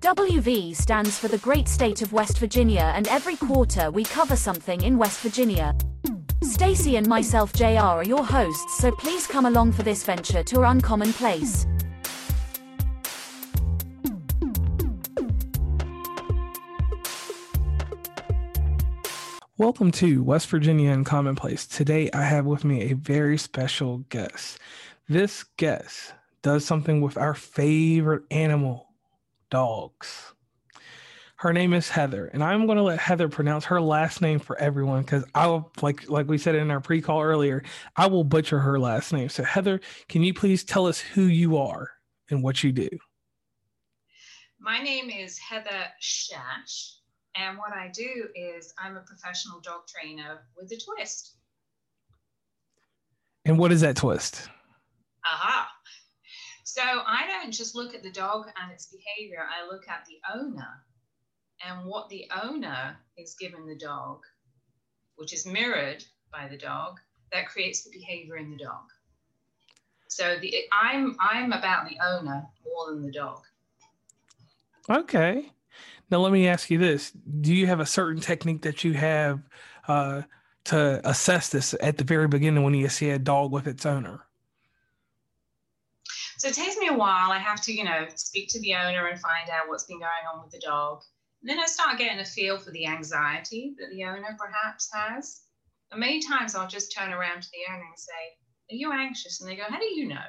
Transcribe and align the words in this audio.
WV 0.00 0.76
stands 0.76 1.18
for 1.18 1.26
the 1.26 1.38
great 1.38 1.66
state 1.66 2.02
of 2.02 2.12
West 2.12 2.38
Virginia 2.38 2.92
and 2.94 3.08
every 3.08 3.34
quarter 3.34 3.90
we 3.90 4.04
cover 4.04 4.36
something 4.36 4.80
in 4.82 4.96
West 4.96 5.18
Virginia. 5.18 5.76
Stacy 6.40 6.94
and 6.94 7.08
myself 7.08 7.52
JR 7.52 7.78
are 7.78 8.04
your 8.04 8.24
hosts 8.24 8.78
so 8.78 8.92
please 8.92 9.26
come 9.26 9.46
along 9.46 9.72
for 9.72 9.82
this 9.82 10.04
venture 10.04 10.44
to 10.44 10.58
our 10.60 10.66
uncommon 10.66 11.12
place. 11.12 11.66
Welcome 19.56 19.90
to 19.92 20.22
West 20.22 20.46
Virginia 20.48 20.92
Uncommon 20.92 21.34
Place. 21.34 21.66
Today 21.66 22.08
I 22.14 22.22
have 22.22 22.46
with 22.46 22.64
me 22.64 22.82
a 22.82 22.94
very 22.94 23.36
special 23.36 23.98
guest. 24.10 24.60
This 25.08 25.42
guest 25.56 26.14
does 26.42 26.64
something 26.64 27.00
with 27.00 27.16
our 27.16 27.34
favorite 27.34 28.22
animal, 28.30 28.87
dogs. 29.50 30.32
Her 31.36 31.52
name 31.52 31.72
is 31.72 31.88
Heather, 31.88 32.26
and 32.26 32.42
I'm 32.42 32.66
going 32.66 32.78
to 32.78 32.82
let 32.82 32.98
Heather 32.98 33.28
pronounce 33.28 33.64
her 33.66 33.80
last 33.80 34.20
name 34.20 34.40
for 34.40 34.58
everyone 34.58 35.02
because 35.02 35.24
I 35.36 35.46
will, 35.46 35.70
like 35.80 36.10
like 36.10 36.26
we 36.26 36.36
said 36.36 36.56
in 36.56 36.70
our 36.70 36.80
pre-call 36.80 37.22
earlier, 37.22 37.62
I 37.96 38.08
will 38.08 38.24
butcher 38.24 38.58
her 38.58 38.78
last 38.80 39.12
name. 39.12 39.28
So 39.28 39.44
Heather, 39.44 39.80
can 40.08 40.24
you 40.24 40.34
please 40.34 40.64
tell 40.64 40.86
us 40.86 40.98
who 40.98 41.22
you 41.22 41.56
are 41.56 41.92
and 42.28 42.42
what 42.42 42.64
you 42.64 42.72
do? 42.72 42.88
My 44.58 44.82
name 44.82 45.10
is 45.10 45.38
Heather 45.38 45.86
Szasz, 46.02 46.96
and 47.36 47.56
what 47.56 47.72
I 47.72 47.88
do 47.94 48.26
is 48.34 48.74
I'm 48.76 48.96
a 48.96 49.02
professional 49.02 49.60
dog 49.60 49.82
trainer 49.86 50.40
with 50.56 50.72
a 50.72 50.76
twist. 50.76 51.36
And 53.44 53.60
what 53.60 53.70
is 53.70 53.82
that 53.82 53.94
twist? 53.94 54.48
Aha. 55.24 55.68
So 56.68 56.82
I 56.82 57.26
don't 57.26 57.50
just 57.50 57.74
look 57.74 57.94
at 57.94 58.02
the 58.02 58.10
dog 58.10 58.48
and 58.60 58.70
its 58.70 58.88
behavior, 58.88 59.40
I 59.40 59.66
look 59.66 59.88
at 59.88 60.04
the 60.04 60.18
owner 60.38 60.84
and 61.64 61.86
what 61.86 62.10
the 62.10 62.30
owner 62.42 62.94
is 63.16 63.34
giving 63.40 63.64
the 63.64 63.74
dog, 63.74 64.20
which 65.16 65.32
is 65.32 65.46
mirrored 65.46 66.04
by 66.30 66.46
the 66.46 66.58
dog, 66.58 67.00
that 67.32 67.48
creates 67.48 67.84
the 67.84 67.90
behavior 67.90 68.36
in 68.36 68.50
the 68.50 68.62
dog. 68.62 68.82
So 70.08 70.36
the 70.38 70.54
I'm 70.70 71.16
I'm 71.18 71.54
about 71.54 71.88
the 71.88 71.96
owner 72.06 72.46
more 72.66 72.92
than 72.92 73.02
the 73.02 73.12
dog. 73.12 73.40
Okay. 74.90 75.50
Now 76.10 76.18
let 76.18 76.32
me 76.32 76.48
ask 76.48 76.68
you 76.68 76.76
this: 76.76 77.12
Do 77.40 77.54
you 77.54 77.66
have 77.66 77.80
a 77.80 77.86
certain 77.86 78.20
technique 78.20 78.60
that 78.60 78.84
you 78.84 78.92
have 78.92 79.40
uh, 79.88 80.22
to 80.64 81.00
assess 81.08 81.48
this 81.48 81.74
at 81.80 81.96
the 81.96 82.04
very 82.04 82.28
beginning 82.28 82.62
when 82.62 82.74
you 82.74 82.90
see 82.90 83.08
a 83.08 83.18
dog 83.18 83.52
with 83.52 83.66
its 83.66 83.86
owner? 83.86 84.27
So 86.38 86.46
it 86.46 86.54
takes 86.54 86.76
me 86.76 86.86
a 86.86 86.94
while. 86.94 87.32
I 87.32 87.38
have 87.38 87.60
to, 87.62 87.72
you 87.72 87.82
know, 87.82 88.06
speak 88.14 88.48
to 88.50 88.60
the 88.60 88.74
owner 88.74 89.08
and 89.08 89.20
find 89.20 89.50
out 89.50 89.68
what's 89.68 89.86
been 89.86 89.98
going 89.98 90.24
on 90.32 90.40
with 90.40 90.52
the 90.52 90.60
dog. 90.60 91.02
And 91.42 91.50
then 91.50 91.58
I 91.58 91.66
start 91.66 91.98
getting 91.98 92.20
a 92.20 92.24
feel 92.24 92.58
for 92.58 92.70
the 92.70 92.86
anxiety 92.86 93.74
that 93.80 93.90
the 93.90 94.04
owner 94.04 94.36
perhaps 94.38 94.88
has. 94.92 95.40
And 95.90 95.98
many 95.98 96.20
times 96.20 96.54
I'll 96.54 96.68
just 96.68 96.94
turn 96.96 97.12
around 97.12 97.42
to 97.42 97.48
the 97.50 97.72
owner 97.72 97.82
and 97.82 97.98
say, 97.98 98.12
Are 98.70 98.76
you 98.76 98.92
anxious? 98.92 99.40
And 99.40 99.50
they 99.50 99.56
go, 99.56 99.64
How 99.68 99.80
do 99.80 99.86
you 99.86 100.06
know? 100.06 100.26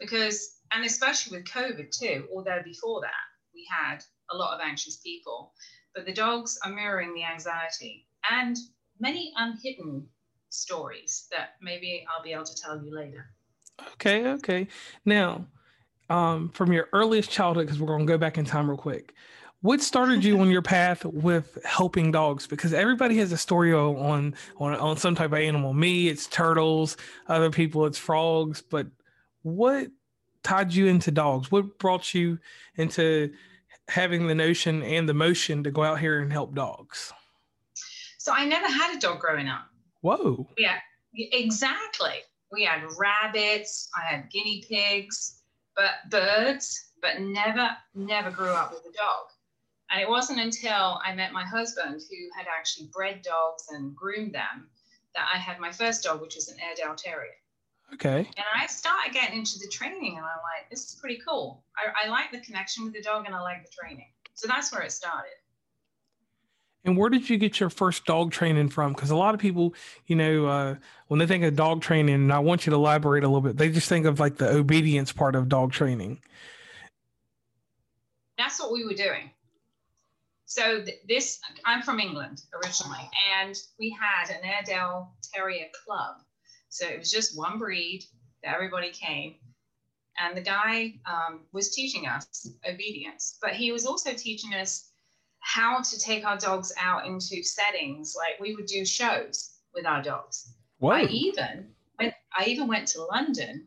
Because, 0.00 0.56
and 0.72 0.84
especially 0.84 1.38
with 1.38 1.46
COVID 1.46 1.96
too, 1.96 2.26
although 2.34 2.60
before 2.64 3.00
that 3.02 3.22
we 3.54 3.64
had 3.70 4.02
a 4.32 4.36
lot 4.36 4.54
of 4.54 4.60
anxious 4.60 4.96
people, 4.96 5.52
but 5.94 6.04
the 6.04 6.12
dogs 6.12 6.58
are 6.64 6.72
mirroring 6.72 7.14
the 7.14 7.22
anxiety 7.24 8.08
and 8.28 8.56
many 8.98 9.32
unhidden 9.36 10.08
stories 10.48 11.28
that 11.30 11.54
maybe 11.60 12.04
I'll 12.10 12.24
be 12.24 12.32
able 12.32 12.44
to 12.44 12.60
tell 12.60 12.84
you 12.84 12.92
later. 12.92 13.32
Okay, 13.94 14.26
okay. 14.26 14.68
Now, 15.04 15.46
um, 16.10 16.50
from 16.50 16.72
your 16.72 16.88
earliest 16.92 17.30
childhood, 17.30 17.66
because 17.66 17.80
we're 17.80 17.86
going 17.86 18.06
to 18.06 18.12
go 18.12 18.18
back 18.18 18.38
in 18.38 18.44
time 18.44 18.68
real 18.68 18.78
quick. 18.78 19.14
What 19.62 19.80
started 19.80 20.24
you 20.24 20.40
on 20.40 20.50
your 20.50 20.62
path 20.62 21.04
with 21.04 21.56
helping 21.64 22.10
dogs? 22.10 22.46
Because 22.48 22.74
everybody 22.74 23.16
has 23.18 23.30
a 23.30 23.36
story 23.36 23.72
on 23.72 24.34
on 24.58 24.74
on 24.74 24.96
some 24.96 25.14
type 25.14 25.32
of 25.32 25.38
animal. 25.38 25.72
Me, 25.72 26.08
it's 26.08 26.26
turtles. 26.26 26.96
Other 27.28 27.50
people, 27.50 27.86
it's 27.86 27.96
frogs. 27.96 28.60
But 28.60 28.88
what 29.42 29.86
tied 30.42 30.74
you 30.74 30.86
into 30.86 31.12
dogs? 31.12 31.52
What 31.52 31.78
brought 31.78 32.12
you 32.12 32.40
into 32.76 33.32
having 33.86 34.26
the 34.26 34.34
notion 34.34 34.82
and 34.82 35.08
the 35.08 35.14
motion 35.14 35.62
to 35.62 35.70
go 35.70 35.84
out 35.84 36.00
here 36.00 36.18
and 36.20 36.32
help 36.32 36.54
dogs? 36.54 37.12
So 38.18 38.32
I 38.32 38.44
never 38.44 38.66
had 38.66 38.96
a 38.96 39.00
dog 39.00 39.20
growing 39.20 39.48
up. 39.48 39.68
Whoa. 40.00 40.48
Yeah, 40.58 40.78
exactly 41.14 42.24
we 42.52 42.64
had 42.64 42.82
rabbits, 42.98 43.88
I 43.96 44.04
had 44.04 44.30
guinea 44.30 44.62
pigs, 44.68 45.40
but 45.74 46.10
birds, 46.10 46.92
but 47.00 47.20
never, 47.20 47.70
never 47.94 48.30
grew 48.30 48.50
up 48.50 48.72
with 48.72 48.82
a 48.82 48.96
dog. 48.96 49.26
And 49.90 50.00
it 50.00 50.08
wasn't 50.08 50.40
until 50.40 51.00
I 51.04 51.14
met 51.14 51.32
my 51.32 51.44
husband, 51.44 52.00
who 52.08 52.16
had 52.36 52.46
actually 52.46 52.90
bred 52.92 53.22
dogs 53.22 53.66
and 53.70 53.96
groomed 53.96 54.34
them, 54.34 54.68
that 55.14 55.28
I 55.32 55.38
had 55.38 55.58
my 55.60 55.72
first 55.72 56.04
dog, 56.04 56.20
which 56.20 56.34
was 56.34 56.48
an 56.48 56.58
Airedale 56.60 56.94
Terrier. 56.94 57.34
Okay. 57.92 58.18
And 58.20 58.46
I 58.54 58.66
started 58.66 59.12
getting 59.12 59.38
into 59.38 59.58
the 59.58 59.68
training, 59.68 60.16
and 60.16 60.24
I'm 60.24 60.42
like, 60.42 60.70
this 60.70 60.86
is 60.86 60.94
pretty 60.94 61.20
cool. 61.26 61.62
I, 61.76 62.06
I 62.06 62.10
like 62.10 62.32
the 62.32 62.40
connection 62.40 62.84
with 62.84 62.94
the 62.94 63.02
dog, 63.02 63.26
and 63.26 63.34
I 63.34 63.40
like 63.42 63.64
the 63.64 63.70
training. 63.70 64.08
So 64.34 64.48
that's 64.48 64.72
where 64.72 64.82
it 64.82 64.92
started. 64.92 65.32
And 66.84 66.96
where 66.96 67.10
did 67.10 67.30
you 67.30 67.38
get 67.38 67.60
your 67.60 67.70
first 67.70 68.04
dog 68.06 68.32
training 68.32 68.68
from? 68.68 68.92
Because 68.92 69.10
a 69.10 69.16
lot 69.16 69.34
of 69.34 69.40
people, 69.40 69.74
you 70.06 70.16
know, 70.16 70.46
uh, 70.46 70.74
when 71.06 71.20
they 71.20 71.26
think 71.26 71.44
of 71.44 71.54
dog 71.54 71.80
training, 71.80 72.14
and 72.14 72.32
I 72.32 72.40
want 72.40 72.66
you 72.66 72.70
to 72.70 72.76
elaborate 72.76 73.22
a 73.22 73.28
little 73.28 73.40
bit, 73.40 73.56
they 73.56 73.70
just 73.70 73.88
think 73.88 74.04
of 74.04 74.18
like 74.18 74.36
the 74.36 74.48
obedience 74.48 75.12
part 75.12 75.36
of 75.36 75.48
dog 75.48 75.72
training. 75.72 76.20
That's 78.36 78.58
what 78.58 78.72
we 78.72 78.84
were 78.84 78.94
doing. 78.94 79.30
So 80.46 80.82
th- 80.82 80.98
this, 81.08 81.38
I'm 81.64 81.82
from 81.82 82.00
England 82.00 82.42
originally, 82.62 83.08
and 83.40 83.56
we 83.78 83.96
had 83.98 84.34
an 84.34 84.44
Airedale 84.44 85.12
Terrier 85.22 85.66
club. 85.84 86.16
So 86.68 86.86
it 86.86 86.98
was 86.98 87.10
just 87.10 87.38
one 87.38 87.58
breed 87.58 88.04
that 88.42 88.54
everybody 88.54 88.90
came. 88.90 89.36
And 90.18 90.36
the 90.36 90.42
guy 90.42 90.94
um, 91.06 91.40
was 91.52 91.74
teaching 91.74 92.06
us 92.06 92.48
obedience, 92.68 93.38
but 93.40 93.52
he 93.52 93.72
was 93.72 93.86
also 93.86 94.12
teaching 94.12 94.52
us 94.54 94.91
how 95.42 95.82
to 95.82 95.98
take 95.98 96.24
our 96.24 96.38
dogs 96.38 96.72
out 96.80 97.04
into 97.06 97.42
settings. 97.42 98.14
Like 98.16 98.40
we 98.40 98.54
would 98.54 98.66
do 98.66 98.84
shows 98.84 99.58
with 99.74 99.84
our 99.84 100.02
dogs. 100.02 100.54
Whoa. 100.78 100.92
I 100.92 101.02
even 101.04 101.68
went, 101.98 102.14
I 102.36 102.44
even 102.46 102.68
went 102.68 102.88
to 102.88 103.02
London 103.02 103.66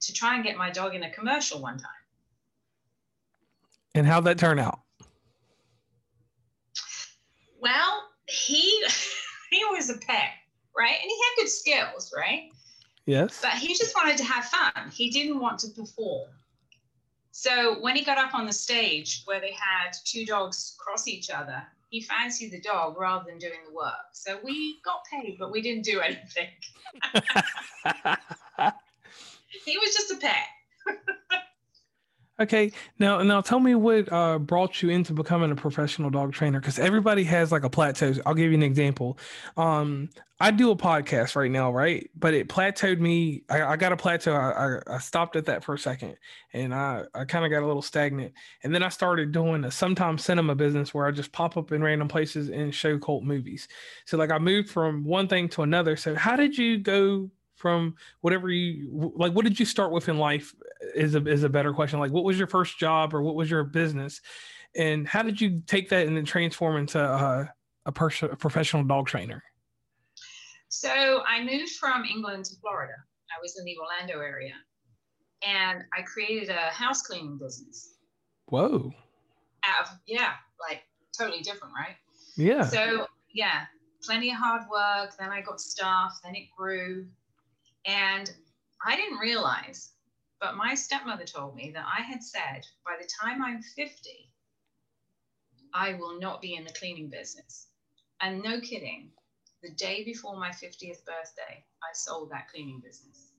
to 0.00 0.12
try 0.12 0.36
and 0.36 0.44
get 0.44 0.56
my 0.56 0.70
dog 0.70 0.94
in 0.94 1.02
a 1.02 1.10
commercial 1.10 1.60
one 1.60 1.78
time. 1.78 1.90
And 3.94 4.06
how'd 4.06 4.24
that 4.24 4.38
turn 4.38 4.58
out? 4.58 4.80
Well, 7.60 8.08
he 8.28 8.84
he 9.50 9.64
was 9.72 9.90
a 9.90 9.98
pet, 9.98 10.30
right? 10.76 10.96
And 11.02 11.10
he 11.10 11.22
had 11.24 11.42
good 11.42 11.50
skills, 11.50 12.12
right? 12.16 12.50
Yes. 13.06 13.40
But 13.42 13.52
he 13.52 13.68
just 13.68 13.94
wanted 13.96 14.16
to 14.18 14.24
have 14.24 14.44
fun. 14.44 14.90
He 14.92 15.10
didn't 15.10 15.40
want 15.40 15.58
to 15.60 15.68
perform. 15.68 16.28
So 17.38 17.78
when 17.80 17.94
he 17.96 18.02
got 18.02 18.16
up 18.16 18.32
on 18.32 18.46
the 18.46 18.52
stage 18.52 19.20
where 19.26 19.40
they 19.40 19.52
had 19.52 19.90
two 20.06 20.24
dogs 20.24 20.74
cross 20.78 21.06
each 21.06 21.28
other, 21.28 21.62
he 21.90 22.00
fancied 22.00 22.50
the 22.50 22.62
dog 22.62 22.96
rather 22.98 23.26
than 23.28 23.38
doing 23.38 23.58
the 23.68 23.74
work. 23.74 24.08
So 24.14 24.38
we 24.42 24.80
got 24.82 25.04
paid, 25.04 25.36
but 25.38 25.52
we 25.52 25.60
didn't 25.60 25.84
do 25.84 26.00
anything. 26.04 26.48
he 29.66 29.76
was 29.76 29.92
just 29.94 30.12
a 30.12 30.16
pet. 30.16 30.46
Okay, 32.38 32.70
now 32.98 33.22
now 33.22 33.40
tell 33.40 33.60
me 33.60 33.74
what 33.74 34.12
uh, 34.12 34.38
brought 34.38 34.82
you 34.82 34.90
into 34.90 35.14
becoming 35.14 35.50
a 35.50 35.56
professional 35.56 36.10
dog 36.10 36.34
trainer 36.34 36.60
because 36.60 36.78
everybody 36.78 37.24
has 37.24 37.50
like 37.50 37.64
a 37.64 37.70
plateau. 37.70 38.12
I'll 38.26 38.34
give 38.34 38.50
you 38.50 38.56
an 38.58 38.62
example. 38.62 39.18
Um, 39.56 40.10
I 40.38 40.50
do 40.50 40.70
a 40.70 40.76
podcast 40.76 41.34
right 41.34 41.50
now, 41.50 41.72
right? 41.72 42.10
But 42.14 42.34
it 42.34 42.50
plateaued 42.50 43.00
me. 43.00 43.44
I, 43.48 43.62
I 43.62 43.76
got 43.76 43.92
a 43.92 43.96
plateau. 43.96 44.34
I, 44.34 44.50
I, 44.50 44.96
I, 44.96 44.98
stopped 44.98 45.34
at 45.36 45.46
that 45.46 45.64
for 45.64 45.72
a 45.72 45.78
second, 45.78 46.18
and 46.52 46.74
I 46.74 47.04
I 47.14 47.24
kind 47.24 47.46
of 47.46 47.50
got 47.50 47.62
a 47.62 47.66
little 47.66 47.80
stagnant. 47.80 48.34
And 48.62 48.74
then 48.74 48.82
I 48.82 48.90
started 48.90 49.32
doing 49.32 49.64
a 49.64 49.70
sometimes 49.70 50.22
cinema 50.22 50.54
business 50.54 50.92
where 50.92 51.06
I 51.06 51.12
just 51.12 51.32
pop 51.32 51.56
up 51.56 51.72
in 51.72 51.82
random 51.82 52.08
places 52.08 52.50
and 52.50 52.74
show 52.74 52.98
cult 52.98 53.24
movies. 53.24 53.66
So 54.04 54.18
like 54.18 54.30
I 54.30 54.38
moved 54.38 54.68
from 54.68 55.04
one 55.04 55.26
thing 55.26 55.48
to 55.50 55.62
another. 55.62 55.96
So 55.96 56.14
how 56.14 56.36
did 56.36 56.58
you 56.58 56.76
go 56.76 57.30
from 57.56 57.94
whatever 58.20 58.50
you 58.50 59.12
like 59.16 59.32
what 59.32 59.44
did 59.44 59.58
you 59.58 59.66
start 59.66 59.90
with 59.90 60.08
in 60.08 60.18
life 60.18 60.54
is 60.94 61.14
a 61.14 61.26
is 61.26 61.42
a 61.42 61.48
better 61.48 61.72
question 61.72 61.98
like 61.98 62.12
what 62.12 62.24
was 62.24 62.38
your 62.38 62.46
first 62.46 62.78
job 62.78 63.14
or 63.14 63.22
what 63.22 63.34
was 63.34 63.50
your 63.50 63.64
business 63.64 64.20
and 64.76 65.08
how 65.08 65.22
did 65.22 65.40
you 65.40 65.62
take 65.66 65.88
that 65.88 66.06
and 66.06 66.16
then 66.16 66.24
transform 66.24 66.76
into 66.76 67.00
uh, 67.00 67.44
a 67.86 67.92
person 67.92 68.30
a 68.30 68.36
professional 68.36 68.84
dog 68.84 69.06
trainer 69.06 69.42
So 70.68 71.22
I 71.26 71.42
moved 71.42 71.72
from 71.80 72.04
England 72.04 72.44
to 72.46 72.56
Florida. 72.60 72.92
I 73.30 73.40
was 73.40 73.58
in 73.58 73.64
the 73.64 73.76
Orlando 73.78 74.20
area, 74.20 74.54
and 75.46 75.82
I 75.96 76.02
created 76.02 76.50
a 76.50 76.70
house 76.70 77.02
cleaning 77.02 77.38
business. 77.38 77.94
Whoa. 78.46 78.92
Out 79.64 79.86
of, 79.86 79.98
yeah, 80.06 80.32
like 80.60 80.82
totally 81.16 81.42
different, 81.42 81.72
right? 81.74 81.96
Yeah. 82.36 82.64
So 82.64 83.06
yeah, 83.32 83.64
plenty 84.02 84.30
of 84.30 84.36
hard 84.36 84.62
work. 84.70 85.16
Then 85.18 85.30
I 85.30 85.40
got 85.40 85.60
staff. 85.60 86.18
Then 86.22 86.34
it 86.34 86.48
grew, 86.56 87.06
and 87.86 88.32
I 88.84 88.96
didn't 88.96 89.18
realize, 89.18 89.92
but 90.40 90.56
my 90.56 90.74
stepmother 90.74 91.24
told 91.24 91.54
me 91.54 91.70
that 91.72 91.86
I 91.86 92.02
had 92.02 92.22
said 92.22 92.66
by 92.84 92.96
the 93.00 93.08
time 93.20 93.42
I'm 93.42 93.62
50, 93.62 94.30
I 95.72 95.94
will 95.94 96.18
not 96.18 96.42
be 96.42 96.54
in 96.54 96.64
the 96.64 96.72
cleaning 96.72 97.08
business. 97.08 97.68
And 98.20 98.42
no 98.42 98.60
kidding, 98.60 99.10
the 99.62 99.70
day 99.70 100.04
before 100.04 100.36
my 100.38 100.50
50th 100.50 101.04
birthday, 101.04 101.64
I 101.82 101.92
sold 101.94 102.30
that 102.30 102.48
cleaning 102.48 102.80
business. 102.84 103.32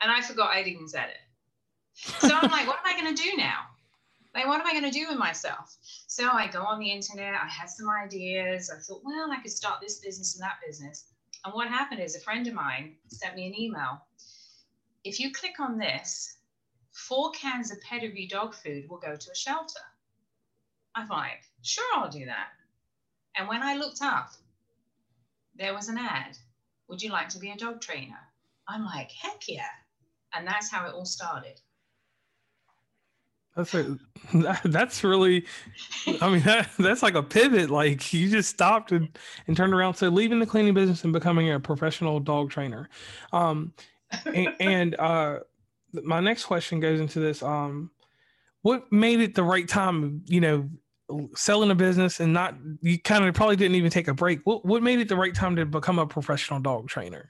And 0.00 0.10
I 0.10 0.20
forgot 0.20 0.50
I'd 0.50 0.66
even 0.66 0.88
said 0.88 1.08
it. 1.10 1.20
So 1.94 2.34
I'm 2.34 2.50
like, 2.50 2.66
what 2.66 2.78
am 2.84 2.96
I 2.96 3.00
going 3.00 3.14
to 3.14 3.22
do 3.22 3.36
now? 3.36 3.60
Like, 4.34 4.46
what 4.46 4.60
am 4.60 4.66
I 4.66 4.72
going 4.72 4.90
to 4.90 4.98
do 4.98 5.08
with 5.08 5.18
myself? 5.18 5.76
So 6.06 6.30
I 6.30 6.48
go 6.48 6.62
on 6.62 6.80
the 6.80 6.90
internet. 6.90 7.34
I 7.34 7.46
had 7.46 7.68
some 7.68 7.88
ideas. 7.90 8.70
I 8.70 8.78
thought, 8.80 9.02
well, 9.04 9.30
I 9.30 9.40
could 9.42 9.52
start 9.52 9.80
this 9.80 9.98
business 9.98 10.34
and 10.34 10.42
that 10.42 10.56
business. 10.66 11.11
And 11.44 11.54
what 11.54 11.68
happened 11.68 12.00
is 12.00 12.14
a 12.14 12.20
friend 12.20 12.46
of 12.46 12.54
mine 12.54 12.96
sent 13.08 13.34
me 13.34 13.46
an 13.46 13.58
email. 13.58 14.00
If 15.04 15.18
you 15.18 15.32
click 15.32 15.58
on 15.58 15.78
this, 15.78 16.36
four 16.92 17.30
cans 17.32 17.72
of 17.72 17.80
pedigree 17.80 18.28
dog 18.28 18.54
food 18.54 18.88
will 18.88 18.98
go 18.98 19.16
to 19.16 19.30
a 19.30 19.34
shelter. 19.34 19.80
I'm 20.94 21.08
like, 21.08 21.42
sure, 21.62 21.84
I'll 21.96 22.10
do 22.10 22.26
that. 22.26 22.48
And 23.36 23.48
when 23.48 23.62
I 23.62 23.76
looked 23.76 24.02
up, 24.02 24.30
there 25.54 25.74
was 25.74 25.88
an 25.88 25.98
ad. 25.98 26.36
Would 26.88 27.02
you 27.02 27.10
like 27.10 27.30
to 27.30 27.38
be 27.38 27.50
a 27.50 27.56
dog 27.56 27.80
trainer? 27.80 28.20
I'm 28.68 28.84
like, 28.84 29.10
heck 29.10 29.48
yeah. 29.48 29.70
And 30.34 30.46
that's 30.46 30.70
how 30.70 30.86
it 30.86 30.94
all 30.94 31.06
started. 31.06 31.60
That's 33.56 33.74
a, 33.74 33.98
that's 34.64 35.04
really, 35.04 35.46
I 36.20 36.30
mean, 36.30 36.40
that, 36.44 36.70
that's 36.78 37.02
like 37.02 37.14
a 37.14 37.22
pivot. 37.22 37.70
Like 37.70 38.12
you 38.12 38.30
just 38.30 38.50
stopped 38.50 38.92
and, 38.92 39.08
and 39.46 39.56
turned 39.56 39.74
around. 39.74 39.94
So 39.94 40.08
leaving 40.08 40.38
the 40.38 40.46
cleaning 40.46 40.74
business 40.74 41.04
and 41.04 41.12
becoming 41.12 41.50
a 41.50 41.60
professional 41.60 42.20
dog 42.20 42.50
trainer. 42.50 42.88
Um, 43.32 43.72
and, 44.26 44.54
and 44.60 44.94
uh, 44.98 45.40
my 45.92 46.20
next 46.20 46.44
question 46.44 46.80
goes 46.80 47.00
into 47.00 47.20
this. 47.20 47.42
Um, 47.42 47.90
what 48.62 48.90
made 48.92 49.20
it 49.20 49.34
the 49.34 49.42
right 49.42 49.68
time? 49.68 50.22
You 50.26 50.40
know, 50.40 50.70
selling 51.34 51.70
a 51.70 51.74
business 51.74 52.20
and 52.20 52.32
not 52.32 52.54
you 52.80 52.98
kind 52.98 53.24
of 53.24 53.34
probably 53.34 53.56
didn't 53.56 53.74
even 53.74 53.90
take 53.90 54.08
a 54.08 54.14
break. 54.14 54.40
What 54.44 54.64
what 54.64 54.82
made 54.82 55.00
it 55.00 55.08
the 55.08 55.16
right 55.16 55.34
time 55.34 55.56
to 55.56 55.66
become 55.66 55.98
a 55.98 56.06
professional 56.06 56.60
dog 56.60 56.88
trainer? 56.88 57.28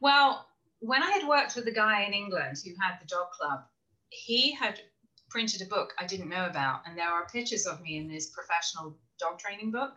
Well, 0.00 0.46
when 0.80 1.02
I 1.02 1.10
had 1.10 1.26
worked 1.26 1.56
with 1.56 1.66
a 1.66 1.72
guy 1.72 2.02
in 2.04 2.12
England 2.12 2.58
who 2.64 2.70
had 2.80 3.00
the 3.00 3.06
dog 3.06 3.30
club, 3.30 3.64
he 4.10 4.52
had 4.52 4.80
printed 5.30 5.62
a 5.62 5.66
book 5.66 5.94
I 5.98 6.06
didn't 6.06 6.28
know 6.28 6.46
about, 6.46 6.82
and 6.86 6.96
there 6.96 7.08
are 7.08 7.26
pictures 7.26 7.66
of 7.66 7.80
me 7.80 7.98
in 7.98 8.08
this 8.08 8.30
professional 8.30 8.96
dog 9.20 9.38
training 9.38 9.70
book 9.70 9.92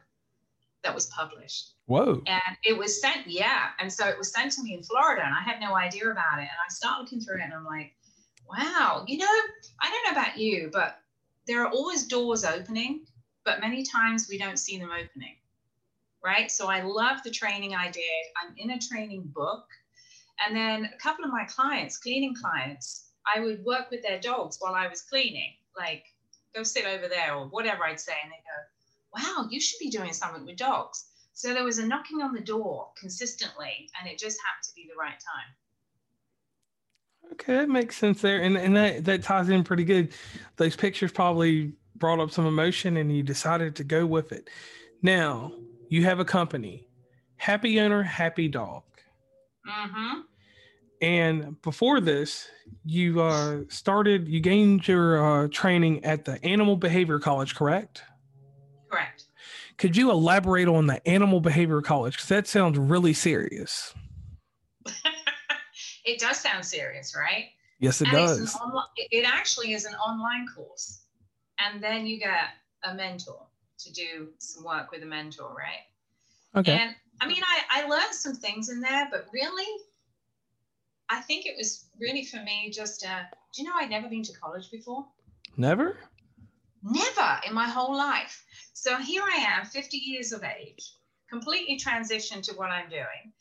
that 0.84 0.94
was 0.96 1.08
published. 1.08 1.74
Whoa. 1.86 2.22
And 2.25 2.58
it 2.63 2.78
was 2.78 3.00
sent, 3.00 3.28
yeah. 3.28 3.69
And 3.80 3.92
so 3.92 4.08
it 4.08 4.18
was 4.18 4.34
sent 4.34 4.52
to 4.54 4.63
me 4.63 4.74
in 4.74 4.84
Florida, 4.84 5.24
and 5.24 5.34
I 5.34 5.42
had 5.42 5.60
no 5.60 5.75
idea 5.75 6.10
about 6.10 6.40
it. 6.40 6.42
And 6.42 6.50
I 6.50 6.69
start 6.69 7.00
looking 7.00 7.22
through 7.22 7.38
it, 7.38 7.44
and 7.44 7.54
I'm 7.54 7.66
like, 7.66 7.94
wow, 8.50 9.06
you 9.08 9.18
know, 9.18 9.25
I 9.81 9.90
don't 9.90 10.16
know 10.16 10.22
about 10.22 10.38
you, 10.38 10.69
but 10.74 11.00
there 11.48 11.63
are 11.63 11.72
always 11.72 12.08
doors 12.08 12.44
opening, 12.44 13.06
but 13.46 13.62
many 13.62 13.84
times 13.84 14.28
we 14.30 14.38
don't 14.38 14.58
see 14.58 14.78
them 14.78 14.92
opening. 14.92 15.36
Right. 16.24 16.52
So 16.52 16.68
I 16.68 16.81
love 16.81 17.24
the 17.24 17.31
training 17.31 17.74
I 17.74 17.90
did. 17.90 18.04
I'm 18.42 18.54
in 18.58 18.72
a 18.72 18.80
training 18.80 19.31
book. 19.34 19.66
And 20.46 20.56
then 20.56 20.90
a 20.94 20.98
couple 20.98 21.25
of 21.25 21.31
my 21.31 21.46
clients, 21.46 21.98
cleaning 21.98 22.36
clients, 22.36 23.11
I 23.34 23.40
would 23.40 23.64
work 23.64 23.92
with 23.92 24.02
their 24.04 24.20
dogs 24.20 24.58
while 24.60 24.76
I 24.76 24.88
was 24.88 25.02
cleaning, 25.02 25.54
like 25.78 26.04
go 26.56 26.64
sit 26.64 26.86
over 26.86 27.08
there 27.08 27.36
or 27.36 27.48
whatever 27.48 27.84
I'd 27.84 28.00
say. 28.00 28.14
And 28.24 28.32
they 28.32 28.44
go, 28.44 29.24
wow, 29.24 29.48
you 29.50 29.60
should 29.60 29.80
be 29.80 29.90
doing 29.90 30.14
something 30.14 30.46
with 30.46 30.58
dogs. 30.58 31.06
So 31.34 31.54
there 31.54 31.64
was 31.64 31.80
a 31.80 31.86
knocking 31.86 32.22
on 32.22 32.34
the 32.34 32.42
door 32.42 32.90
consistently, 33.00 33.90
and 34.00 34.10
it 34.10 34.20
just 34.20 34.38
happened 34.46 34.64
to 34.64 34.76
be 34.76 34.88
the 34.88 35.00
right 35.00 35.12
time. 35.12 35.56
Okay, 37.34 37.56
that 37.56 37.70
makes 37.70 37.98
sense 37.98 38.22
there, 38.22 38.42
and 38.42 38.58
and 38.58 38.76
that 38.76 39.06
that 39.06 39.24
ties 39.24 39.50
in 39.50 39.64
pretty 39.64 39.86
good. 39.86 40.14
Those 40.58 40.76
pictures 40.76 41.12
probably 41.12 41.74
brought 41.96 42.20
up 42.20 42.32
some 42.32 42.46
emotion, 42.46 42.98
and 42.98 43.16
you 43.16 43.24
decided 43.24 43.76
to 43.78 43.84
go 43.84 44.06
with 44.06 44.32
it. 44.32 44.50
Now 45.02 45.54
you 45.88 46.04
have 46.04 46.20
a 46.20 46.26
company, 46.26 46.88
happy 47.38 47.80
owner, 47.80 48.04
happy 48.04 48.48
dog. 48.48 48.84
Mm-hmm. 49.68 50.22
And 51.01 51.59
before 51.63 52.00
this, 52.00 52.48
you 52.86 53.21
uh, 53.21 53.62
started, 53.69 54.27
you 54.27 54.39
gained 54.39 54.88
your 54.88 55.45
uh, 55.45 55.48
training 55.51 56.06
at 56.06 56.25
the 56.25 56.44
Animal 56.45 56.77
Behavior 56.77 57.18
College, 57.18 57.56
correct? 57.56 58.03
Correct. 58.89 59.25
Could 59.77 59.98
you 59.98 60.12
elaborate 60.12 60.68
on 60.68 60.86
the 60.86 61.06
Animal 61.07 61.42
Behavior 61.42 61.81
College? 61.81 62.13
Because 62.13 62.30
that 62.30 62.48
sounds 62.48 62.77
really 62.77 63.13
serious. 63.13 63.95
it 66.06 66.19
does 66.19 66.38
sound 66.38 66.63
serious, 66.63 67.15
right? 67.15 67.45
Yes, 67.80 68.00
it 68.01 68.09
and 68.09 68.18
does. 68.18 68.56
Onla- 68.56 68.89
it 68.95 69.27
actually 69.27 69.74
is 69.74 69.86
an 69.86 69.95
online 69.95 70.45
course. 70.56 71.01
And 71.57 71.83
then 71.83 72.06
you 72.06 72.19
get 72.19 72.50
a 72.83 72.94
mentor 72.94 73.48
to 73.80 73.92
do 73.92 74.30
some 74.38 74.63
work 74.63 74.92
with 74.92 75.01
a 75.01 75.07
mentor, 75.07 75.51
right? 75.56 76.59
Okay. 76.59 76.74
And 76.74 76.95
I 77.21 77.27
mean, 77.27 77.42
I, 77.44 77.83
I 77.83 77.88
learned 77.88 78.13
some 78.13 78.36
things 78.36 78.69
in 78.69 78.81
there, 78.81 79.07
but 79.12 79.25
really, 79.33 79.65
I 81.12 81.19
think 81.19 81.46
it 81.46 81.58
was 81.58 81.86
really 82.00 82.24
for 82.24 82.38
me 82.38 82.72
just, 82.72 83.06
uh, 83.06 83.24
do 83.54 83.62
you 83.62 83.68
know, 83.68 83.75
I'd 83.75 83.90
never 83.90 84.08
been 84.08 84.24
to 84.24 84.34
college 84.34 84.72
before? 84.72 85.06
Never? 85.58 85.98
Never 86.81 87.42
in 87.46 87.54
my 87.54 87.68
whole 87.68 87.96
life. 87.96 88.46
So 88.72 88.96
here 88.96 89.22
I 89.22 89.36
am, 89.36 89.66
50 89.66 89.98
years 89.98 90.31
of 90.31 90.42
age, 90.46 90.94
completely 91.30 91.78
transitioned 91.78 92.44
to 92.44 92.54
what 92.54 92.69
I'm 92.69 92.90
doing. 92.90 93.34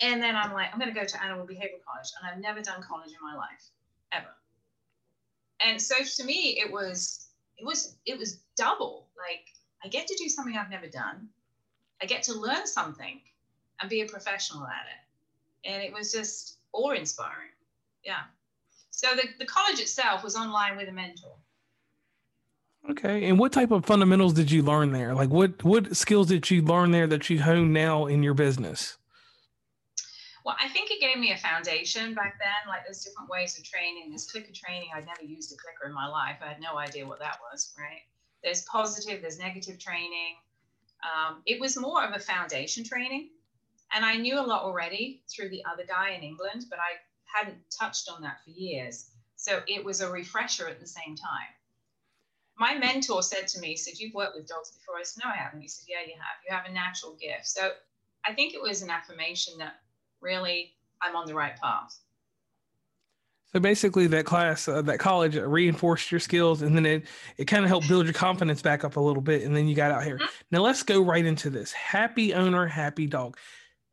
And 0.00 0.22
then 0.22 0.36
I'm 0.36 0.52
like, 0.52 0.68
I'm 0.72 0.78
going 0.78 0.92
to 0.92 0.98
go 0.98 1.04
to 1.04 1.24
animal 1.24 1.44
behavior 1.44 1.78
college. 1.84 2.08
And 2.20 2.30
I've 2.30 2.40
never 2.40 2.62
done 2.62 2.80
college 2.82 3.08
in 3.08 3.18
my 3.20 3.34
life, 3.36 3.68
ever. 4.12 4.32
And 5.60 5.82
so 5.82 5.96
to 6.04 6.24
me, 6.24 6.60
it 6.60 6.70
was, 6.70 7.30
it 7.58 7.66
was, 7.66 7.96
it 8.06 8.16
was 8.16 8.38
double. 8.56 9.08
Like 9.18 9.44
I 9.84 9.88
get 9.88 10.06
to 10.06 10.16
do 10.22 10.28
something 10.28 10.56
I've 10.56 10.70
never 10.70 10.86
done. 10.86 11.30
I 12.00 12.06
get 12.06 12.22
to 12.24 12.34
learn 12.34 12.66
something 12.66 13.20
and 13.80 13.90
be 13.90 14.02
a 14.02 14.06
professional 14.06 14.64
at 14.66 14.86
it. 14.86 15.68
And 15.68 15.82
it 15.82 15.92
was 15.92 16.12
just 16.12 16.55
awe 16.76 16.92
inspiring. 16.92 17.50
Yeah. 18.04 18.22
So 18.90 19.08
the, 19.14 19.28
the 19.38 19.46
college 19.46 19.80
itself 19.80 20.22
was 20.22 20.36
online 20.36 20.76
with 20.76 20.88
a 20.88 20.92
mentor. 20.92 21.36
Okay. 22.88 23.28
And 23.28 23.38
what 23.38 23.52
type 23.52 23.70
of 23.72 23.84
fundamentals 23.84 24.32
did 24.32 24.50
you 24.50 24.62
learn 24.62 24.92
there? 24.92 25.14
Like 25.14 25.30
what 25.30 25.62
what 25.64 25.96
skills 25.96 26.28
did 26.28 26.48
you 26.50 26.62
learn 26.62 26.92
there 26.92 27.06
that 27.08 27.28
you 27.28 27.42
hone 27.42 27.72
now 27.72 28.06
in 28.06 28.22
your 28.22 28.34
business? 28.34 28.96
Well, 30.44 30.56
I 30.62 30.68
think 30.68 30.92
it 30.92 31.00
gave 31.00 31.18
me 31.18 31.32
a 31.32 31.36
foundation 31.36 32.14
back 32.14 32.38
then. 32.38 32.68
Like 32.68 32.84
there's 32.84 33.02
different 33.02 33.28
ways 33.28 33.58
of 33.58 33.64
training. 33.64 34.10
There's 34.10 34.30
clicker 34.30 34.52
training. 34.54 34.90
I'd 34.94 35.04
never 35.04 35.24
used 35.24 35.52
a 35.52 35.56
clicker 35.56 35.88
in 35.88 35.92
my 35.92 36.06
life. 36.06 36.36
I 36.40 36.46
had 36.46 36.60
no 36.60 36.78
idea 36.78 37.04
what 37.04 37.18
that 37.18 37.38
was, 37.50 37.74
right? 37.76 38.02
There's 38.44 38.62
positive, 38.62 39.22
there's 39.22 39.40
negative 39.40 39.80
training. 39.80 40.36
Um, 41.02 41.42
it 41.46 41.60
was 41.60 41.76
more 41.76 42.04
of 42.04 42.14
a 42.14 42.20
foundation 42.20 42.84
training. 42.84 43.30
And 43.94 44.04
I 44.04 44.16
knew 44.16 44.38
a 44.38 44.42
lot 44.42 44.62
already 44.62 45.22
through 45.28 45.50
the 45.50 45.62
other 45.64 45.84
guy 45.86 46.10
in 46.10 46.22
England, 46.22 46.66
but 46.68 46.78
I 46.78 46.96
hadn't 47.24 47.58
touched 47.70 48.08
on 48.10 48.22
that 48.22 48.38
for 48.44 48.50
years. 48.50 49.10
So 49.36 49.60
it 49.68 49.84
was 49.84 50.00
a 50.00 50.10
refresher 50.10 50.68
at 50.68 50.80
the 50.80 50.86
same 50.86 51.14
time. 51.14 51.48
My 52.58 52.76
mentor 52.78 53.22
said 53.22 53.46
to 53.48 53.60
me, 53.60 53.68
he 53.68 53.76
said, 53.76 53.98
You've 53.98 54.14
worked 54.14 54.34
with 54.34 54.48
dogs 54.48 54.70
before. 54.70 54.96
I 54.96 55.02
said, 55.02 55.22
No, 55.24 55.30
I 55.30 55.36
haven't. 55.36 55.60
He 55.60 55.68
said, 55.68 55.84
Yeah, 55.88 56.06
you 56.06 56.14
have. 56.14 56.36
You 56.48 56.56
have 56.56 56.66
a 56.66 56.72
natural 56.72 57.16
gift. 57.20 57.46
So 57.46 57.70
I 58.26 58.32
think 58.32 58.54
it 58.54 58.62
was 58.62 58.82
an 58.82 58.90
affirmation 58.90 59.58
that 59.58 59.74
really 60.20 60.72
I'm 61.02 61.14
on 61.14 61.26
the 61.26 61.34
right 61.34 61.54
path. 61.60 61.98
So 63.52 63.60
basically, 63.60 64.06
that 64.08 64.26
class, 64.26 64.68
uh, 64.68 64.82
that 64.82 64.98
college 64.98 65.36
reinforced 65.36 66.10
your 66.10 66.20
skills, 66.20 66.62
and 66.62 66.76
then 66.76 66.84
it 66.84 67.04
it 67.38 67.44
kind 67.44 67.64
of 67.64 67.68
helped 67.68 67.88
build 67.88 68.04
your 68.04 68.12
confidence 68.12 68.60
back 68.60 68.84
up 68.84 68.96
a 68.96 69.00
little 69.00 69.22
bit, 69.22 69.42
and 69.42 69.54
then 69.54 69.68
you 69.68 69.74
got 69.74 69.90
out 69.90 70.04
here. 70.04 70.16
Mm-hmm. 70.16 70.26
Now 70.50 70.60
let's 70.60 70.82
go 70.82 71.00
right 71.00 71.24
into 71.24 71.48
this. 71.48 71.72
Happy 71.72 72.34
owner, 72.34 72.66
happy 72.66 73.06
dog. 73.06 73.38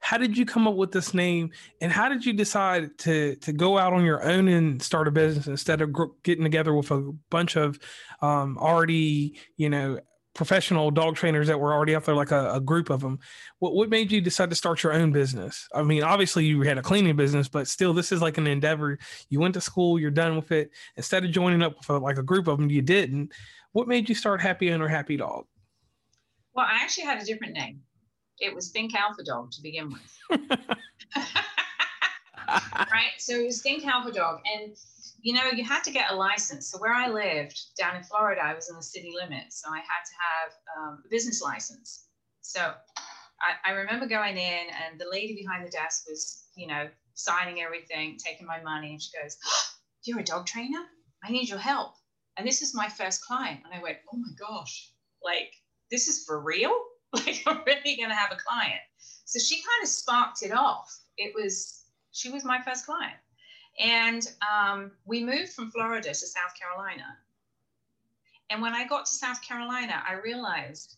How 0.03 0.17
did 0.17 0.37
you 0.37 0.45
come 0.45 0.67
up 0.67 0.75
with 0.75 0.91
this 0.91 1.13
name, 1.13 1.51
and 1.79 1.89
how 1.89 2.09
did 2.09 2.25
you 2.25 2.33
decide 2.33 2.97
to 2.99 3.37
to 3.37 3.53
go 3.53 3.77
out 3.77 3.93
on 3.93 4.03
your 4.03 4.21
own 4.21 4.49
and 4.49 4.81
start 4.81 5.07
a 5.07 5.11
business 5.11 5.47
instead 5.47 5.81
of 5.81 5.95
getting 6.23 6.43
together 6.43 6.73
with 6.73 6.91
a 6.91 7.13
bunch 7.29 7.55
of 7.55 7.79
um, 8.21 8.57
already, 8.57 9.39
you 9.55 9.69
know, 9.69 9.99
professional 10.33 10.91
dog 10.91 11.15
trainers 11.15 11.47
that 11.47 11.57
were 11.57 11.73
already 11.73 11.95
out 11.95 12.03
there, 12.03 12.15
like 12.15 12.31
a, 12.31 12.55
a, 12.55 12.59
group 12.59 12.89
of 12.89 12.99
them. 12.99 13.17
What 13.59 13.75
what 13.75 13.89
made 13.89 14.11
you 14.11 14.19
decide 14.19 14.49
to 14.49 14.57
start 14.57 14.83
your 14.83 14.91
own 14.91 15.13
business? 15.13 15.69
I 15.73 15.83
mean, 15.83 16.03
obviously 16.03 16.43
you 16.43 16.61
had 16.63 16.77
a 16.77 16.81
cleaning 16.81 17.15
business, 17.15 17.47
but 17.47 17.69
still, 17.69 17.93
this 17.93 18.11
is 18.11 18.21
like 18.21 18.37
an 18.37 18.45
endeavor. 18.45 18.99
You 19.29 19.39
went 19.39 19.53
to 19.53 19.61
school, 19.61 19.97
you're 19.97 20.11
done 20.11 20.35
with 20.35 20.51
it. 20.51 20.71
Instead 20.97 21.23
of 21.23 21.31
joining 21.31 21.61
up 21.61 21.77
with 21.77 21.89
a, 21.89 21.97
like 21.97 22.17
a 22.17 22.23
group 22.23 22.49
of 22.49 22.59
them, 22.59 22.69
you 22.69 22.81
didn't. 22.81 23.31
What 23.71 23.87
made 23.87 24.09
you 24.09 24.15
start 24.15 24.41
Happy 24.41 24.69
Owner 24.69 24.89
Happy 24.89 25.15
Dog? 25.15 25.45
Well, 26.53 26.65
I 26.69 26.83
actually 26.83 27.05
had 27.05 27.21
a 27.21 27.25
different 27.25 27.53
name. 27.53 27.81
It 28.39 28.53
was 28.53 28.69
Think 28.69 28.95
Alpha 28.95 29.23
Dog 29.23 29.51
to 29.51 29.61
begin 29.61 29.91
with. 29.91 30.19
right? 32.91 33.13
So 33.19 33.35
it 33.35 33.45
was 33.45 33.61
Think 33.61 33.85
Alpha 33.85 34.11
Dog. 34.11 34.41
And, 34.53 34.75
you 35.21 35.33
know, 35.33 35.45
you 35.53 35.63
had 35.63 35.83
to 35.83 35.91
get 35.91 36.11
a 36.11 36.15
license. 36.15 36.71
So 36.71 36.77
where 36.79 36.93
I 36.93 37.07
lived 37.09 37.59
down 37.79 37.95
in 37.95 38.03
Florida, 38.03 38.41
I 38.43 38.53
was 38.53 38.69
in 38.69 38.75
the 38.75 38.83
city 38.83 39.13
limits. 39.15 39.61
So 39.61 39.69
I 39.71 39.77
had 39.77 40.03
to 40.05 40.13
have 40.19 40.51
um, 40.77 41.03
a 41.05 41.09
business 41.09 41.41
license. 41.41 42.07
So 42.41 42.59
I, 42.59 43.71
I 43.71 43.73
remember 43.73 44.05
going 44.07 44.37
in, 44.37 44.67
and 44.67 44.99
the 44.99 45.07
lady 45.11 45.35
behind 45.35 45.65
the 45.65 45.71
desk 45.71 46.05
was, 46.09 46.45
you 46.55 46.67
know, 46.67 46.89
signing 47.13 47.61
everything, 47.61 48.17
taking 48.17 48.47
my 48.47 48.61
money. 48.61 48.91
And 48.91 49.01
she 49.01 49.11
goes, 49.21 49.37
oh, 49.45 49.63
You're 50.05 50.19
a 50.19 50.23
dog 50.23 50.45
trainer? 50.45 50.83
I 51.23 51.31
need 51.31 51.47
your 51.47 51.59
help. 51.59 51.93
And 52.37 52.45
this 52.45 52.61
is 52.61 52.75
my 52.75 52.89
first 52.89 53.25
client. 53.25 53.61
And 53.63 53.73
I 53.73 53.81
went, 53.81 53.97
Oh 54.11 54.17
my 54.17 54.33
gosh, 54.37 54.91
like, 55.23 55.53
this 55.91 56.07
is 56.07 56.25
for 56.25 56.41
real? 56.41 56.73
Like, 57.25 57.43
I'm 57.45 57.61
really 57.65 57.95
going 57.95 58.09
to 58.09 58.15
have 58.15 58.31
a 58.31 58.37
client. 58.37 58.81
So 59.25 59.37
she 59.37 59.55
kind 59.55 59.83
of 59.83 59.89
sparked 59.89 60.41
it 60.41 60.51
off. 60.51 60.99
It 61.17 61.33
was, 61.35 61.83
she 62.11 62.31
was 62.31 62.43
my 62.43 62.59
first 62.63 62.85
client. 62.87 63.17
And 63.79 64.27
um, 64.51 64.91
we 65.05 65.23
moved 65.23 65.53
from 65.53 65.69
Florida 65.69 66.09
to 66.09 66.15
South 66.15 66.53
Carolina. 66.59 67.05
And 68.49 68.61
when 68.61 68.73
I 68.73 68.87
got 68.87 69.05
to 69.05 69.13
South 69.13 69.41
Carolina, 69.41 70.01
I 70.07 70.13
realized 70.13 70.97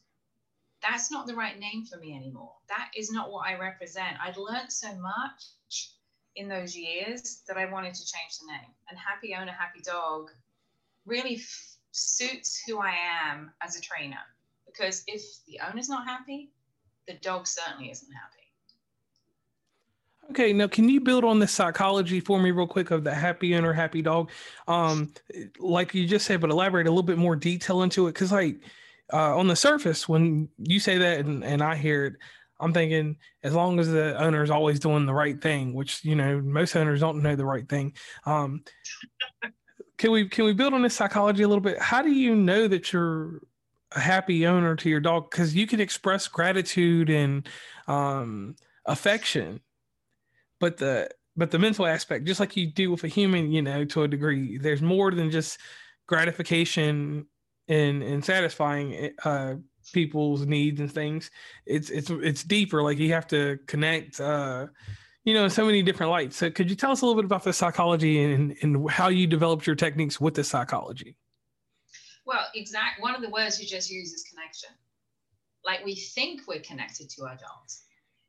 that's 0.82 1.12
not 1.12 1.28
the 1.28 1.36
right 1.36 1.60
name 1.60 1.86
for 1.86 1.98
me 1.98 2.16
anymore. 2.16 2.54
That 2.70 2.92
is 2.96 3.12
not 3.12 3.32
what 3.32 3.48
I 3.48 3.58
represent. 3.58 4.18
I'd 4.22 4.38
learned 4.38 4.72
so 4.72 4.94
much 4.96 5.92
in 6.36 6.48
those 6.48 6.76
years 6.76 7.42
that 7.48 7.58
I 7.58 7.66
wanted 7.66 7.94
to 7.94 8.06
change 8.06 8.40
the 8.40 8.48
name. 8.48 8.72
And 8.90 9.00
Happy 9.00 9.34
Owner, 9.36 9.52
Happy 9.52 9.82
Dog 9.82 10.32
really 11.06 11.36
f- 11.36 11.78
suits 11.92 12.62
who 12.68 12.80
I 12.80 12.94
am 13.24 13.52
as 13.62 13.78
a 13.78 13.82
trainer. 13.82 14.20
Because 14.76 15.04
if 15.08 15.22
the 15.48 15.60
owner's 15.68 15.90
not 15.90 16.06
happy, 16.06 16.52
the 17.08 17.14
dog 17.16 17.48
certainly 17.48 17.92
isn't 17.92 18.12
happy. 18.12 18.32
Okay, 20.32 20.54
now 20.54 20.68
can 20.68 20.90
you 20.90 21.00
build 21.00 21.24
on 21.24 21.38
the 21.38 21.48
psychology 21.48 22.20
for 22.20 22.40
me 22.40 22.50
real 22.50 22.66
quick 22.66 22.90
of 22.90 23.04
the 23.04 23.14
happy 23.14 23.56
owner, 23.56 23.72
happy 23.72 24.02
dog? 24.02 24.32
Um, 24.68 25.14
like 25.60 25.94
you 25.94 26.08
just 26.08 26.26
said, 26.26 26.42
but 26.42 26.50
elaborate 26.50 26.88
a 26.88 26.90
little 26.90 27.04
bit 27.04 27.20
more 27.20 27.36
detail 27.36 27.84
into 27.84 28.08
it. 28.08 28.16
Cause 28.16 28.32
like 28.32 28.58
uh, 29.14 29.38
on 29.38 29.48
the 29.48 29.56
surface, 29.56 30.10
when 30.10 30.50
you 30.58 30.80
say 30.80 30.98
that 30.98 31.20
and, 31.20 31.44
and 31.44 31.62
I 31.62 31.76
hear 31.76 32.06
it, 32.06 32.14
I'm 32.60 32.74
thinking 32.74 33.18
as 33.44 33.54
long 33.54 33.80
as 33.80 33.90
the 33.90 34.20
owner 34.20 34.42
is 34.42 34.50
always 34.50 34.80
doing 34.80 35.06
the 35.06 35.14
right 35.14 35.40
thing, 35.40 35.74
which 35.74 36.04
you 36.04 36.16
know 36.16 36.42
most 36.42 36.76
owners 36.76 37.02
don't 37.02 37.22
know 37.22 37.36
the 37.36 37.46
right 37.46 37.68
thing. 37.68 37.94
Um, 38.26 38.64
can 39.98 40.12
we 40.12 40.28
can 40.28 40.46
we 40.46 40.54
build 40.54 40.74
on 40.74 40.82
this 40.82 40.96
psychology 40.96 41.44
a 41.44 41.48
little 41.48 41.62
bit? 41.62 41.80
How 41.80 42.02
do 42.02 42.12
you 42.12 42.34
know 42.34 42.68
that 42.68 42.94
you're 42.94 43.42
a 43.96 44.00
happy 44.00 44.46
owner 44.46 44.76
to 44.76 44.90
your 44.90 45.00
dog? 45.00 45.30
Because 45.30 45.56
you 45.56 45.68
can 45.68 45.80
express 45.80 46.28
gratitude 46.28 47.10
and 47.10 47.48
um, 47.88 48.56
affection, 48.86 49.62
but 50.60 50.78
the 50.78 51.10
but 51.38 51.52
the 51.52 51.60
mental 51.60 51.86
aspect, 51.86 52.26
just 52.26 52.40
like 52.40 52.56
you 52.56 52.68
do 52.68 52.92
with 52.92 53.04
a 53.04 53.08
human, 53.08 53.52
you 53.52 53.62
know, 53.62 53.84
to 53.86 54.04
a 54.04 54.08
degree, 54.08 54.58
there's 54.58 54.82
more 54.82 55.12
than 55.12 55.32
just 55.32 55.58
gratification 56.08 57.26
and 57.68 58.04
and 58.04 58.24
satisfying 58.24 59.12
uh, 59.24 59.56
people's 59.94 60.46
needs 60.46 60.80
and 60.80 60.92
things. 60.92 61.32
It's 61.66 61.90
it's 61.90 62.10
it's 62.10 62.44
deeper. 62.44 62.84
Like 62.84 62.98
you 62.98 63.14
have 63.14 63.28
to 63.28 63.60
connect. 63.68 64.20
Uh, 64.20 64.68
you 65.24 65.34
know, 65.34 65.48
so 65.48 65.66
many 65.66 65.82
different 65.82 66.12
lights. 66.12 66.38
So, 66.38 66.52
could 66.52 66.70
you 66.70 66.76
tell 66.76 66.92
us 66.92 67.02
a 67.02 67.06
little 67.06 67.20
bit 67.20 67.26
about 67.26 67.44
the 67.44 67.52
psychology 67.52 68.24
and, 68.24 68.56
and 68.62 68.88
how 68.90 69.08
you 69.08 69.26
developed 69.26 69.66
your 69.66 69.76
techniques 69.76 70.22
with 70.22 70.36
the 70.36 70.44
psychology? 70.44 71.18
Well, 72.26 72.48
exact. 72.56 73.02
One 73.02 73.16
of 73.16 73.22
the 73.22 73.30
words 73.30 73.60
you 73.62 73.68
just 73.68 73.90
used 73.90 74.14
is 74.14 74.24
connection. 74.24 74.70
Like 75.64 75.86
we 75.86 75.96
think 75.96 76.42
we're 76.48 76.60
connected 76.60 77.10
to 77.12 77.24
our 77.24 77.36
dogs, 77.36 77.84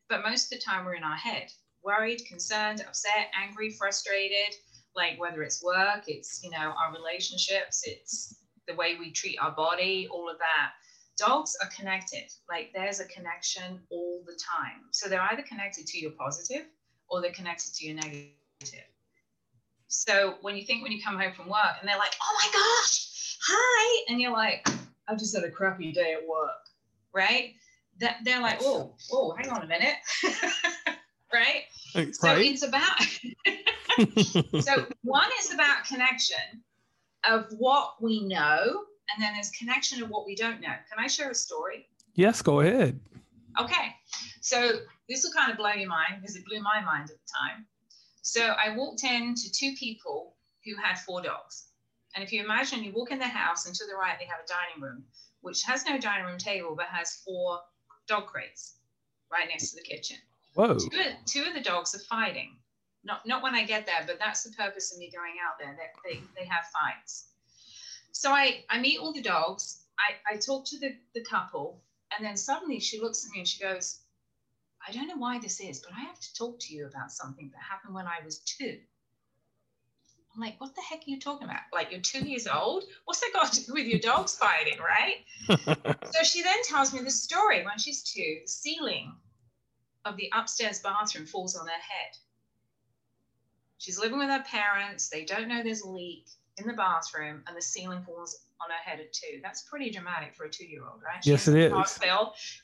but 0.09 0.23
most 0.23 0.53
of 0.53 0.59
the 0.59 0.65
time 0.65 0.85
we're 0.85 0.95
in 0.95 1.03
our 1.03 1.17
head, 1.17 1.51
worried, 1.83 2.25
concerned, 2.27 2.83
upset, 2.87 3.31
angry, 3.35 3.71
frustrated. 3.71 4.55
Like 4.95 5.21
whether 5.21 5.43
it's 5.43 5.63
work, 5.63 6.05
it's 6.09 6.43
you 6.43 6.51
know 6.51 6.75
our 6.79 6.95
relationships, 6.95 7.83
it's 7.85 8.37
the 8.67 8.75
way 8.75 8.97
we 8.99 9.13
treat 9.13 9.39
our 9.39 9.53
body, 9.53 10.09
all 10.11 10.29
of 10.29 10.39
that. 10.39 10.73
Dogs 11.19 11.57
are 11.63 11.69
connected. 11.69 12.31
Like 12.49 12.71
there's 12.75 13.01
a 13.01 13.07
connection 13.07 13.81
all 13.91 14.23
the 14.27 14.39
time. 14.39 14.83
So 14.91 15.09
they're 15.09 15.29
either 15.33 15.43
connected 15.43 15.87
to 15.87 15.99
your 15.99 16.11
positive 16.13 16.67
or 17.09 17.21
they're 17.21 17.33
connected 17.33 17.75
to 17.75 17.87
your 17.87 17.95
negative. 17.95 18.85
So 19.89 20.35
when 20.41 20.57
you 20.57 20.65
think 20.65 20.83
when 20.83 20.93
you 20.93 21.03
come 21.03 21.19
home 21.19 21.33
from 21.33 21.49
work 21.49 21.77
and 21.81 21.89
they're 21.89 21.99
like, 21.99 22.15
oh 22.23 22.39
my 22.43 22.53
gosh, 22.53 23.16
hi. 23.43 24.05
And 24.09 24.21
you're 24.21 24.33
like, 24.33 24.69
I 25.09 25.15
just 25.15 25.35
had 25.35 25.45
a 25.45 25.51
crappy 25.51 25.93
day 25.93 26.13
at 26.13 26.27
work, 26.27 26.51
right? 27.13 27.55
That 27.99 28.19
they're 28.25 28.41
like, 28.41 28.59
oh, 28.63 28.95
oh, 29.13 29.33
hang 29.33 29.51
on 29.51 29.63
a 29.63 29.67
minute. 29.67 29.97
right? 31.33 31.63
Right. 31.95 32.15
So 32.15 32.35
it's 32.37 32.63
about 32.63 33.01
so 34.63 34.87
one 35.03 35.29
is 35.41 35.53
about 35.53 35.85
connection 35.87 36.63
of 37.25 37.47
what 37.59 37.95
we 38.01 38.23
know, 38.27 38.85
and 39.15 39.23
then 39.23 39.35
there's 39.35 39.51
connection 39.51 40.03
of 40.03 40.11
what 40.11 40.27
we 40.27 40.35
don't 40.35 40.61
know. 40.61 40.75
Can 40.91 40.99
I 40.99 41.07
share 41.07 41.31
a 41.31 41.35
story? 41.35 41.89
Yes, 42.15 42.43
go 42.43 42.61
ahead. 42.61 43.01
Okay. 43.61 43.95
So 44.41 44.81
this 45.09 45.25
will 45.25 45.33
kind 45.33 45.51
of 45.51 45.59
blow 45.59 45.71
your 45.71 45.89
mind 45.89 46.21
because 46.21 46.37
it 46.37 46.45
blew 46.47 46.61
my 46.61 46.81
mind 46.85 47.11
at 47.11 47.17
the 47.17 47.33
time. 47.41 47.67
So 48.23 48.43
I 48.43 48.77
walked 48.77 49.05
in 49.05 49.35
to 49.35 49.53
two 49.53 49.75
people 49.79 50.35
who 50.65 50.75
had 50.77 50.99
four 50.99 51.23
dogs. 51.23 51.69
And 52.17 52.25
if 52.25 52.33
you 52.33 52.43
imagine 52.43 52.83
you 52.83 52.93
walk 52.93 53.11
in 53.11 53.19
the 53.19 53.29
house 53.29 53.67
and 53.67 53.75
to 53.75 53.85
the 53.87 53.95
right 53.95 54.17
they 54.19 54.25
have 54.25 54.41
a 54.43 54.49
dining 54.49 54.83
room, 54.83 55.05
which 55.43 55.63
has 55.65 55.85
no 55.85 55.99
dining 55.99 56.25
room 56.25 56.39
table 56.39 56.75
but 56.75 56.87
has 56.87 57.21
four 57.25 57.61
dog 58.09 58.27
crates 58.27 58.79
right 59.31 59.47
next 59.49 59.71
to 59.71 59.77
the 59.77 59.83
kitchen. 59.83 60.17
Whoa. 60.55 60.79
Two, 60.79 60.89
two 61.27 61.45
of 61.45 61.53
the 61.53 61.61
dogs 61.61 61.95
are 61.95 61.99
fighting. 61.99 62.57
Not, 63.05 63.27
not 63.27 63.43
when 63.43 63.55
I 63.55 63.65
get 63.65 63.85
there, 63.85 64.03
but 64.07 64.19
that's 64.19 64.43
the 64.43 64.51
purpose 64.53 64.93
of 64.93 64.99
me 64.99 65.13
going 65.15 65.35
out 65.47 65.59
there. 65.61 65.77
They, 65.77 66.15
they, 66.15 66.21
they 66.37 66.47
have 66.47 66.65
fights. 66.73 67.27
So 68.13 68.33
I, 68.33 68.65
I 68.71 68.81
meet 68.81 68.99
all 68.99 69.13
the 69.13 69.21
dogs. 69.21 69.83
I, 69.99 70.35
I 70.35 70.39
talk 70.39 70.65
to 70.67 70.79
the, 70.79 70.97
the 71.15 71.23
couple, 71.23 71.83
and 72.17 72.27
then 72.27 72.37
suddenly 72.37 72.81
she 72.81 72.99
looks 72.99 73.25
at 73.25 73.31
me 73.33 73.41
and 73.41 73.49
she 73.49 73.63
goes, 73.63 74.01
I 74.89 74.93
don't 74.93 75.07
know 75.07 75.19
why 75.19 75.39
this 75.39 75.61
is, 75.61 75.81
but 75.81 75.93
I 75.93 76.01
have 76.01 76.19
to 76.19 76.35
talk 76.35 76.59
to 76.61 76.75
you 76.75 76.87
about 76.87 77.13
something 77.13 77.51
that 77.53 77.63
happened 77.63 77.95
when 77.95 78.07
I 78.07 78.25
was 78.25 78.39
two. 78.39 78.79
I'm 80.37 80.43
like, 80.43 80.61
what 80.61 80.75
the 80.75 80.83
heck 80.83 80.99
are 80.99 81.11
you 81.11 81.19
talking 81.19 81.45
about? 81.45 81.61
Like, 81.73 81.91
you're 81.91 82.01
two 82.01 82.21
years 82.21 82.47
old? 82.47 82.85
What's 83.07 83.21
that 83.21 83.31
got 83.33 83.53
to 83.55 83.65
do 83.65 83.73
with 83.73 83.87
your 83.87 84.01
dogs 84.01 84.37
fighting, 84.37 84.79
right? 84.79 85.25
so 86.13 86.23
she 86.25 86.43
then 86.43 86.63
tells 86.65 86.93
me 86.93 87.01
the 87.01 87.11
story 87.11 87.65
when 87.65 87.79
she's 87.79 88.03
two, 88.03 88.41
the 88.43 88.49
ceiling 88.49 89.15
of 90.05 90.17
the 90.17 90.31
upstairs 90.35 90.81
bathroom 90.81 91.27
falls 91.27 91.57
on 91.57 91.67
her 91.67 91.73
head. 91.73 92.17
She's 93.79 93.99
living 93.99 94.19
with 94.19 94.29
her 94.29 94.45
parents. 94.45 95.09
They 95.09 95.25
don't 95.25 95.49
know 95.49 95.63
there's 95.63 95.83
a 95.83 95.89
leak 95.89 96.27
in 96.59 96.67
the 96.67 96.75
bathroom, 96.75 97.43
and 97.47 97.57
the 97.57 97.63
ceiling 97.63 98.03
falls 98.03 98.39
on 98.61 98.71
her 98.71 98.91
head 98.91 99.01
at 99.01 99.13
two. 99.13 99.41
That's 99.43 99.63
pretty 99.63 99.91
dramatic 99.91 100.35
for 100.35 100.45
a 100.45 100.51
two 100.51 100.67
year 100.67 100.83
old, 100.85 101.03
right? 101.03 101.25
Yes, 101.25 101.49
it 101.49 101.57
is. 101.57 101.73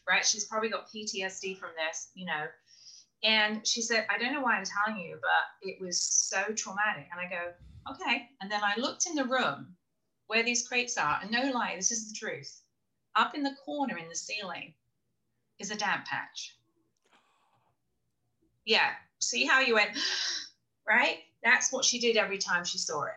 Right? 0.08 0.24
She's 0.24 0.44
probably 0.44 0.68
got 0.68 0.90
PTSD 0.90 1.58
from 1.58 1.70
this, 1.76 2.10
you 2.14 2.26
know. 2.26 2.46
And 3.24 3.66
she 3.66 3.82
said, 3.82 4.06
I 4.10 4.18
don't 4.18 4.32
know 4.32 4.40
why 4.40 4.56
I'm 4.56 4.64
telling 4.64 5.00
you, 5.00 5.18
but 5.20 5.68
it 5.68 5.80
was 5.80 6.00
so 6.00 6.42
traumatic. 6.54 7.06
And 7.12 7.20
I 7.20 7.28
go, 7.28 7.52
okay. 7.92 8.28
And 8.40 8.50
then 8.50 8.62
I 8.64 8.74
looked 8.76 9.06
in 9.06 9.14
the 9.14 9.24
room 9.24 9.76
where 10.26 10.42
these 10.42 10.66
crates 10.66 10.96
are, 10.98 11.18
and 11.22 11.30
no 11.30 11.50
lie, 11.52 11.74
this 11.76 11.92
is 11.92 12.08
the 12.08 12.18
truth. 12.18 12.62
Up 13.14 13.34
in 13.34 13.42
the 13.42 13.54
corner 13.64 13.96
in 13.98 14.08
the 14.08 14.16
ceiling 14.16 14.74
is 15.58 15.70
a 15.70 15.76
damp 15.76 16.06
patch. 16.06 16.56
Yeah. 18.64 18.90
See 19.18 19.44
how 19.44 19.60
you 19.60 19.74
went, 19.74 19.90
right? 20.88 21.18
That's 21.44 21.72
what 21.72 21.84
she 21.84 22.00
did 22.00 22.16
every 22.16 22.38
time 22.38 22.64
she 22.64 22.78
saw 22.78 23.04
it. 23.04 23.12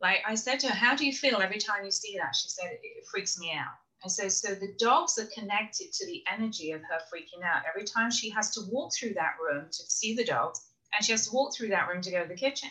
Like 0.00 0.18
I 0.26 0.34
said 0.34 0.60
to 0.60 0.68
her, 0.68 0.74
How 0.74 0.94
do 0.94 1.06
you 1.06 1.12
feel 1.12 1.40
every 1.40 1.58
time 1.58 1.84
you 1.84 1.90
see 1.90 2.16
that? 2.18 2.36
She 2.36 2.48
said, 2.48 2.78
It 2.82 3.06
freaks 3.10 3.38
me 3.38 3.52
out. 3.52 3.74
I 4.04 4.08
said, 4.08 4.32
So 4.32 4.54
the 4.54 4.74
dogs 4.78 5.18
are 5.18 5.26
connected 5.26 5.92
to 5.92 6.06
the 6.06 6.22
energy 6.30 6.72
of 6.72 6.82
her 6.82 7.00
freaking 7.12 7.44
out. 7.44 7.62
Every 7.68 7.84
time 7.84 8.10
she 8.10 8.30
has 8.30 8.50
to 8.52 8.62
walk 8.70 8.94
through 8.94 9.14
that 9.14 9.36
room 9.42 9.66
to 9.70 9.82
see 9.90 10.14
the 10.14 10.24
dogs, 10.24 10.60
and 10.94 11.04
she 11.04 11.12
has 11.12 11.26
to 11.26 11.34
walk 11.34 11.54
through 11.54 11.68
that 11.68 11.88
room 11.88 12.00
to 12.02 12.10
go 12.10 12.22
to 12.22 12.28
the 12.28 12.36
kitchen. 12.36 12.70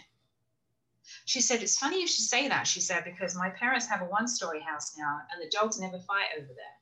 She 1.26 1.42
said, 1.42 1.62
It's 1.62 1.78
funny 1.78 2.00
you 2.02 2.08
should 2.08 2.26
say 2.26 2.48
that. 2.48 2.66
She 2.68 2.80
said, 2.80 3.04
Because 3.04 3.36
my 3.36 3.50
parents 3.50 3.88
have 3.88 4.02
a 4.02 4.06
one 4.06 4.28
story 4.28 4.62
house 4.62 4.98
now, 4.98 5.22
and 5.32 5.42
the 5.42 5.50
dogs 5.50 5.80
never 5.80 6.00
fight 6.00 6.30
over 6.38 6.48
there. 6.48 6.78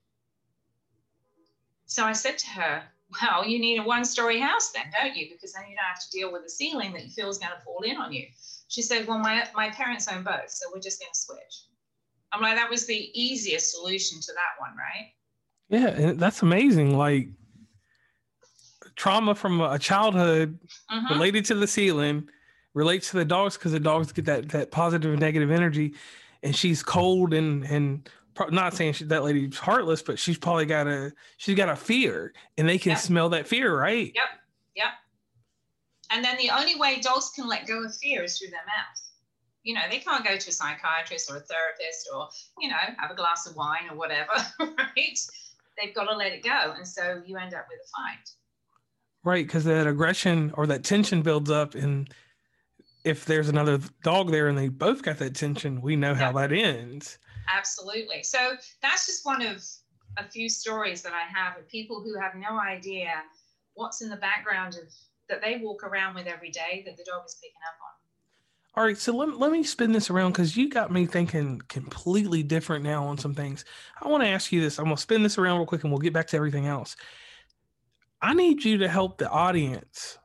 So 1.86 2.04
I 2.06 2.14
said 2.14 2.38
to 2.40 2.48
her, 2.50 2.84
Well, 3.22 3.48
you 3.48 3.60
need 3.60 3.80
a 3.80 3.84
one 3.84 4.06
story 4.06 4.40
house 4.40 4.72
then, 4.72 4.92
don't 4.92 5.16
you? 5.16 5.30
Because 5.32 5.54
then 5.54 5.64
you 5.70 5.75
don't 5.75 5.86
have 5.86 6.04
to 6.04 6.12
deal 6.12 6.32
with 6.32 6.44
the 6.44 6.50
ceiling 6.50 6.94
that 6.94 7.04
you 7.04 7.12
feel 7.12 7.30
is 7.30 7.40
going 7.40 7.54
to 7.54 7.62
fall 7.62 7.82
in 7.82 7.98
on 7.98 8.14
you. 8.14 8.28
She 8.68 8.84
said, 8.84 9.08
Well, 9.08 9.20
my, 9.20 9.48
my 9.56 9.70
parents 9.72 10.08
own 10.08 10.24
both, 10.24 10.50
so 10.50 10.68
we're 10.72 10.82
just 10.82 11.00
going 11.00 11.12
to 11.12 11.20
switch. 11.20 11.66
I'm 12.32 12.41
like, 12.41 12.55
That 12.55 12.70
was 12.70 12.86
the 12.86 13.10
easiest 13.13 13.72
solution 13.72 14.20
to 14.22 14.34
that 14.34 14.60
one, 14.60 14.75
right? 14.77 15.12
Yeah, 15.70 16.13
that's 16.15 16.41
amazing. 16.41 16.98
Like 16.98 17.29
trauma 18.96 19.36
from 19.36 19.62
a 19.62 19.79
childhood 19.79 20.60
Mhm. 20.91 21.10
related 21.10 21.46
to 21.46 21.55
the 21.55 21.67
ceiling 21.67 22.29
relates 22.74 23.10
to 23.12 23.17
the 23.17 23.25
dogs 23.25 23.58
because 23.58 23.72
the 23.72 23.79
dogs 23.79 24.12
get 24.12 24.25
that 24.25 24.50
that 24.50 24.72
positive 24.72 25.12
and 25.12 25.20
negative 25.20 25.51
energy 25.51 25.96
and 26.44 26.55
she's 26.55 26.84
cold 26.84 27.34
and 27.34 27.63
and 27.65 28.10
not 28.51 28.74
saying 28.74 28.94
she, 28.94 29.05
that 29.05 29.24
lady's 29.24 29.58
heartless, 29.58 30.01
but 30.01 30.20
she's 30.20 30.38
probably 30.38 30.65
got 30.65 30.88
a 30.88 31.12
she's 31.38 31.55
got 31.55 31.70
a 31.70 31.75
fear, 31.75 32.34
and 32.58 32.67
they 32.67 32.77
can 32.77 32.91
yep. 32.91 33.00
smell 33.00 33.29
that 33.29 33.48
fear, 33.48 33.77
right? 33.77 34.12
Yep, 34.13 34.29
yep. 34.75 34.88
And 36.12 36.24
then 36.24 36.38
the 36.38 36.50
only 36.50 36.75
way 36.75 37.00
dogs 37.00 37.32
can 37.36 37.48
let 37.48 37.65
go 37.65 37.84
of 37.84 37.96
fear 37.96 38.24
is 38.24 38.38
through 38.38 38.50
their 38.50 38.65
mouth. 38.65 39.04
You 39.65 39.74
know, 39.74 39.81
they 39.89 39.98
can't 39.98 40.24
go 40.24 40.38
to 40.38 40.50
a 40.50 40.53
psychiatrist 40.53 41.29
or 41.29 41.38
a 41.38 41.41
therapist 41.41 42.07
or 42.13 42.29
you 42.60 42.69
know 42.69 42.77
have 42.98 43.12
a 43.12 43.15
glass 43.15 43.45
of 43.48 43.55
wine 43.55 43.89
or 43.89 43.98
whatever, 43.98 44.31
right? 44.60 45.19
They've 45.77 45.93
got 45.93 46.05
to 46.05 46.15
let 46.15 46.31
it 46.31 46.43
go, 46.43 46.74
and 46.77 46.88
so 46.88 47.22
you 47.25 47.36
end 47.36 47.53
up 47.53 47.65
with 47.69 47.79
a 47.84 47.89
fight. 47.98 48.29
Right, 49.25 49.45
because 49.45 49.65
that 49.65 49.88
aggression 49.88 50.53
or 50.55 50.67
that 50.67 50.84
tension 50.84 51.22
builds 51.24 51.51
up, 51.51 51.75
and 51.75 52.07
if 53.03 53.25
there's 53.25 53.50
another 53.50 53.79
dog 54.03 54.31
there 54.31 54.48
and 54.48 54.57
they 54.57 54.67
both 54.67 55.01
got 55.01 55.17
that 55.19 55.36
tension, 55.36 55.81
we 55.81 55.95
know 55.95 56.13
how 56.13 56.31
that 56.31 56.51
ends. 56.51 57.19
Absolutely. 57.53 58.24
So 58.24 58.53
that's 58.81 59.05
just 59.05 59.25
one 59.25 59.41
of 59.41 59.63
a 60.17 60.27
few 60.29 60.50
stories 60.50 61.01
that 61.03 61.13
I 61.13 61.22
have 61.38 61.57
of 61.57 61.67
people 61.67 62.01
who 62.01 62.19
have 62.19 62.34
no 62.36 62.60
idea 62.60 63.10
what's 63.75 64.01
in 64.01 64.10
the 64.10 64.15
background 64.17 64.75
of 64.75 64.91
that 65.29 65.41
they 65.41 65.57
walk 65.62 65.84
around 65.84 66.15
with 66.15 66.27
every 66.27 66.50
day 66.50 66.84
that 66.86 66.98
the 66.98 67.03
dog 67.03 67.24
is 67.25 67.36
picking 67.36 67.62
up 67.67 67.77
on. 67.81 68.04
All 68.77 68.84
right, 68.84 68.98
so 68.98 69.15
let, 69.15 69.39
let 69.39 69.51
me 69.51 69.63
spin 69.63 69.94
this 69.94 70.10
around 70.10 70.34
because 70.34 70.58
you 70.58 70.70
got 70.70 70.91
me 70.91 71.05
thinking 71.05 71.62
completely 71.70 72.44
different 72.44 72.84
now 72.84 73.05
on 73.05 73.17
some 73.17 73.34
things. 73.34 73.63
I 74.01 74.10
want 74.10 74.22
to 74.24 74.29
ask 74.29 74.51
you 74.51 74.60
this. 74.60 74.79
I'm 74.79 74.86
going 74.86 74.98
to 74.98 75.01
spin 75.01 75.24
this 75.24 75.38
around 75.38 75.60
real 75.60 75.65
quick 75.65 75.84
and 75.84 75.94
we'll 75.94 76.01
get 76.01 76.12
back 76.12 76.27
to 76.27 76.38
everything 76.38 76.65
else. 76.67 76.98
I 78.22 78.34
need 78.34 78.65
you 78.65 78.77
to 78.79 78.89
help 78.89 79.17
the 79.17 79.29
audience 79.29 80.17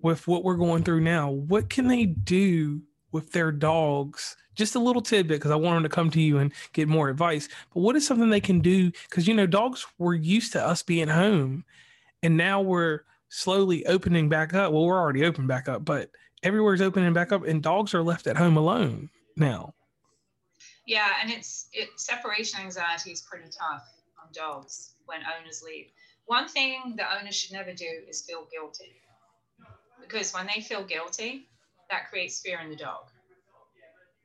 with 0.00 0.28
what 0.28 0.44
we're 0.44 0.54
going 0.54 0.84
through 0.84 1.00
now. 1.00 1.30
What 1.30 1.70
can 1.70 1.88
they 1.88 2.06
do 2.06 2.82
with 3.10 3.32
their 3.32 3.50
dogs? 3.50 4.36
Just 4.54 4.76
a 4.76 4.80
little 4.80 5.02
tidbit 5.02 5.38
because 5.38 5.50
I 5.50 5.56
want 5.56 5.76
them 5.76 5.82
to 5.82 5.88
come 5.88 6.10
to 6.10 6.20
you 6.20 6.38
and 6.38 6.52
get 6.74 6.86
more 6.86 7.08
advice. 7.08 7.48
But 7.74 7.80
what 7.80 7.96
is 7.96 8.06
something 8.06 8.30
they 8.30 8.40
can 8.40 8.60
do? 8.60 8.92
Because, 9.10 9.26
you 9.26 9.34
know, 9.34 9.46
dogs 9.46 9.84
were 9.98 10.14
used 10.14 10.52
to 10.52 10.64
us 10.64 10.84
being 10.84 11.08
home 11.08 11.64
and 12.22 12.36
now 12.36 12.60
we're 12.60 13.00
slowly 13.28 13.84
opening 13.86 14.28
back 14.28 14.54
up. 14.54 14.72
Well, 14.72 14.84
we're 14.84 15.00
already 15.00 15.24
open 15.24 15.48
back 15.48 15.68
up, 15.68 15.84
but 15.84 16.10
everywhere's 16.42 16.80
opening 16.80 17.12
back 17.12 17.32
up 17.32 17.44
and 17.44 17.62
dogs 17.62 17.94
are 17.94 18.02
left 18.02 18.26
at 18.26 18.36
home 18.36 18.56
alone 18.56 19.10
now. 19.36 19.74
Yeah, 20.86 21.12
and 21.20 21.30
it's 21.30 21.68
it 21.72 21.88
separation 21.96 22.60
anxiety 22.60 23.12
is 23.12 23.20
pretty 23.20 23.50
tough 23.50 23.86
on 24.22 24.32
dogs 24.32 24.94
when 25.06 25.20
owners 25.38 25.62
leave. 25.62 25.88
One 26.26 26.48
thing 26.48 26.94
the 26.96 27.18
owner 27.18 27.32
should 27.32 27.52
never 27.52 27.72
do 27.72 27.88
is 28.08 28.22
feel 28.22 28.46
guilty. 28.50 29.00
Because 30.00 30.32
when 30.32 30.46
they 30.46 30.60
feel 30.60 30.84
guilty, 30.84 31.48
that 31.90 32.08
creates 32.10 32.40
fear 32.40 32.60
in 32.60 32.70
the 32.70 32.76
dog. 32.76 33.10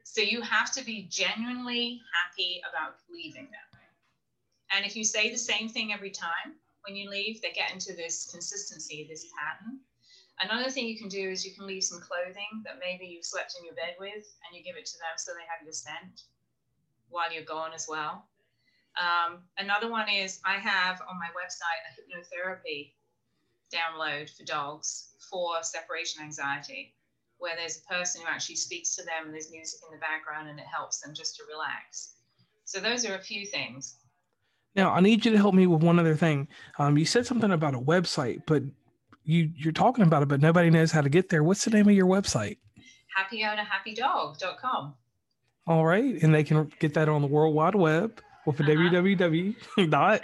So 0.03 0.21
you 0.21 0.41
have 0.41 0.71
to 0.73 0.83
be 0.83 1.07
genuinely 1.09 2.01
happy 2.13 2.61
about 2.69 2.95
leaving 3.11 3.45
them. 3.45 3.79
And 4.75 4.85
if 4.85 4.95
you 4.95 5.03
say 5.03 5.31
the 5.31 5.37
same 5.37 5.69
thing 5.69 5.93
every 5.93 6.11
time 6.11 6.55
when 6.85 6.95
you 6.95 7.09
leave, 7.09 7.41
they 7.41 7.51
get 7.51 7.71
into 7.71 7.93
this 7.93 8.29
consistency, 8.31 9.05
this 9.09 9.25
pattern. 9.37 9.79
Another 10.43 10.69
thing 10.69 10.87
you 10.87 10.97
can 10.97 11.07
do 11.07 11.29
is 11.29 11.45
you 11.45 11.53
can 11.53 11.65
leave 11.65 11.83
some 11.83 12.01
clothing 12.01 12.63
that 12.65 12.75
maybe 12.77 13.05
you've 13.05 13.23
slept 13.23 13.55
in 13.57 13.65
your 13.65 13.75
bed 13.75 13.95
with 13.97 14.35
and 14.43 14.51
you 14.51 14.61
give 14.61 14.75
it 14.75 14.85
to 14.87 14.97
them 14.97 15.15
so 15.15 15.31
they 15.31 15.47
have 15.47 15.63
your 15.63 15.71
scent 15.71 16.23
while 17.09 17.31
you're 17.31 17.43
gone 17.43 17.71
as 17.73 17.87
well. 17.87 18.25
Um, 18.99 19.39
another 19.57 19.89
one 19.89 20.09
is 20.09 20.41
I 20.45 20.55
have 20.55 21.01
on 21.09 21.17
my 21.17 21.27
website 21.31 21.79
a 21.87 21.95
hypnotherapy 21.95 22.91
download 23.71 24.29
for 24.35 24.43
dogs 24.43 25.13
for 25.31 25.63
separation 25.63 26.21
anxiety, 26.21 26.93
where 27.37 27.55
there's 27.55 27.77
a 27.77 27.93
person 27.93 28.21
who 28.21 28.27
actually 28.27 28.57
speaks 28.57 28.95
to 28.97 29.03
them 29.03 29.25
and 29.25 29.33
there's 29.33 29.49
music 29.49 29.79
in 29.87 29.95
the 29.95 30.01
background 30.01 30.49
and 30.49 30.59
it 30.59 30.65
helps 30.65 30.99
them 30.99 31.13
just 31.13 31.37
to 31.37 31.43
relax. 31.49 32.15
So 32.65 32.81
those 32.81 33.05
are 33.05 33.15
a 33.15 33.21
few 33.21 33.45
things. 33.45 33.95
Now 34.75 34.91
I 34.91 34.99
need 34.99 35.23
you 35.23 35.31
to 35.31 35.37
help 35.37 35.55
me 35.55 35.67
with 35.67 35.83
one 35.83 35.99
other 35.99 36.15
thing. 36.15 36.49
Um, 36.77 36.97
you 36.97 37.05
said 37.05 37.25
something 37.25 37.51
about 37.51 37.75
a 37.75 37.79
website, 37.79 38.41
but 38.45 38.63
you 39.23 39.49
you're 39.55 39.73
talking 39.73 40.03
about 40.03 40.23
it, 40.23 40.27
but 40.27 40.41
nobody 40.41 40.69
knows 40.69 40.91
how 40.91 41.01
to 41.01 41.09
get 41.09 41.29
there. 41.29 41.43
What's 41.43 41.65
the 41.65 41.71
name 41.71 41.87
of 41.87 41.95
your 41.95 42.07
website? 42.07 42.57
HappyOwnerHappyDog.com. 43.17 44.93
All 45.65 45.85
right, 45.85 46.21
and 46.21 46.33
they 46.33 46.43
can 46.43 46.69
get 46.79 46.93
that 46.95 47.07
on 47.07 47.21
the 47.21 47.27
World 47.27 47.55
Wide 47.55 47.75
Web 47.75 48.21
with 48.45 48.59
a 48.59 48.63
uh-huh. 48.63 48.73
www 48.73 49.89
dot. 49.89 50.21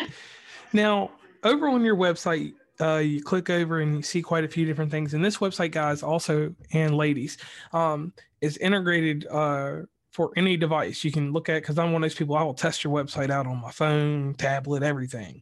Now, 0.74 1.12
over 1.44 1.70
on 1.70 1.84
your 1.84 1.96
website, 1.96 2.54
uh, 2.82 2.98
you 2.98 3.22
click 3.22 3.50
over 3.50 3.80
and 3.80 3.98
you 3.98 4.02
see 4.02 4.22
quite 4.22 4.44
a 4.44 4.48
few 4.48 4.66
different 4.66 4.92
things. 4.92 5.14
And 5.14 5.24
this 5.24 5.38
website, 5.38 5.72
guys, 5.72 6.04
also 6.04 6.54
and 6.74 6.96
ladies, 6.96 7.38
um, 7.74 8.14
is 8.42 8.58
integrated 8.58 9.28
uh, 9.28 9.82
for 10.12 10.32
any 10.36 10.58
device 10.58 11.04
you 11.04 11.12
can 11.12 11.32
look 11.32 11.50
at. 11.50 11.62
Because 11.62 11.78
I'm 11.78 11.92
one 11.92 12.04
of 12.04 12.10
those 12.10 12.18
people, 12.18 12.36
I 12.36 12.44
will 12.44 12.54
test 12.54 12.84
your 12.84 12.94
website 12.94 13.30
out 13.30 13.48
on 13.48 13.62
my 13.62 13.72
phone, 13.72 14.34
tablet, 14.36 14.84
everything. 14.84 15.42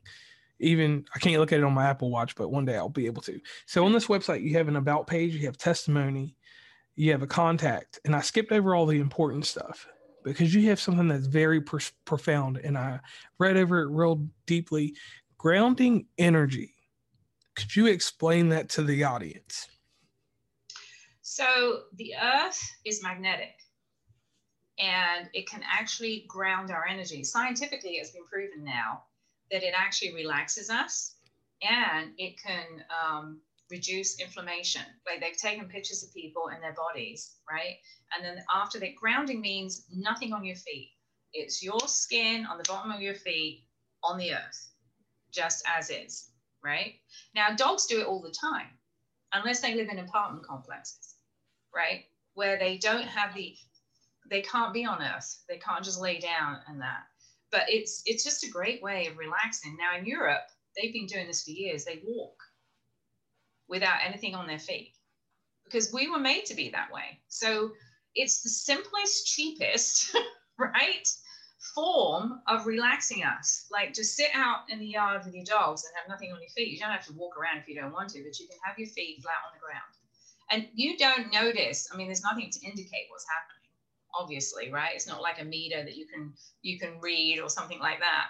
Even 0.59 1.05
I 1.13 1.19
can't 1.19 1.39
look 1.39 1.51
at 1.51 1.59
it 1.59 1.63
on 1.63 1.73
my 1.73 1.85
Apple 1.85 2.09
Watch, 2.09 2.35
but 2.35 2.49
one 2.49 2.65
day 2.65 2.75
I'll 2.75 2.89
be 2.89 3.05
able 3.05 3.21
to. 3.23 3.39
So 3.65 3.85
on 3.85 3.93
this 3.93 4.07
website, 4.07 4.41
you 4.41 4.57
have 4.57 4.67
an 4.67 4.75
about 4.75 5.07
page, 5.07 5.35
you 5.35 5.45
have 5.45 5.57
testimony, 5.57 6.35
you 6.95 7.11
have 7.11 7.21
a 7.21 7.27
contact, 7.27 7.99
and 8.05 8.15
I 8.15 8.21
skipped 8.21 8.51
over 8.51 8.73
all 8.73 8.85
the 8.85 8.99
important 8.99 9.45
stuff 9.45 9.87
because 10.23 10.53
you 10.53 10.69
have 10.69 10.79
something 10.79 11.07
that's 11.07 11.27
very 11.27 11.61
pr- 11.61 11.77
profound. 12.05 12.57
And 12.57 12.77
I 12.77 12.99
read 13.39 13.57
over 13.57 13.81
it 13.81 13.89
real 13.89 14.27
deeply. 14.45 14.95
Grounding 15.37 16.07
energy. 16.17 16.73
Could 17.55 17.75
you 17.75 17.87
explain 17.87 18.49
that 18.49 18.69
to 18.69 18.83
the 18.83 19.03
audience? 19.03 19.67
So, 21.21 21.81
the 21.97 22.13
earth 22.21 22.59
is 22.85 23.03
magnetic 23.03 23.53
and 24.79 25.29
it 25.33 25.47
can 25.49 25.61
actually 25.69 26.25
ground 26.27 26.71
our 26.71 26.85
energy. 26.87 27.23
Scientifically, 27.23 27.91
it's 27.91 28.11
been 28.11 28.25
proven 28.25 28.63
now 28.63 29.03
that 29.51 29.63
it 29.63 29.73
actually 29.75 30.13
relaxes 30.13 30.69
us 30.69 31.15
and 31.61 32.11
it 32.17 32.35
can 32.41 32.83
um, 32.91 33.39
reduce 33.69 34.19
inflammation. 34.19 34.81
Like 35.05 35.21
they've 35.21 35.37
taken 35.37 35.67
pictures 35.67 36.03
of 36.03 36.13
people 36.13 36.49
and 36.53 36.61
their 36.61 36.73
bodies, 36.73 37.35
right? 37.49 37.77
And 38.15 38.25
then 38.25 38.43
after 38.53 38.79
that, 38.79 38.95
grounding 38.95 39.41
means 39.41 39.85
nothing 39.93 40.33
on 40.33 40.45
your 40.45 40.55
feet. 40.55 40.91
It's 41.33 41.63
your 41.63 41.79
skin 41.87 42.45
on 42.45 42.57
the 42.57 42.63
bottom 42.67 42.91
of 42.91 43.01
your 43.01 43.15
feet 43.15 43.65
on 44.03 44.17
the 44.17 44.33
earth, 44.33 44.71
just 45.31 45.65
as 45.67 45.89
is, 45.89 46.29
right? 46.63 46.95
Now, 47.35 47.55
dogs 47.55 47.85
do 47.85 47.99
it 47.99 48.07
all 48.07 48.21
the 48.21 48.31
time, 48.31 48.67
unless 49.33 49.59
they 49.59 49.75
live 49.75 49.89
in 49.89 49.99
apartment 49.99 50.45
complexes, 50.45 51.15
right? 51.75 52.05
Where 52.33 52.57
they 52.57 52.77
don't 52.77 53.03
have 53.03 53.35
the, 53.35 53.55
they 54.29 54.41
can't 54.41 54.73
be 54.73 54.85
on 54.85 55.01
earth. 55.01 55.43
They 55.49 55.57
can't 55.57 55.83
just 55.83 55.99
lay 55.99 56.19
down 56.19 56.59
and 56.67 56.81
that. 56.81 57.03
But 57.51 57.63
it's 57.67 58.03
it's 58.05 58.23
just 58.23 58.43
a 58.43 58.49
great 58.49 58.81
way 58.81 59.07
of 59.07 59.17
relaxing. 59.17 59.77
Now 59.77 59.97
in 59.97 60.05
Europe, 60.05 60.43
they've 60.75 60.93
been 60.93 61.05
doing 61.05 61.27
this 61.27 61.43
for 61.43 61.51
years. 61.51 61.85
They 61.85 62.01
walk 62.05 62.37
without 63.67 63.99
anything 64.03 64.35
on 64.35 64.47
their 64.47 64.59
feet 64.59 64.93
because 65.65 65.91
we 65.93 66.09
were 66.09 66.19
made 66.19 66.45
to 66.45 66.55
be 66.55 66.69
that 66.69 66.91
way. 66.91 67.19
So 67.27 67.71
it's 68.15 68.41
the 68.41 68.49
simplest, 68.49 69.27
cheapest, 69.27 70.15
right? 70.57 71.07
Form 71.75 72.41
of 72.47 72.65
relaxing 72.65 73.23
us. 73.23 73.67
Like 73.71 73.93
just 73.93 74.15
sit 74.15 74.29
out 74.33 74.61
in 74.69 74.79
the 74.79 74.87
yard 74.87 75.25
with 75.25 75.35
your 75.35 75.43
dogs 75.43 75.83
and 75.83 75.93
have 75.97 76.09
nothing 76.09 76.31
on 76.31 76.39
your 76.39 76.49
feet. 76.49 76.71
You 76.71 76.79
don't 76.79 76.91
have 76.91 77.05
to 77.07 77.13
walk 77.13 77.37
around 77.37 77.57
if 77.57 77.67
you 77.67 77.79
don't 77.79 77.91
want 77.91 78.09
to, 78.11 78.23
but 78.23 78.39
you 78.39 78.47
can 78.47 78.57
have 78.63 78.79
your 78.79 78.87
feet 78.87 79.21
flat 79.21 79.35
on 79.45 79.53
the 79.53 79.59
ground. 79.59 79.93
And 80.49 80.67
you 80.73 80.97
don't 80.97 81.33
notice, 81.33 81.89
I 81.93 81.97
mean, 81.97 82.07
there's 82.07 82.23
nothing 82.23 82.49
to 82.49 82.59
indicate 82.65 83.07
what's 83.09 83.27
happening, 83.27 83.56
obviously, 84.19 84.71
right? 84.71 84.91
It's 84.93 85.07
not 85.07 85.21
like 85.21 85.41
a 85.41 85.45
meter 85.45 85.83
that 85.83 85.95
you 85.95 86.05
can 86.07 86.33
you 86.61 86.79
can 86.79 86.99
read 87.01 87.39
or 87.39 87.49
something 87.49 87.79
like 87.79 87.99
that. 87.99 88.27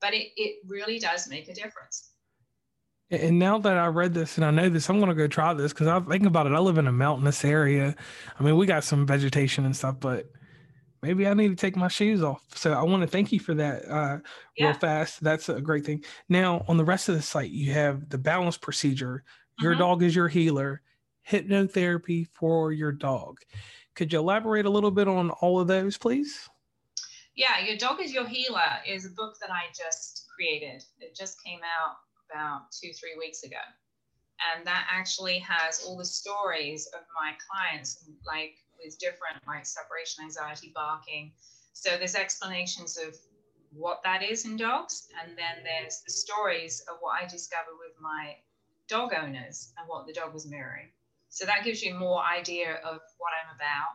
But 0.00 0.14
it, 0.14 0.28
it 0.36 0.56
really 0.66 0.98
does 0.98 1.28
make 1.28 1.48
a 1.48 1.54
difference. 1.54 2.10
And 3.10 3.38
now 3.38 3.58
that 3.58 3.76
I 3.76 3.86
read 3.86 4.14
this 4.14 4.36
and 4.36 4.44
I 4.44 4.50
know 4.50 4.68
this, 4.68 4.88
I'm 4.88 4.98
going 4.98 5.08
to 5.08 5.14
go 5.14 5.26
try 5.26 5.52
this 5.54 5.72
because 5.72 5.86
I 5.86 6.00
think 6.00 6.26
about 6.26 6.46
it. 6.46 6.52
I 6.52 6.58
live 6.58 6.78
in 6.78 6.86
a 6.86 6.92
mountainous 6.92 7.44
area. 7.44 7.94
I 8.38 8.42
mean, 8.42 8.56
we 8.56 8.66
got 8.66 8.84
some 8.84 9.06
vegetation 9.06 9.64
and 9.64 9.76
stuff, 9.76 9.96
but 10.00 10.26
maybe 11.02 11.26
I 11.26 11.34
need 11.34 11.48
to 11.48 11.56
take 11.56 11.76
my 11.76 11.88
shoes 11.88 12.22
off. 12.22 12.42
So 12.54 12.72
I 12.72 12.82
want 12.82 13.02
to 13.02 13.06
thank 13.06 13.30
you 13.30 13.38
for 13.38 13.54
that 13.54 13.84
uh, 13.88 14.18
yeah. 14.56 14.68
real 14.68 14.74
fast. 14.74 15.22
That's 15.22 15.48
a 15.48 15.60
great 15.60 15.84
thing. 15.84 16.02
Now, 16.28 16.64
on 16.66 16.78
the 16.78 16.84
rest 16.84 17.08
of 17.08 17.14
the 17.14 17.22
site, 17.22 17.50
you 17.50 17.72
have 17.72 18.08
the 18.08 18.18
balance 18.18 18.56
procedure. 18.56 19.22
Your 19.60 19.72
mm-hmm. 19.72 19.80
dog 19.80 20.02
is 20.02 20.16
your 20.16 20.28
healer, 20.28 20.80
hypnotherapy 21.28 22.26
for 22.32 22.72
your 22.72 22.90
dog. 22.90 23.38
Could 23.94 24.12
you 24.12 24.18
elaborate 24.18 24.66
a 24.66 24.70
little 24.70 24.90
bit 24.90 25.06
on 25.06 25.30
all 25.30 25.60
of 25.60 25.68
those, 25.68 25.96
please? 25.96 26.48
Yeah, 27.36 27.64
Your 27.64 27.76
Dog 27.76 28.00
is 28.00 28.12
Your 28.12 28.26
Healer 28.26 28.78
is 28.86 29.06
a 29.06 29.10
book 29.10 29.36
that 29.40 29.50
I 29.50 29.64
just 29.76 30.26
created. 30.34 30.84
It 31.00 31.16
just 31.16 31.42
came 31.42 31.60
out 31.60 31.96
about 32.30 32.72
two, 32.72 32.92
three 32.92 33.16
weeks 33.18 33.42
ago. 33.42 33.62
And 34.54 34.66
that 34.66 34.86
actually 34.90 35.38
has 35.38 35.84
all 35.84 35.96
the 35.96 36.04
stories 36.04 36.88
of 36.94 37.00
my 37.20 37.32
clients, 37.48 38.04
like 38.26 38.56
with 38.84 38.98
different, 38.98 39.36
like 39.46 39.64
separation 39.64 40.24
anxiety, 40.24 40.72
barking. 40.74 41.32
So 41.72 41.90
there's 41.96 42.14
explanations 42.14 42.96
of 42.96 43.16
what 43.72 44.00
that 44.04 44.22
is 44.22 44.44
in 44.44 44.56
dogs. 44.56 45.08
And 45.20 45.36
then 45.38 45.62
there's 45.64 46.02
the 46.06 46.12
stories 46.12 46.84
of 46.90 46.96
what 47.00 47.22
I 47.22 47.26
discovered 47.26 47.78
with 47.78 48.00
my 48.00 48.36
dog 48.88 49.12
owners 49.14 49.72
and 49.78 49.88
what 49.88 50.06
the 50.06 50.12
dog 50.12 50.34
was 50.34 50.46
mirroring. 50.46 50.88
So 51.34 51.44
that 51.46 51.64
gives 51.64 51.82
you 51.82 51.94
more 51.94 52.22
idea 52.22 52.74
of 52.84 53.00
what 53.18 53.32
I'm 53.42 53.56
about, 53.56 53.88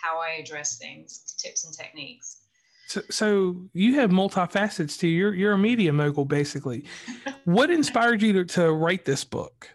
how 0.00 0.20
I 0.20 0.40
address 0.40 0.78
things, 0.78 1.34
tips 1.36 1.64
and 1.64 1.74
techniques. 1.74 2.42
So, 2.86 3.02
so 3.10 3.56
you 3.72 3.96
have 3.96 4.10
multifacets 4.12 4.96
to 5.00 5.08
you. 5.08 5.16
You're 5.18 5.34
you're 5.34 5.52
a 5.54 5.58
media 5.58 5.92
mogul 5.92 6.24
basically. 6.24 6.84
what 7.44 7.72
inspired 7.72 8.22
you 8.22 8.32
to, 8.34 8.44
to 8.54 8.72
write 8.72 9.04
this 9.04 9.24
book? 9.24 9.68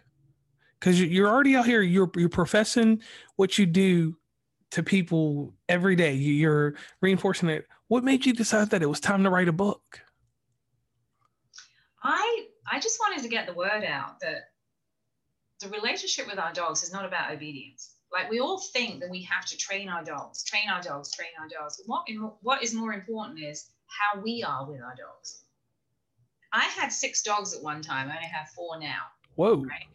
Because 0.80 1.02
you're 1.02 1.28
already 1.28 1.54
out 1.54 1.66
here. 1.66 1.82
You're 1.82 2.10
you're 2.16 2.30
professing 2.30 3.02
what 3.36 3.58
you 3.58 3.66
do 3.66 4.16
to 4.70 4.82
people 4.82 5.52
every 5.68 5.96
day. 5.96 6.14
You're 6.14 6.76
reinforcing 7.02 7.50
it. 7.50 7.66
What 7.88 8.04
made 8.04 8.24
you 8.24 8.32
decide 8.32 8.70
that 8.70 8.82
it 8.82 8.88
was 8.88 9.00
time 9.00 9.22
to 9.24 9.28
write 9.28 9.48
a 9.48 9.52
book? 9.52 10.00
I 12.02 12.46
I 12.70 12.80
just 12.80 12.98
wanted 13.00 13.22
to 13.22 13.28
get 13.28 13.46
the 13.46 13.52
word 13.52 13.84
out 13.84 14.18
that 14.20 14.51
the 15.62 15.68
relationship 15.70 16.26
with 16.26 16.38
our 16.38 16.52
dogs 16.52 16.82
is 16.82 16.92
not 16.92 17.04
about 17.04 17.32
obedience. 17.32 17.94
Like 18.12 18.30
we 18.30 18.40
all 18.40 18.58
think 18.58 19.00
that 19.00 19.10
we 19.10 19.22
have 19.22 19.46
to 19.46 19.56
train 19.56 19.88
our 19.88 20.04
dogs, 20.04 20.44
train 20.44 20.68
our 20.70 20.82
dogs, 20.82 21.10
train 21.12 21.30
our 21.40 21.48
dogs. 21.48 21.80
What, 21.86 22.06
what 22.42 22.62
is 22.62 22.74
more 22.74 22.92
important 22.92 23.40
is 23.40 23.70
how 23.86 24.20
we 24.20 24.42
are 24.42 24.68
with 24.68 24.80
our 24.82 24.94
dogs. 24.94 25.44
I 26.52 26.64
had 26.64 26.92
six 26.92 27.22
dogs 27.22 27.54
at 27.54 27.62
one 27.62 27.80
time. 27.80 28.10
I 28.10 28.16
only 28.16 28.28
have 28.28 28.48
four 28.50 28.78
now. 28.78 29.04
Whoa. 29.36 29.64
Right. 29.64 29.86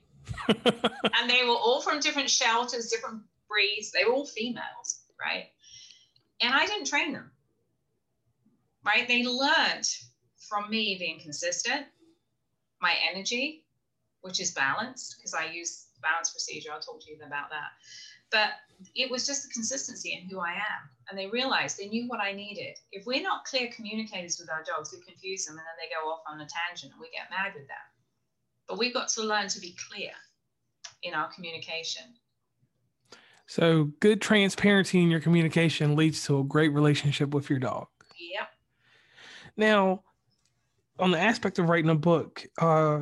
and 1.20 1.30
they 1.30 1.44
were 1.44 1.56
all 1.56 1.82
from 1.82 2.00
different 2.00 2.30
shelters, 2.30 2.88
different 2.90 3.22
breeds. 3.48 3.92
They 3.92 4.04
were 4.06 4.14
all 4.14 4.26
females, 4.26 5.02
right? 5.20 5.46
And 6.42 6.54
I 6.54 6.66
didn't 6.66 6.88
train 6.88 7.14
them, 7.14 7.32
right? 8.84 9.08
They 9.08 9.24
learned 9.24 9.88
from 10.50 10.70
me 10.70 10.98
being 10.98 11.20
consistent, 11.20 11.86
my 12.82 12.96
energy, 13.12 13.67
which 14.28 14.40
is 14.40 14.52
balanced, 14.52 15.18
because 15.18 15.34
I 15.34 15.46
use 15.46 15.88
balance 16.02 16.30
procedure. 16.30 16.72
I'll 16.72 16.80
talk 16.80 17.02
to 17.02 17.10
you 17.10 17.18
about 17.26 17.50
that. 17.50 17.72
But 18.30 18.50
it 18.94 19.10
was 19.10 19.26
just 19.26 19.44
the 19.44 19.50
consistency 19.50 20.13
in 20.13 20.30
who 20.30 20.40
I 20.40 20.52
am. 20.52 20.90
And 21.10 21.18
they 21.18 21.28
realized 21.28 21.78
they 21.78 21.88
knew 21.88 22.08
what 22.08 22.20
I 22.20 22.34
needed. 22.34 22.76
If 22.92 23.06
we're 23.06 23.24
not 23.24 23.46
clear 23.46 23.70
communicators 23.74 24.38
with 24.40 24.50
our 24.52 24.63
dogs, 24.63 24.94
we 24.94 25.00
confuse 25.02 25.46
them 25.46 25.58
and 25.58 25.60
then 25.66 25.78
they 25.80 25.90
go 25.96 26.10
off 26.10 26.22
on 26.28 26.42
a 26.42 26.48
tangent 26.48 26.92
and 26.92 27.02
we 27.02 27.10
get 27.10 27.32
mad 27.32 27.54
with 27.56 27.68
them. 27.68 27.78
But 28.68 28.78
we've 28.78 28.94
got 28.94 29.08
to 29.10 29.24
learn 29.24 29.48
to 29.48 29.62
be 29.62 29.76
clear 29.90 30.12
in 31.04 31.13
our 31.13 31.32
communication. 31.32 32.04
So, 33.50 33.86
good 34.02 34.20
transparency 34.20 35.02
in 35.02 35.10
your 35.10 35.22
communication 35.22 35.96
leads 35.96 36.26
to 36.26 36.40
a 36.40 36.44
great 36.44 36.74
relationship 36.74 37.34
with 37.34 37.50
your 37.50 37.60
dog. 37.60 37.88
Yep. 38.20 38.50
Now, 39.56 40.04
on 41.00 41.12
the 41.12 41.20
aspect 41.20 41.58
of 41.58 41.70
writing 41.70 41.90
a 41.90 41.96
book, 41.96 42.46
uh, 42.60 43.00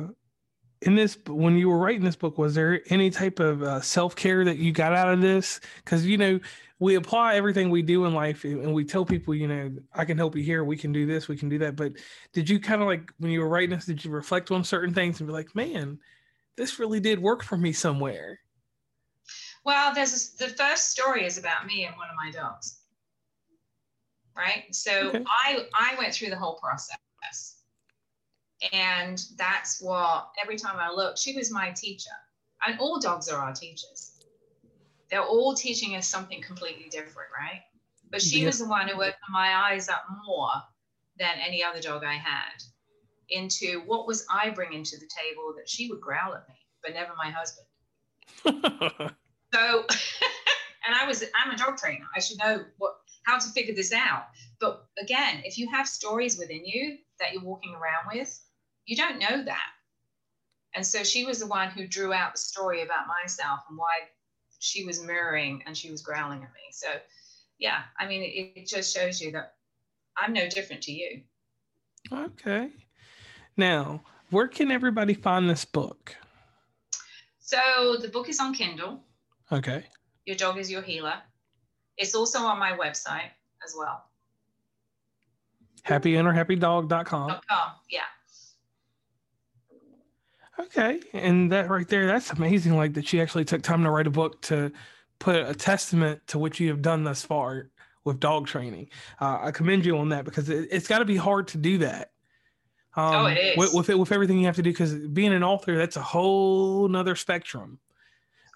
in 0.82 0.94
this 0.94 1.16
when 1.26 1.56
you 1.56 1.68
were 1.68 1.78
writing 1.78 2.04
this 2.04 2.16
book 2.16 2.38
was 2.38 2.54
there 2.54 2.82
any 2.90 3.10
type 3.10 3.40
of 3.40 3.62
uh, 3.62 3.80
self-care 3.80 4.44
that 4.44 4.58
you 4.58 4.72
got 4.72 4.92
out 4.92 5.12
of 5.12 5.20
this? 5.20 5.60
Because 5.76 6.06
you 6.06 6.18
know 6.18 6.38
we 6.78 6.96
apply 6.96 7.36
everything 7.36 7.70
we 7.70 7.80
do 7.80 8.04
in 8.04 8.12
life 8.12 8.44
and 8.44 8.74
we 8.74 8.84
tell 8.84 9.04
people 9.04 9.34
you 9.34 9.48
know 9.48 9.72
i 9.94 10.04
can 10.04 10.18
help 10.18 10.36
you 10.36 10.42
here. 10.42 10.64
We 10.64 10.76
can 10.76 10.92
do 10.92 11.06
this. 11.06 11.28
We 11.28 11.36
can 11.36 11.48
do 11.48 11.58
that. 11.58 11.76
But 11.76 11.92
did 12.32 12.48
you 12.48 12.60
kind 12.60 12.82
of 12.82 12.88
like 12.88 13.10
when 13.18 13.30
you 13.30 13.40
were 13.40 13.48
writing 13.48 13.70
this 13.70 13.86
did 13.86 14.04
you 14.04 14.10
reflect 14.10 14.50
on 14.50 14.64
certain 14.64 14.94
things 14.94 15.20
and 15.20 15.26
be 15.26 15.32
like 15.32 15.54
man 15.54 15.98
this 16.56 16.78
really 16.78 17.00
did 17.00 17.20
work 17.20 17.42
for 17.42 17.56
me 17.56 17.72
somewhere 17.72 18.40
well 19.64 19.94
there's 19.94 20.34
a, 20.40 20.44
the 20.44 20.50
first 20.50 20.90
story 20.90 21.24
is 21.24 21.38
about 21.38 21.66
me 21.66 21.84
and 21.84 21.96
one 21.96 22.08
of 22.08 22.16
my 22.16 22.30
dogs. 22.30 22.80
Right? 24.36 24.64
So 24.72 25.08
okay. 25.08 25.24
i 25.26 25.66
i 25.74 25.94
went 25.98 26.12
through 26.12 26.28
the 26.28 26.36
whole 26.36 26.56
process 26.56 27.55
and 28.72 29.22
that's 29.36 29.80
what 29.80 30.30
every 30.42 30.56
time 30.56 30.76
I 30.78 30.90
look, 30.90 31.18
she 31.18 31.34
was 31.36 31.50
my 31.50 31.70
teacher. 31.70 32.10
And 32.66 32.78
all 32.80 32.98
dogs 32.98 33.28
are 33.28 33.40
our 33.40 33.52
teachers. 33.52 34.12
They're 35.10 35.22
all 35.22 35.54
teaching 35.54 35.94
us 35.96 36.08
something 36.08 36.42
completely 36.42 36.88
different, 36.90 37.28
right? 37.38 37.62
But 38.10 38.22
she 38.22 38.46
was 38.46 38.58
the 38.58 38.68
one 38.68 38.88
who 38.88 38.94
opened 38.94 39.14
my 39.30 39.70
eyes 39.70 39.88
up 39.88 40.04
more 40.26 40.50
than 41.18 41.30
any 41.44 41.62
other 41.62 41.80
dog 41.80 42.04
I 42.04 42.14
had 42.14 42.62
into 43.28 43.82
what 43.86 44.06
was 44.06 44.26
I 44.30 44.50
bringing 44.50 44.84
to 44.84 44.98
the 44.98 45.06
table 45.06 45.54
that 45.56 45.68
she 45.68 45.90
would 45.90 46.00
growl 46.00 46.34
at 46.34 46.48
me, 46.48 46.54
but 46.82 46.94
never 46.94 47.12
my 47.16 47.30
husband. 47.30 47.66
so, 49.52 49.84
and 50.86 50.94
I 50.94 51.06
was, 51.06 51.24
I'm 51.44 51.52
a 51.52 51.56
dog 51.56 51.76
trainer. 51.76 52.06
I 52.14 52.20
should 52.20 52.38
know 52.38 52.64
what, 52.78 52.96
how 53.24 53.38
to 53.38 53.48
figure 53.48 53.74
this 53.74 53.92
out. 53.92 54.26
But 54.60 54.86
again, 55.00 55.42
if 55.44 55.58
you 55.58 55.68
have 55.70 55.88
stories 55.88 56.38
within 56.38 56.64
you 56.64 56.98
that 57.18 57.32
you're 57.32 57.42
walking 57.42 57.74
around 57.74 58.16
with, 58.16 58.40
you 58.86 58.96
don't 58.96 59.18
know 59.18 59.44
that. 59.44 59.70
And 60.74 60.86
so 60.86 61.02
she 61.02 61.24
was 61.24 61.40
the 61.40 61.46
one 61.46 61.70
who 61.70 61.86
drew 61.86 62.12
out 62.12 62.32
the 62.32 62.38
story 62.38 62.82
about 62.82 63.06
myself 63.22 63.60
and 63.68 63.78
why 63.78 64.00
she 64.58 64.84
was 64.84 65.02
mirroring 65.02 65.62
and 65.66 65.76
she 65.76 65.90
was 65.90 66.02
growling 66.02 66.38
at 66.42 66.52
me. 66.52 66.70
So, 66.70 66.88
yeah, 67.58 67.82
I 67.98 68.06
mean, 68.06 68.22
it, 68.22 68.60
it 68.60 68.66
just 68.66 68.94
shows 68.94 69.20
you 69.20 69.32
that 69.32 69.54
I'm 70.16 70.32
no 70.32 70.48
different 70.48 70.82
to 70.82 70.92
you. 70.92 71.22
Okay. 72.12 72.70
Now, 73.56 74.02
where 74.30 74.48
can 74.48 74.70
everybody 74.70 75.14
find 75.14 75.48
this 75.48 75.64
book? 75.64 76.14
So, 77.38 77.96
the 78.00 78.08
book 78.08 78.28
is 78.28 78.40
on 78.40 78.54
Kindle. 78.54 79.00
Okay. 79.50 79.84
Your 80.26 80.36
Dog 80.36 80.58
is 80.58 80.70
Your 80.70 80.82
Healer. 80.82 81.14
It's 81.96 82.14
also 82.14 82.40
on 82.40 82.58
my 82.58 82.72
website 82.72 83.30
as 83.64 83.74
well. 83.78 84.04
HappyOwnerHappyDog.com. 85.86 87.28
.com, 87.28 87.40
yeah. 87.88 88.00
Okay, 90.58 91.00
and 91.12 91.52
that 91.52 91.68
right 91.68 91.86
there, 91.86 92.06
that's 92.06 92.30
amazing. 92.30 92.76
Like 92.76 92.94
that, 92.94 93.06
she 93.06 93.20
actually 93.20 93.44
took 93.44 93.62
time 93.62 93.82
to 93.84 93.90
write 93.90 94.06
a 94.06 94.10
book 94.10 94.40
to 94.42 94.72
put 95.18 95.36
a 95.36 95.54
testament 95.54 96.26
to 96.28 96.38
what 96.38 96.58
you 96.58 96.68
have 96.68 96.82
done 96.82 97.04
thus 97.04 97.22
far 97.22 97.70
with 98.04 98.20
dog 98.20 98.46
training. 98.46 98.88
Uh, 99.20 99.38
I 99.42 99.50
commend 99.50 99.84
you 99.84 99.98
on 99.98 100.10
that 100.10 100.24
because 100.24 100.48
it, 100.48 100.72
has 100.72 100.86
got 100.86 101.00
to 101.00 101.04
be 101.04 101.16
hard 101.16 101.48
to 101.48 101.58
do 101.58 101.78
that. 101.78 102.12
Um, 102.96 103.14
oh, 103.14 103.26
it 103.26 103.38
is 103.38 103.56
with, 103.58 103.74
with, 103.74 103.90
it 103.90 103.98
with 103.98 104.12
everything 104.12 104.38
you 104.38 104.46
have 104.46 104.56
to 104.56 104.62
do 104.62 104.70
because 104.70 104.94
being 104.94 105.34
an 105.34 105.44
author, 105.44 105.76
that's 105.76 105.96
a 105.96 106.02
whole 106.02 106.88
nother 106.88 107.16
spectrum. 107.16 107.78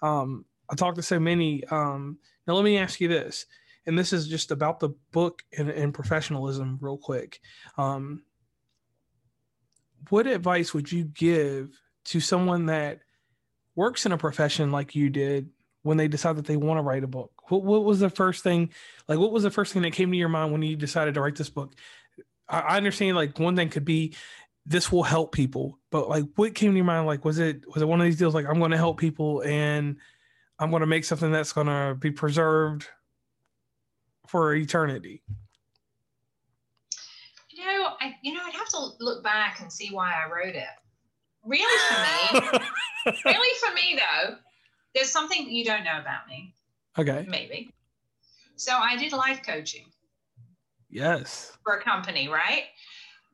Um, 0.01 0.45
I 0.69 0.75
talked 0.75 0.95
to 0.95 1.03
so 1.03 1.19
many. 1.19 1.63
Um, 1.65 2.17
now, 2.47 2.55
let 2.55 2.63
me 2.63 2.77
ask 2.77 2.99
you 2.99 3.07
this, 3.07 3.45
and 3.85 3.99
this 3.99 4.13
is 4.13 4.27
just 4.27 4.49
about 4.49 4.79
the 4.79 4.89
book 5.11 5.43
and, 5.55 5.69
and 5.69 5.93
professionalism, 5.93 6.79
real 6.81 6.97
quick. 6.97 7.39
Um, 7.77 8.23
what 10.09 10.25
advice 10.25 10.73
would 10.73 10.91
you 10.91 11.03
give 11.03 11.79
to 12.05 12.19
someone 12.19 12.67
that 12.67 12.99
works 13.75 14.05
in 14.05 14.11
a 14.11 14.17
profession 14.17 14.71
like 14.71 14.95
you 14.95 15.09
did 15.09 15.49
when 15.83 15.97
they 15.97 16.07
decide 16.07 16.35
that 16.35 16.45
they 16.45 16.57
want 16.57 16.77
to 16.77 16.83
write 16.83 17.03
a 17.03 17.07
book? 17.07 17.31
What, 17.49 17.63
what 17.63 17.83
was 17.83 17.99
the 17.99 18.09
first 18.09 18.43
thing, 18.43 18.71
like, 19.07 19.19
what 19.19 19.31
was 19.31 19.43
the 19.43 19.51
first 19.51 19.73
thing 19.73 19.81
that 19.83 19.93
came 19.93 20.11
to 20.11 20.17
your 20.17 20.29
mind 20.29 20.51
when 20.51 20.61
you 20.61 20.75
decided 20.75 21.15
to 21.15 21.21
write 21.21 21.35
this 21.35 21.49
book? 21.49 21.73
I, 22.47 22.59
I 22.59 22.77
understand, 22.77 23.15
like, 23.15 23.39
one 23.39 23.55
thing 23.55 23.69
could 23.69 23.85
be 23.85 24.15
this 24.65 24.91
will 24.91 25.03
help 25.03 25.31
people, 25.31 25.79
but 25.89 26.07
like, 26.07 26.25
what 26.35 26.53
came 26.53 26.71
to 26.71 26.77
your 26.77 26.85
mind? 26.85 27.07
Like, 27.07 27.25
was 27.25 27.39
it 27.39 27.63
was 27.73 27.81
it 27.81 27.87
one 27.87 27.99
of 27.99 28.05
these 28.05 28.17
deals 28.17 28.35
like 28.35 28.45
I'm 28.45 28.59
going 28.59 28.71
to 28.71 28.77
help 28.77 28.99
people 28.99 29.41
and 29.41 29.97
I'm 30.59 30.69
going 30.69 30.81
to 30.81 30.87
make 30.87 31.03
something 31.03 31.31
that's 31.31 31.53
going 31.53 31.67
to 31.67 31.95
be 31.99 32.11
preserved 32.11 32.87
for 34.27 34.53
eternity? 34.53 35.23
You 37.49 37.65
know, 37.65 37.89
I 37.99 38.15
you 38.21 38.33
know 38.33 38.41
I'd 38.45 38.53
have 38.53 38.69
to 38.69 38.89
look 38.99 39.23
back 39.23 39.61
and 39.61 39.71
see 39.71 39.89
why 39.89 40.13
I 40.13 40.29
wrote 40.31 40.55
it 40.55 40.67
really 41.45 41.79
for 41.89 43.09
me, 43.09 43.13
really 43.25 43.59
for 43.59 43.73
me 43.73 43.97
though, 43.99 44.35
there's 44.93 45.11
something 45.11 45.49
you 45.49 45.63
don't 45.63 45.83
know 45.83 45.99
about 45.99 46.27
me. 46.27 46.53
Okay. 46.97 47.25
Maybe. 47.27 47.73
So 48.55 48.73
I 48.75 48.97
did 48.97 49.13
life 49.13 49.41
coaching. 49.45 49.85
Yes. 50.89 51.57
For 51.63 51.75
a 51.75 51.83
company, 51.83 52.27
right? 52.27 52.65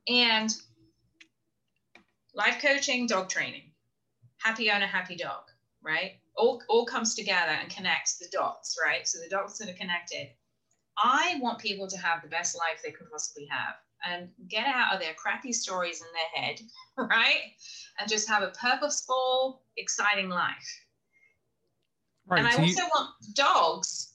And 0.08 0.56
life 2.34 2.62
coaching, 2.62 3.08
dog 3.08 3.30
training, 3.30 3.72
happy 4.38 4.70
owner, 4.70 4.86
happy 4.86 5.15
dog, 5.15 5.43
right? 5.84 6.13
All, 6.36 6.62
all 6.70 6.86
comes 6.86 7.15
together 7.15 7.52
and 7.52 7.70
connects 7.70 8.17
the 8.20 8.28
dots, 8.32 8.78
right? 8.82 9.08
So 9.08 9.20
the 9.20 9.30
dots 9.30 9.58
that 9.58 9.70
are 9.70 9.74
connected. 9.74 10.30
I 10.98 11.38
want 11.41 11.60
people 11.60 11.88
to 11.88 11.98
have 11.98 12.22
the 12.22 12.30
best 12.30 12.56
life 12.56 12.82
they 12.84 12.91
can 12.91 13.08
possibly 13.12 13.48
have 13.50 13.76
and 14.05 14.29
get 14.47 14.65
out 14.67 14.93
of 14.93 14.99
their 14.99 15.13
crappy 15.13 15.53
stories 15.53 16.01
in 16.01 16.07
their 16.13 16.43
head, 16.43 16.60
right? 16.97 17.53
And 17.99 18.10
just 18.10 18.27
have 18.29 18.43
a 18.43 18.49
purposeful, 18.49 19.62
exciting 19.77 20.29
life. 20.29 20.83
Right, 22.27 22.39
and 22.39 22.47
I 22.47 22.51
also 22.51 22.83
you... 22.83 22.89
want 22.93 23.10
dogs 23.33 24.13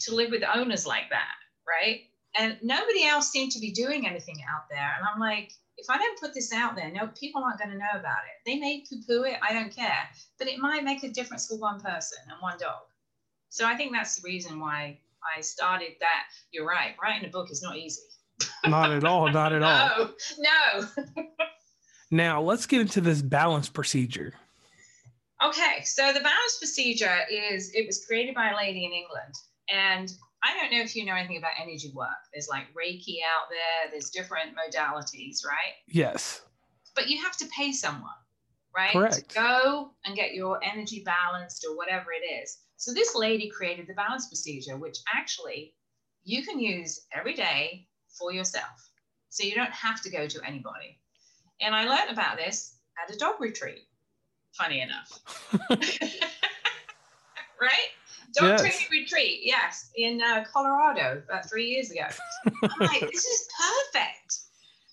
to 0.00 0.14
live 0.14 0.30
with 0.30 0.42
owners 0.54 0.86
like 0.86 1.10
that, 1.10 1.34
right? 1.66 2.02
And 2.38 2.56
nobody 2.62 3.04
else 3.04 3.30
seemed 3.30 3.52
to 3.52 3.60
be 3.60 3.72
doing 3.72 4.06
anything 4.06 4.36
out 4.48 4.68
there. 4.70 4.94
And 4.96 5.06
I'm 5.06 5.20
like, 5.20 5.52
if 5.76 5.90
I 5.90 5.98
don't 5.98 6.20
put 6.20 6.34
this 6.34 6.52
out 6.52 6.76
there, 6.76 6.90
no, 6.90 7.08
people 7.08 7.42
aren't 7.42 7.58
going 7.58 7.72
to 7.72 7.78
know 7.78 7.98
about 7.98 8.18
it. 8.24 8.46
They 8.46 8.58
may 8.58 8.84
poo-poo 8.88 9.24
it, 9.24 9.38
I 9.42 9.52
don't 9.52 9.74
care, 9.74 10.08
but 10.38 10.46
it 10.46 10.58
might 10.58 10.84
make 10.84 11.02
a 11.02 11.08
difference 11.08 11.48
for 11.48 11.58
one 11.58 11.80
person 11.80 12.18
and 12.30 12.40
one 12.40 12.58
dog. 12.58 12.82
So 13.48 13.66
I 13.66 13.76
think 13.76 13.92
that's 13.92 14.16
the 14.16 14.26
reason 14.26 14.60
why 14.60 14.98
I 15.36 15.40
started 15.40 15.92
that. 16.00 16.24
You're 16.52 16.66
right. 16.66 16.94
Writing 17.02 17.28
a 17.28 17.32
book 17.32 17.50
is 17.50 17.62
not 17.62 17.76
easy 17.76 18.02
not 18.66 18.90
at 18.90 19.04
all. 19.04 19.30
Not 19.30 19.52
at 19.52 19.62
all. 19.62 20.10
No. 20.38 20.88
No. 21.16 21.24
now 22.10 22.40
let's 22.40 22.66
get 22.66 22.80
into 22.80 23.00
this 23.00 23.22
balance 23.22 23.68
procedure. 23.68 24.34
Okay, 25.44 25.82
so 25.84 26.12
the 26.12 26.20
balance 26.20 26.58
procedure 26.58 27.18
is 27.30 27.72
it 27.74 27.86
was 27.86 28.04
created 28.06 28.34
by 28.34 28.50
a 28.50 28.56
lady 28.56 28.84
in 28.84 28.92
England, 28.92 29.34
and 29.68 30.12
I 30.44 30.56
don't 30.56 30.70
know 30.72 30.82
if 30.82 30.94
you 30.94 31.04
know 31.04 31.14
anything 31.14 31.36
about 31.36 31.52
energy 31.60 31.90
work. 31.94 32.08
There's 32.32 32.48
like 32.48 32.66
Reiki 32.74 33.16
out 33.26 33.48
there, 33.50 33.90
there's 33.90 34.10
different 34.10 34.50
modalities, 34.56 35.44
right? 35.44 35.74
Yes. 35.88 36.42
But 36.94 37.08
you 37.08 37.22
have 37.22 37.36
to 37.38 37.46
pay 37.56 37.72
someone, 37.72 38.10
right? 38.76 38.92
Correct. 38.92 39.28
To 39.30 39.34
go 39.34 39.90
and 40.04 40.14
get 40.14 40.34
your 40.34 40.60
energy 40.62 41.02
balanced 41.04 41.66
or 41.68 41.76
whatever 41.76 42.06
it 42.12 42.24
is. 42.42 42.58
So 42.76 42.92
this 42.92 43.14
lady 43.14 43.48
created 43.48 43.86
the 43.88 43.94
balance 43.94 44.28
procedure, 44.28 44.76
which 44.76 44.98
actually 45.12 45.74
you 46.24 46.44
can 46.44 46.60
use 46.60 47.06
every 47.12 47.34
day 47.34 47.88
for 48.12 48.32
yourself. 48.32 48.90
So 49.30 49.44
you 49.44 49.54
don't 49.54 49.72
have 49.72 50.02
to 50.02 50.10
go 50.10 50.26
to 50.26 50.40
anybody. 50.46 50.98
And 51.60 51.74
I 51.74 51.84
learned 51.84 52.10
about 52.10 52.36
this 52.36 52.76
at 53.02 53.14
a 53.14 53.18
dog 53.18 53.40
retreat, 53.40 53.86
funny 54.52 54.80
enough. 54.80 55.20
right? 57.60 57.88
Dog 58.34 58.48
Yes. 58.48 58.60
training 58.60 58.86
retreat, 58.90 59.40
yes, 59.42 59.90
in 59.96 60.20
uh, 60.22 60.44
Colorado 60.52 61.22
about 61.28 61.48
three 61.48 61.66
years 61.66 61.90
ago. 61.90 62.06
I'm 62.46 62.86
like, 62.86 63.00
this 63.12 63.24
is 63.24 63.48
perfect. 63.92 64.40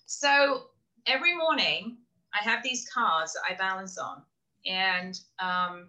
So 0.06 0.66
every 1.06 1.36
morning 1.36 1.98
I 2.34 2.44
have 2.44 2.64
these 2.64 2.88
cards 2.90 3.34
that 3.34 3.42
I 3.50 3.56
balance 3.56 3.98
on. 3.98 4.22
And 4.66 5.20
um, 5.40 5.88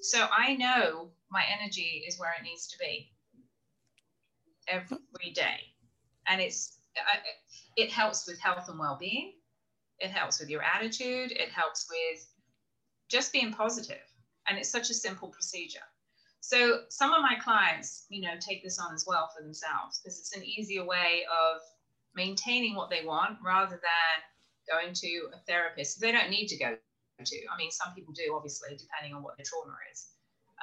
so 0.00 0.26
I 0.36 0.56
know 0.56 1.10
my 1.30 1.42
energy 1.60 2.04
is 2.06 2.18
where 2.18 2.32
it 2.38 2.44
needs 2.44 2.68
to 2.68 2.78
be 2.78 3.10
every 4.68 5.32
day. 5.34 5.71
And 6.28 6.40
it's, 6.40 6.78
it 7.76 7.90
helps 7.90 8.26
with 8.26 8.40
health 8.40 8.68
and 8.68 8.78
well 8.78 8.96
being. 8.98 9.34
It 9.98 10.10
helps 10.10 10.40
with 10.40 10.48
your 10.48 10.62
attitude. 10.62 11.32
It 11.32 11.50
helps 11.50 11.88
with 11.90 12.26
just 13.08 13.32
being 13.32 13.52
positive. 13.52 14.02
And 14.48 14.58
it's 14.58 14.68
such 14.68 14.90
a 14.90 14.94
simple 14.94 15.28
procedure. 15.28 15.86
So 16.40 16.80
some 16.88 17.12
of 17.12 17.22
my 17.22 17.36
clients, 17.36 18.06
you 18.08 18.20
know, 18.20 18.34
take 18.40 18.64
this 18.64 18.78
on 18.78 18.92
as 18.92 19.04
well 19.06 19.30
for 19.34 19.44
themselves 19.44 20.00
because 20.00 20.18
it's 20.18 20.36
an 20.36 20.42
easier 20.44 20.84
way 20.84 21.22
of 21.30 21.60
maintaining 22.16 22.74
what 22.74 22.90
they 22.90 23.04
want 23.04 23.38
rather 23.44 23.80
than 23.80 24.16
going 24.68 24.92
to 24.92 25.28
a 25.34 25.38
therapist. 25.46 26.00
They 26.00 26.10
don't 26.10 26.30
need 26.30 26.48
to 26.48 26.56
go 26.58 26.76
to. 27.24 27.36
I 27.52 27.56
mean, 27.56 27.70
some 27.70 27.94
people 27.94 28.12
do, 28.12 28.34
obviously, 28.34 28.70
depending 28.70 29.14
on 29.14 29.22
what 29.22 29.36
their 29.36 29.44
trauma 29.46 29.76
is. 29.92 30.08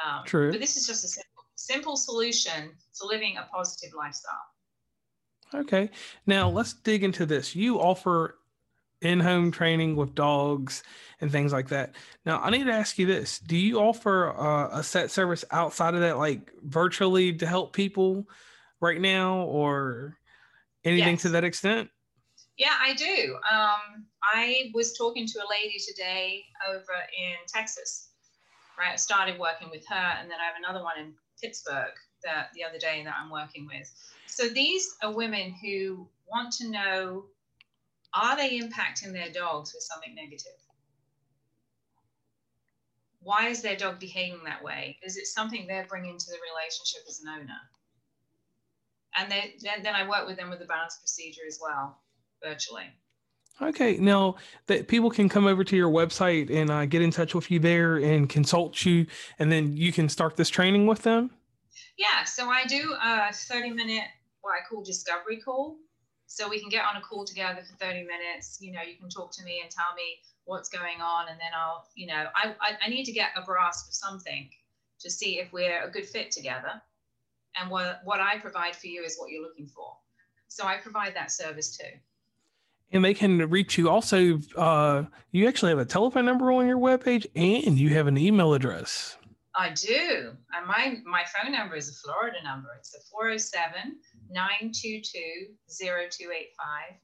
Um, 0.06 0.26
True. 0.26 0.52
But 0.52 0.60
this 0.60 0.76
is 0.76 0.86
just 0.86 1.06
a 1.06 1.08
simple, 1.08 1.44
simple 1.56 1.96
solution 1.96 2.72
to 3.00 3.08
living 3.08 3.38
a 3.38 3.48
positive 3.52 3.94
lifestyle. 3.98 4.46
Okay. 5.54 5.90
Now 6.26 6.50
let's 6.50 6.74
dig 6.74 7.04
into 7.04 7.26
this. 7.26 7.56
You 7.56 7.80
offer 7.80 8.36
in-home 9.02 9.52
training 9.52 9.96
with 9.96 10.14
dogs 10.14 10.84
and 11.22 11.32
things 11.32 11.54
like 11.54 11.70
that. 11.70 11.96
Now 12.26 12.40
I 12.42 12.50
need 12.50 12.66
to 12.66 12.74
ask 12.74 12.98
you 13.00 13.06
this: 13.06 13.40
Do 13.40 13.58
you 13.58 13.80
offer 13.80 14.38
uh, 14.38 14.80
a 14.80 14.84
set 14.84 15.12
service 15.12 15.46
outside 15.52 15.96
of 15.96 16.02
that, 16.02 16.18
like 16.18 16.52
virtually, 16.64 17.34
to 17.34 17.48
help 17.48 17.74
people 17.74 18.28
right 18.82 19.00
now, 19.00 19.42
or 19.42 20.18
anything 20.84 21.18
to 21.18 21.30
that 21.30 21.44
extent? 21.44 21.90
Yeah, 22.58 22.76
I 22.82 22.94
do. 22.94 23.38
Um, 23.50 24.06
I 24.22 24.70
was 24.74 24.98
talking 24.98 25.26
to 25.28 25.40
a 25.40 25.48
lady 25.50 25.78
today 25.80 26.44
over 26.70 26.94
in 27.18 27.36
Texas, 27.48 28.10
right? 28.78 28.92
I 28.92 28.98
started 28.98 29.40
working 29.40 29.70
with 29.72 29.86
her, 29.88 29.96
and 29.96 30.30
then 30.30 30.38
I 30.42 30.46
have 30.46 30.56
another 30.60 30.84
one 30.84 31.00
in 31.00 31.14
Pittsburgh 31.42 31.94
that 32.24 32.50
the 32.54 32.64
other 32.64 32.78
day 32.78 33.04
that 33.04 33.16
I'm 33.22 33.30
working 33.30 33.68
with. 33.68 33.92
So 34.28 34.48
these 34.48 34.96
are 35.02 35.14
women 35.14 35.54
who 35.62 36.08
want 36.30 36.54
to 36.54 36.70
know 36.70 37.26
are 38.14 38.36
they 38.36 38.60
impacting 38.60 39.14
their 39.14 39.30
dogs 39.32 39.74
with 39.74 39.84
something 39.84 40.16
negative? 40.16 40.54
Why 43.22 43.50
is 43.50 43.62
their 43.62 43.76
dog 43.76 44.00
behaving 44.00 44.44
that 44.46 44.64
way? 44.64 44.98
Is 45.04 45.18
it 45.18 45.28
something 45.28 45.68
they're 45.68 45.86
bringing 45.88 46.18
to 46.18 46.26
the 46.26 46.38
relationship 46.52 47.02
as 47.08 47.22
an 47.22 47.30
owner? 47.30 47.60
And 49.16 49.32
then, 49.32 49.44
then, 49.62 49.84
then 49.84 49.96
I 49.96 50.08
work 50.08 50.28
with 50.28 50.38
them 50.38 50.50
with 50.50 50.60
the 50.60 50.66
balance 50.66 50.98
procedure 50.98 51.42
as 51.48 51.60
well, 51.62 52.00
virtually. 52.44 52.86
Okay. 53.62 53.98
Now 53.98 54.36
that 54.68 54.88
people 54.88 55.12
can 55.12 55.28
come 55.28 55.46
over 55.46 55.64
to 55.64 55.76
your 55.76 55.90
website 55.90 56.50
and 56.50 56.70
uh, 56.70 56.86
get 56.86 57.02
in 57.02 57.12
touch 57.12 57.36
with 57.36 57.52
you 57.52 57.60
there 57.60 57.98
and 57.98 58.30
consult 58.30 58.86
you, 58.86 59.06
and 59.38 59.52
then 59.52 59.76
you 59.76 59.92
can 59.92 60.08
start 60.08 60.38
this 60.38 60.50
training 60.50 60.88
with 60.88 61.04
them. 61.04 61.32
Yeah, 62.00 62.24
so 62.24 62.50
I 62.50 62.66
do 62.66 62.96
a 63.04 63.34
30 63.34 63.72
minute, 63.72 64.06
what 64.40 64.54
I 64.54 64.66
call 64.68 64.82
discovery 64.82 65.36
call. 65.36 65.76
So 66.28 66.48
we 66.48 66.58
can 66.62 66.70
get 66.70 66.86
on 66.86 66.96
a 66.96 67.02
call 67.02 67.26
together 67.26 67.62
for 67.62 67.76
30 67.76 68.04
minutes. 68.04 68.58
You 68.62 68.72
know, 68.72 68.82
you 68.82 68.96
can 68.96 69.10
talk 69.10 69.34
to 69.34 69.44
me 69.44 69.60
and 69.62 69.70
tell 69.70 69.94
me 69.98 70.20
what's 70.46 70.70
going 70.70 71.02
on. 71.02 71.28
And 71.28 71.38
then 71.38 71.50
I'll, 71.54 71.88
you 71.96 72.08
know, 72.08 72.28
I, 72.36 72.56
I, 72.62 72.78
I 72.86 72.90
need 72.90 73.04
to 73.04 73.12
get 73.12 73.32
a 73.36 73.42
grasp 73.44 73.90
of 73.90 73.96
something 73.96 74.50
to 75.00 75.10
see 75.12 75.40
if 75.40 75.52
we're 75.52 75.84
a 75.84 75.92
good 75.92 76.08
fit 76.08 76.32
together. 76.32 76.82
And 77.60 77.70
what, 77.70 78.00
what 78.06 78.22
I 78.22 78.38
provide 78.38 78.78
for 78.78 78.88
you 78.88 79.04
is 79.04 79.18
what 79.18 79.30
you're 79.30 79.44
looking 79.44 79.68
for. 79.68 79.98
So 80.48 80.66
I 80.66 80.78
provide 80.78 81.16
that 81.16 81.32
service 81.32 81.76
too. 81.76 81.98
And 82.94 83.04
they 83.04 83.14
can 83.14 83.40
reach 83.50 83.78
you 83.78 83.90
also. 83.90 84.40
Uh, 84.56 85.04
you 85.32 85.50
actually 85.50 85.72
have 85.72 85.80
a 85.80 85.86
telephone 85.86 86.26
number 86.26 86.50
on 86.54 86.66
your 86.66 86.78
webpage 86.78 87.26
and 87.36 87.78
you 87.78 87.90
have 87.90 88.08
an 88.08 88.18
email 88.18 88.54
address. 88.54 89.18
I 89.56 89.72
do. 89.72 90.32
And 90.54 90.68
my, 90.68 90.98
my 91.06 91.24
phone 91.26 91.52
number 91.52 91.76
is 91.76 91.90
a 91.90 91.94
Florida 91.94 92.38
number. 92.44 92.70
It's 92.78 92.94
a 92.96 93.00
407 93.12 93.98
922 94.30 95.20
0285. 95.68 96.96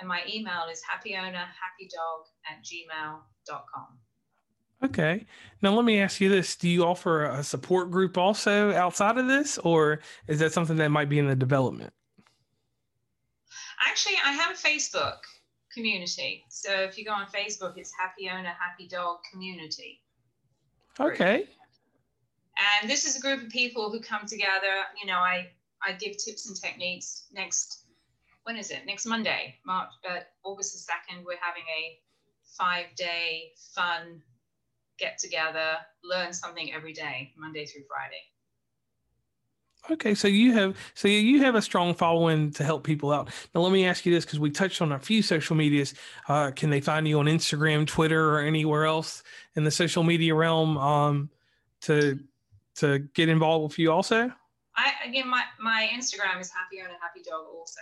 And 0.00 0.08
my 0.08 0.22
email 0.28 0.66
is 0.70 0.80
happyownerhappydog 0.80 2.22
at 2.48 2.62
gmail.com. 2.62 3.98
Okay. 4.84 5.26
Now 5.60 5.74
let 5.74 5.84
me 5.84 6.00
ask 6.00 6.20
you 6.20 6.28
this: 6.28 6.54
Do 6.54 6.68
you 6.68 6.84
offer 6.84 7.24
a 7.24 7.42
support 7.42 7.90
group 7.90 8.16
also 8.16 8.72
outside 8.72 9.18
of 9.18 9.26
this, 9.26 9.58
or 9.58 9.98
is 10.28 10.38
that 10.38 10.52
something 10.52 10.76
that 10.76 10.90
might 10.90 11.08
be 11.08 11.18
in 11.18 11.26
the 11.26 11.34
development? 11.34 11.92
Actually, 13.80 14.16
I 14.24 14.32
have 14.32 14.52
a 14.52 14.54
Facebook 14.54 15.18
community. 15.74 16.44
So 16.48 16.72
if 16.72 16.96
you 16.96 17.04
go 17.04 17.12
on 17.12 17.26
Facebook, 17.26 17.76
it's 17.76 17.92
Happy 17.98 18.30
Owner, 18.30 18.54
Happy 18.60 18.86
Dog 18.86 19.18
Community. 19.32 20.00
Okay. 21.00 21.48
And 22.58 22.90
this 22.90 23.04
is 23.06 23.16
a 23.16 23.20
group 23.20 23.42
of 23.42 23.48
people 23.48 23.90
who 23.90 24.00
come 24.00 24.26
together. 24.26 24.84
You 25.00 25.06
know, 25.06 25.18
I, 25.18 25.48
I 25.82 25.92
give 25.92 26.16
tips 26.16 26.48
and 26.48 26.56
techniques 26.60 27.26
next, 27.32 27.84
when 28.44 28.56
is 28.56 28.70
it? 28.70 28.80
Next 28.86 29.06
Monday, 29.06 29.54
March, 29.64 29.90
uh, 30.08 30.20
August 30.44 30.86
the 30.86 30.92
2nd, 30.92 31.24
we're 31.24 31.38
having 31.40 31.62
a 31.62 31.98
five 32.56 32.86
day 32.96 33.52
fun 33.74 34.22
get 34.98 35.18
together, 35.18 35.76
learn 36.02 36.32
something 36.32 36.72
every 36.72 36.92
day, 36.92 37.32
Monday 37.36 37.64
through 37.64 37.82
Friday. 37.88 38.22
Okay, 39.90 40.14
so 40.14 40.26
you 40.26 40.52
have 40.52 40.76
so 40.94 41.06
you 41.08 41.40
have 41.42 41.54
a 41.54 41.62
strong 41.62 41.94
following 41.94 42.50
to 42.52 42.64
help 42.64 42.82
people 42.84 43.12
out. 43.12 43.30
Now 43.54 43.60
let 43.60 43.72
me 43.72 43.86
ask 43.86 44.04
you 44.04 44.12
this 44.12 44.24
because 44.24 44.40
we 44.40 44.50
touched 44.50 44.82
on 44.82 44.92
a 44.92 44.98
few 44.98 45.22
social 45.22 45.54
medias. 45.56 45.94
Uh, 46.28 46.50
can 46.50 46.68
they 46.68 46.80
find 46.80 47.06
you 47.06 47.20
on 47.20 47.26
Instagram, 47.26 47.86
Twitter, 47.86 48.34
or 48.34 48.40
anywhere 48.40 48.84
else 48.84 49.22
in 49.54 49.64
the 49.64 49.70
social 49.70 50.02
media 50.02 50.34
realm 50.34 50.76
um, 50.76 51.30
to 51.82 52.18
to 52.78 53.00
get 53.14 53.28
involved 53.28 53.64
with 53.64 53.78
you 53.78 53.92
also? 53.92 54.32
I 54.76 54.92
again, 55.04 55.28
my, 55.28 55.42
my 55.60 55.90
Instagram 55.92 56.40
is 56.40 56.50
Happy 56.50 56.80
Owner, 56.80 56.96
Happy 57.00 57.22
Dog 57.28 57.46
also. 57.52 57.80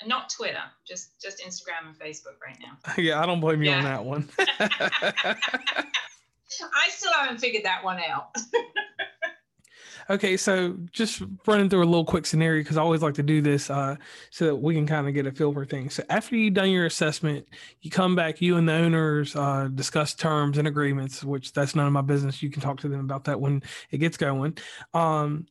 And 0.00 0.08
not 0.08 0.30
Twitter, 0.30 0.62
just 0.86 1.20
just 1.20 1.40
Instagram 1.40 1.88
and 1.88 1.98
Facebook 1.98 2.40
right 2.44 2.56
now. 2.60 2.78
yeah, 3.02 3.20
I 3.20 3.26
don't 3.26 3.40
blame 3.40 3.62
you 3.62 3.70
on 3.72 3.84
that 3.84 4.04
one. 4.04 4.28
I 6.74 6.88
still 6.90 7.12
haven't 7.12 7.38
figured 7.38 7.64
that 7.64 7.84
one 7.84 7.98
out. 7.98 8.34
Okay, 10.08 10.36
so 10.36 10.76
just 10.92 11.22
running 11.46 11.68
through 11.68 11.82
a 11.82 11.84
little 11.84 12.04
quick 12.04 12.26
scenario 12.26 12.62
because 12.62 12.76
I 12.76 12.82
always 12.82 13.02
like 13.02 13.14
to 13.14 13.22
do 13.22 13.42
this 13.42 13.70
uh, 13.70 13.96
so 14.30 14.46
that 14.46 14.56
we 14.56 14.74
can 14.74 14.86
kind 14.86 15.06
of 15.06 15.14
get 15.14 15.26
a 15.26 15.32
feel 15.32 15.52
for 15.52 15.64
things. 15.64 15.94
So 15.94 16.02
after 16.08 16.36
you've 16.36 16.54
done 16.54 16.70
your 16.70 16.86
assessment, 16.86 17.46
you 17.82 17.90
come 17.90 18.14
back, 18.16 18.40
you 18.40 18.56
and 18.56 18.68
the 18.68 18.72
owners 18.72 19.36
uh, 19.36 19.68
discuss 19.74 20.14
terms 20.14 20.58
and 20.58 20.66
agreements, 20.66 21.22
which 21.22 21.52
that's 21.52 21.74
none 21.74 21.86
of 21.86 21.92
my 21.92 22.02
business. 22.02 22.42
You 22.42 22.50
can 22.50 22.62
talk 22.62 22.80
to 22.80 22.88
them 22.88 23.00
about 23.00 23.24
that 23.24 23.40
when 23.40 23.62
it 23.90 23.98
gets 23.98 24.16
going. 24.16 24.56
Um, 24.94 25.46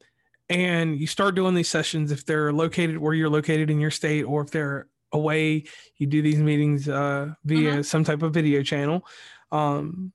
and 0.49 0.99
you 0.99 1.05
start 1.05 1.35
doing 1.35 1.53
these 1.53 1.69
sessions 1.69 2.11
if 2.11 2.25
they're 2.25 2.51
located 2.51 2.97
where 2.97 3.13
you're 3.13 3.29
located 3.29 3.69
in 3.69 3.79
your 3.79 3.91
state 3.91 4.23
or 4.23 4.41
if 4.41 4.49
they're 4.49 4.87
away, 5.11 5.65
you 5.97 6.07
do 6.07 6.21
these 6.21 6.39
meetings 6.39 6.89
uh, 6.89 7.33
via 7.45 7.83
some 7.83 8.03
type 8.03 8.23
of 8.23 8.33
video 8.33 8.63
channel. 8.63 9.05
Um, 9.51 10.11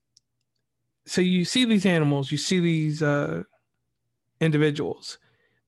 so 1.06 1.20
you 1.20 1.44
see 1.44 1.64
these 1.64 1.86
animals, 1.86 2.32
you 2.32 2.38
see 2.38 2.60
these 2.60 3.02
uh, 3.02 3.42
individuals. 4.44 5.18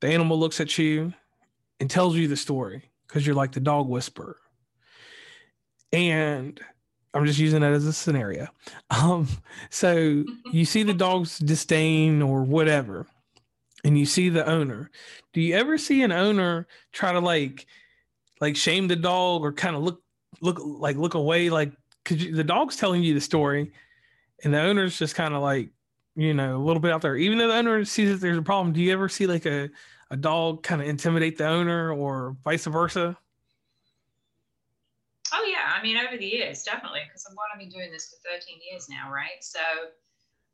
The 0.00 0.08
animal 0.08 0.38
looks 0.38 0.60
at 0.60 0.76
you 0.78 1.14
and 1.80 1.90
tells 1.90 2.16
you 2.16 2.28
the 2.28 2.36
story 2.36 2.90
because 3.06 3.26
you're 3.26 3.34
like 3.34 3.52
the 3.52 3.60
dog 3.60 3.88
whisperer. 3.88 4.36
And 5.92 6.60
I'm 7.14 7.24
just 7.24 7.38
using 7.38 7.60
that 7.62 7.72
as 7.72 7.86
a 7.86 7.92
scenario. 7.92 8.48
Um, 8.90 9.26
so 9.70 10.24
you 10.52 10.64
see 10.64 10.82
the 10.82 10.92
dog's 10.92 11.38
disdain 11.38 12.20
or 12.20 12.42
whatever, 12.42 13.06
and 13.84 13.98
you 13.98 14.04
see 14.04 14.28
the 14.28 14.46
owner. 14.46 14.90
Do 15.32 15.40
you 15.40 15.54
ever 15.54 15.78
see 15.78 16.02
an 16.02 16.12
owner 16.12 16.66
try 16.92 17.12
to 17.12 17.20
like, 17.20 17.66
like 18.40 18.56
shame 18.56 18.88
the 18.88 18.96
dog 18.96 19.42
or 19.42 19.52
kind 19.52 19.76
of 19.76 19.82
look, 19.82 20.02
look 20.42 20.58
like 20.62 20.96
look 20.96 21.14
away, 21.14 21.48
like 21.48 21.72
because 22.04 22.30
the 22.36 22.44
dog's 22.44 22.76
telling 22.76 23.02
you 23.02 23.14
the 23.14 23.20
story, 23.20 23.72
and 24.44 24.52
the 24.52 24.60
owner's 24.60 24.98
just 24.98 25.14
kind 25.14 25.32
of 25.32 25.40
like 25.40 25.70
you 26.16 26.34
know, 26.34 26.56
a 26.56 26.64
little 26.64 26.80
bit 26.80 26.92
out 26.92 27.02
there. 27.02 27.16
Even 27.16 27.38
though 27.38 27.48
the 27.48 27.54
owner 27.54 27.84
sees 27.84 28.10
that 28.10 28.20
there's 28.20 28.38
a 28.38 28.42
problem, 28.42 28.72
do 28.72 28.80
you 28.80 28.92
ever 28.92 29.08
see 29.08 29.26
like 29.26 29.46
a, 29.46 29.70
a 30.10 30.16
dog 30.16 30.62
kind 30.62 30.80
of 30.80 30.88
intimidate 30.88 31.38
the 31.38 31.46
owner 31.46 31.92
or 31.92 32.36
vice 32.42 32.64
versa? 32.64 33.16
Oh 35.32 35.44
yeah, 35.48 35.72
I 35.78 35.82
mean 35.82 35.98
over 35.98 36.16
the 36.16 36.26
years, 36.26 36.62
definitely, 36.62 37.00
because 37.06 37.26
I've 37.28 37.58
been 37.58 37.68
doing 37.68 37.92
this 37.92 38.08
for 38.08 38.16
13 38.32 38.58
years 38.70 38.88
now, 38.88 39.12
right? 39.12 39.42
So 39.42 39.60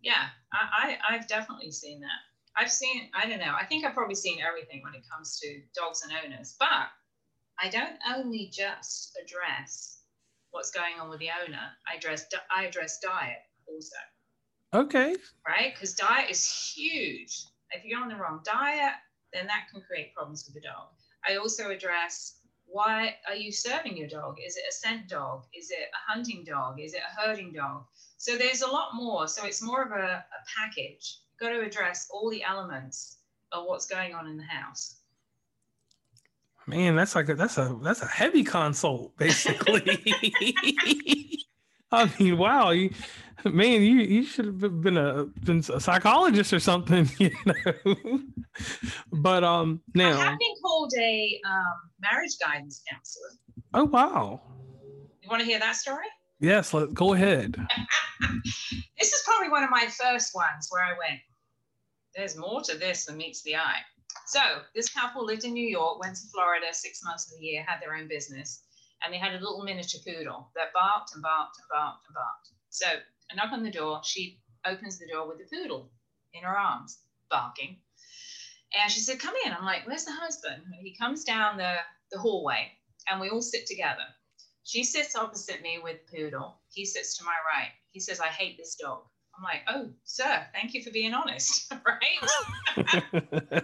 yeah, 0.00 0.28
I, 0.52 0.96
I 1.08 1.14
I've 1.14 1.28
definitely 1.28 1.70
seen 1.70 2.00
that. 2.00 2.20
I've 2.56 2.70
seen, 2.70 3.08
I 3.14 3.26
don't 3.26 3.38
know, 3.38 3.54
I 3.58 3.64
think 3.64 3.84
I've 3.84 3.94
probably 3.94 4.14
seen 4.14 4.40
everything 4.46 4.82
when 4.82 4.94
it 4.94 5.08
comes 5.10 5.38
to 5.40 5.60
dogs 5.74 6.02
and 6.02 6.12
owners, 6.12 6.54
but 6.58 6.88
I 7.58 7.70
don't 7.70 7.96
only 8.14 8.50
just 8.52 9.16
address 9.22 10.00
what's 10.50 10.70
going 10.70 11.00
on 11.00 11.08
with 11.08 11.20
the 11.20 11.30
owner. 11.46 11.60
I 11.90 11.96
address 11.96 12.26
I 12.54 12.64
address 12.64 12.98
diet 12.98 13.38
also. 13.66 13.96
Okay. 14.74 15.16
Right, 15.46 15.74
because 15.74 15.94
diet 15.94 16.30
is 16.30 16.72
huge. 16.74 17.44
If 17.70 17.84
you're 17.84 18.00
on 18.00 18.08
the 18.08 18.16
wrong 18.16 18.40
diet, 18.44 18.94
then 19.32 19.46
that 19.46 19.66
can 19.70 19.82
create 19.82 20.14
problems 20.14 20.44
with 20.46 20.54
the 20.54 20.66
dog. 20.66 20.88
I 21.28 21.36
also 21.36 21.70
address 21.70 22.36
why 22.66 23.16
are 23.28 23.34
you 23.34 23.52
serving 23.52 23.96
your 23.98 24.08
dog? 24.08 24.36
Is 24.44 24.56
it 24.56 24.64
a 24.68 24.72
scent 24.72 25.08
dog? 25.08 25.44
Is 25.54 25.70
it 25.70 25.90
a 25.92 26.12
hunting 26.12 26.42
dog? 26.42 26.80
Is 26.80 26.94
it 26.94 27.00
a 27.00 27.20
herding 27.20 27.52
dog? 27.52 27.84
So 28.16 28.38
there's 28.38 28.62
a 28.62 28.66
lot 28.66 28.94
more. 28.94 29.28
So 29.28 29.44
it's 29.44 29.62
more 29.62 29.82
of 29.82 29.92
a, 29.92 30.24
a 30.24 30.24
package. 30.58 31.18
You've 31.30 31.38
got 31.38 31.50
to 31.50 31.60
address 31.60 32.08
all 32.10 32.30
the 32.30 32.42
elements 32.42 33.18
of 33.52 33.66
what's 33.66 33.84
going 33.84 34.14
on 34.14 34.26
in 34.26 34.38
the 34.38 34.44
house. 34.44 34.96
Man, 36.66 36.96
that's 36.96 37.14
like 37.14 37.28
a, 37.28 37.34
that's 37.34 37.58
a 37.58 37.76
that's 37.82 38.02
a 38.02 38.06
heavy 38.06 38.44
consult, 38.44 39.16
basically. 39.18 40.00
I 41.92 42.10
mean, 42.18 42.38
wow, 42.38 42.70
you, 42.70 42.90
man, 43.52 43.82
you 43.82 43.96
you 43.96 44.22
should 44.24 44.46
have 44.46 44.82
been 44.82 44.96
a 44.96 45.24
been 45.24 45.64
a 45.72 45.80
psychologist 45.80 46.52
or 46.52 46.60
something, 46.60 47.10
you 47.18 47.30
know. 47.46 48.20
but 49.12 49.44
um, 49.44 49.80
now 49.94 50.18
I 50.18 50.24
have 50.24 50.38
been 50.38 50.54
called 50.62 50.92
a 50.98 51.40
um, 51.46 51.74
marriage 52.00 52.36
guidance 52.44 52.82
counselor. 52.90 53.30
Oh 53.74 53.84
wow! 53.84 54.40
You 55.22 55.28
want 55.28 55.40
to 55.40 55.46
hear 55.46 55.58
that 55.58 55.76
story? 55.76 56.06
Yes, 56.40 56.74
let 56.74 56.92
go 56.92 57.14
ahead. 57.14 57.56
this 58.98 59.12
is 59.12 59.22
probably 59.24 59.48
one 59.48 59.62
of 59.62 59.70
my 59.70 59.86
first 59.86 60.34
ones 60.34 60.68
where 60.70 60.84
I 60.84 60.90
went. 60.90 61.20
There's 62.14 62.36
more 62.36 62.60
to 62.62 62.76
this 62.76 63.06
than 63.06 63.16
meets 63.16 63.42
the 63.42 63.56
eye. 63.56 63.80
So 64.26 64.40
this 64.74 64.90
couple 64.90 65.24
lived 65.24 65.44
in 65.44 65.52
New 65.52 65.66
York, 65.66 66.00
went 66.00 66.16
to 66.16 66.26
Florida 66.32 66.66
six 66.72 67.00
months 67.04 67.30
of 67.30 67.38
the 67.38 67.44
year, 67.44 67.64
had 67.66 67.80
their 67.80 67.94
own 67.94 68.08
business, 68.08 68.62
and 69.04 69.12
they 69.12 69.18
had 69.18 69.32
a 69.32 69.38
little 69.38 69.62
miniature 69.62 70.00
poodle 70.06 70.50
that 70.54 70.72
barked 70.74 71.14
and 71.14 71.22
barked 71.22 71.56
and 71.58 71.68
barked 71.70 72.06
and 72.06 72.14
barked. 72.14 72.48
So 72.70 72.86
I 73.32 73.36
knock 73.36 73.52
on 73.52 73.62
the 73.62 73.70
door. 73.70 74.00
She 74.04 74.40
opens 74.66 74.98
the 74.98 75.08
door 75.08 75.26
with 75.26 75.38
the 75.38 75.56
poodle 75.56 75.90
in 76.34 76.42
her 76.42 76.56
arms, 76.56 76.98
barking. 77.30 77.78
And 78.80 78.90
she 78.90 79.00
said, 79.00 79.18
Come 79.18 79.34
in. 79.44 79.52
I'm 79.52 79.64
like, 79.64 79.86
Where's 79.86 80.04
the 80.04 80.12
husband? 80.12 80.62
And 80.66 80.86
he 80.86 80.96
comes 80.96 81.24
down 81.24 81.56
the, 81.56 81.76
the 82.10 82.18
hallway 82.18 82.72
and 83.10 83.20
we 83.20 83.30
all 83.30 83.42
sit 83.42 83.66
together. 83.66 84.04
She 84.64 84.84
sits 84.84 85.16
opposite 85.16 85.62
me 85.62 85.80
with 85.82 86.06
Poodle. 86.10 86.60
He 86.70 86.84
sits 86.84 87.18
to 87.18 87.24
my 87.24 87.34
right. 87.54 87.70
He 87.90 88.00
says, 88.00 88.20
I 88.20 88.28
hate 88.28 88.56
this 88.56 88.76
dog. 88.76 89.02
I'm 89.36 89.42
like, 89.42 89.62
Oh, 89.68 89.90
sir, 90.04 90.46
thank 90.52 90.74
you 90.74 90.82
for 90.82 90.90
being 90.90 91.14
honest. 91.14 91.72
right? 91.86 92.76
I 92.76 93.62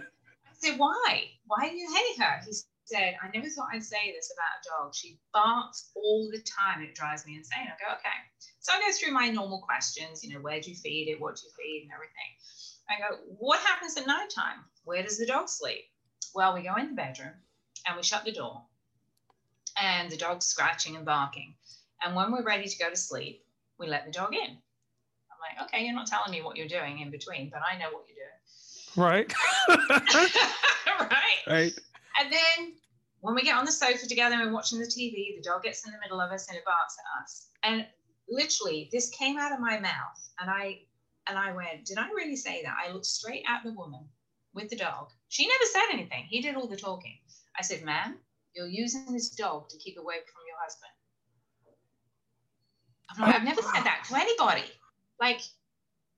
said, 0.53 0.77
Why? 0.77 1.25
Why 1.47 1.69
do 1.69 1.75
you 1.75 1.93
hate 1.93 2.23
her? 2.23 2.41
He 2.45 2.53
said, 2.89 3.15
I 3.21 3.29
never 3.33 3.49
thought 3.49 3.69
I'd 3.73 3.83
say 3.83 4.13
this 4.15 4.33
about 4.33 4.59
a 4.59 4.83
dog. 4.83 4.95
She 4.95 5.19
barks 5.33 5.91
all 5.95 6.29
the 6.31 6.41
time. 6.41 6.81
It 6.81 6.95
drives 6.95 7.25
me 7.25 7.35
insane. 7.35 7.67
I 7.67 7.77
go, 7.79 7.93
Okay. 7.93 8.17
So 8.59 8.73
I 8.73 8.79
go 8.79 8.91
through 8.91 9.13
my 9.13 9.29
normal 9.29 9.61
questions, 9.61 10.23
you 10.23 10.33
know, 10.33 10.41
where 10.41 10.59
do 10.59 10.69
you 10.69 10.75
feed 10.75 11.09
it? 11.09 11.21
What 11.21 11.35
do 11.35 11.43
you 11.45 11.51
feed? 11.57 11.83
And 11.83 11.91
everything. 11.93 12.31
I 12.89 12.99
go, 12.99 13.17
What 13.37 13.59
happens 13.59 13.97
at 13.97 14.07
nighttime? 14.07 14.65
Where 14.83 15.03
does 15.03 15.17
the 15.17 15.25
dog 15.25 15.49
sleep? 15.49 15.85
Well, 16.33 16.53
we 16.53 16.63
go 16.63 16.75
in 16.75 16.89
the 16.89 16.95
bedroom 16.95 17.33
and 17.87 17.95
we 17.95 18.03
shut 18.03 18.25
the 18.25 18.31
door, 18.31 18.61
and 19.81 20.11
the 20.11 20.17
dog's 20.17 20.45
scratching 20.45 20.95
and 20.95 21.05
barking. 21.05 21.55
And 22.03 22.15
when 22.15 22.31
we're 22.31 22.43
ready 22.43 22.67
to 22.67 22.77
go 22.77 22.89
to 22.89 22.95
sleep, 22.95 23.43
we 23.77 23.87
let 23.87 24.05
the 24.05 24.11
dog 24.11 24.33
in. 24.33 24.39
I'm 24.41 25.39
like, 25.57 25.67
okay, 25.67 25.85
you're 25.85 25.95
not 25.95 26.07
telling 26.07 26.31
me 26.31 26.41
what 26.41 26.57
you're 26.57 26.67
doing 26.67 26.99
in 26.99 27.11
between, 27.11 27.49
but 27.49 27.61
I 27.61 27.77
know 27.77 27.89
what 27.91 28.05
you're 28.07 28.17
doing. 28.17 28.29
Right. 28.95 29.33
right. 30.99 31.47
Right. 31.47 31.79
And 32.19 32.31
then 32.31 32.73
when 33.21 33.35
we 33.35 33.43
get 33.43 33.55
on 33.55 33.65
the 33.65 33.71
sofa 33.71 34.07
together 34.07 34.35
and 34.35 34.45
we're 34.45 34.53
watching 34.53 34.79
the 34.79 34.85
TV, 34.85 35.35
the 35.35 35.43
dog 35.43 35.63
gets 35.63 35.85
in 35.85 35.91
the 35.91 35.99
middle 35.99 36.21
of 36.21 36.31
us 36.31 36.47
and 36.47 36.57
it 36.57 36.65
barks 36.65 36.95
at 36.97 37.21
us. 37.21 37.47
And 37.63 37.85
literally, 38.29 38.89
this 38.91 39.09
came 39.09 39.37
out 39.37 39.51
of 39.51 39.59
my 39.59 39.79
mouth, 39.79 40.29
and 40.39 40.49
I 40.49 40.79
and 41.27 41.37
I 41.37 41.51
went, 41.51 41.85
"Did 41.85 41.97
I 41.97 42.09
really 42.09 42.35
say 42.35 42.63
that?" 42.63 42.77
I 42.85 42.91
looked 42.91 43.05
straight 43.05 43.43
at 43.47 43.63
the 43.63 43.73
woman 43.73 44.07
with 44.53 44.69
the 44.69 44.77
dog. 44.77 45.09
She 45.27 45.47
never 45.47 45.65
said 45.65 45.93
anything. 45.93 46.25
He 46.25 46.41
did 46.41 46.55
all 46.55 46.67
the 46.67 46.77
talking. 46.77 47.19
I 47.57 47.61
said, 47.61 47.83
"Ma'am, 47.83 48.19
you're 48.55 48.67
using 48.67 49.11
this 49.13 49.29
dog 49.29 49.69
to 49.69 49.77
keep 49.77 49.97
away 49.97 50.15
from 50.15 50.43
your 50.47 50.57
husband." 50.63 50.91
I'm 53.09 53.25
like, 53.25 53.35
I've 53.35 53.43
never 53.43 53.61
said 53.61 53.83
that 53.83 54.05
to 54.07 54.15
anybody. 54.15 54.69
Like, 55.19 55.41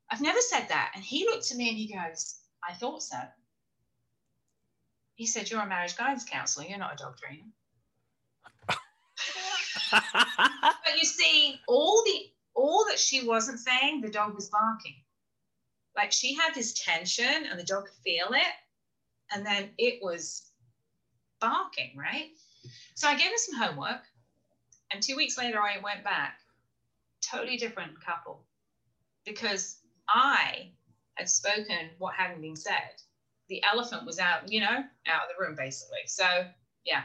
I've 0.10 0.22
never 0.22 0.42
said 0.42 0.68
that. 0.68 0.92
And 0.94 1.04
he 1.04 1.26
looked 1.26 1.50
at 1.50 1.58
me 1.58 1.70
and 1.70 1.78
he 1.78 1.88
goes, 1.88 2.36
I 2.68 2.74
thought 2.74 3.02
so. 3.02 3.18
He 5.22 5.28
said, 5.28 5.52
You're 5.52 5.62
a 5.62 5.68
marriage 5.68 5.96
guidance 5.96 6.24
counselor, 6.24 6.66
you're 6.66 6.80
not 6.80 6.96
a 6.96 7.04
dog 7.04 7.16
trainer. 7.16 7.44
but 9.92 10.98
you 10.98 11.06
see, 11.06 11.60
all 11.68 12.02
the 12.08 12.32
all 12.56 12.86
that 12.90 12.98
she 12.98 13.28
wasn't 13.28 13.60
saying, 13.60 14.02
the 14.02 14.10
dog 14.10 14.34
was 14.34 14.50
barking. 14.50 14.96
Like 15.96 16.12
she 16.12 16.34
had 16.34 16.56
this 16.56 16.74
tension 16.74 17.46
and 17.48 17.60
the 17.60 17.64
dog 17.64 17.86
could 17.86 18.04
feel 18.04 18.30
it. 18.32 18.54
And 19.32 19.46
then 19.46 19.70
it 19.78 20.00
was 20.02 20.50
barking, 21.40 21.96
right? 21.96 22.30
So 22.96 23.08
I 23.08 23.16
gave 23.16 23.30
her 23.30 23.38
some 23.38 23.62
homework. 23.62 24.02
And 24.92 25.04
two 25.04 25.16
weeks 25.16 25.38
later, 25.38 25.60
I 25.60 25.78
went 25.84 26.04
back. 26.04 26.40
Totally 27.22 27.58
different 27.58 28.04
couple. 28.04 28.44
Because 29.24 29.82
I 30.10 30.72
had 31.14 31.30
spoken 31.30 31.92
what 32.00 32.16
hadn't 32.16 32.42
been 32.42 32.56
said. 32.56 33.04
The 33.52 33.62
elephant 33.70 34.06
was 34.06 34.18
out, 34.18 34.50
you 34.50 34.62
know, 34.62 34.66
out 34.66 35.24
of 35.24 35.28
the 35.28 35.46
room 35.46 35.58
basically. 35.58 36.00
So 36.06 36.24
yeah. 36.86 37.02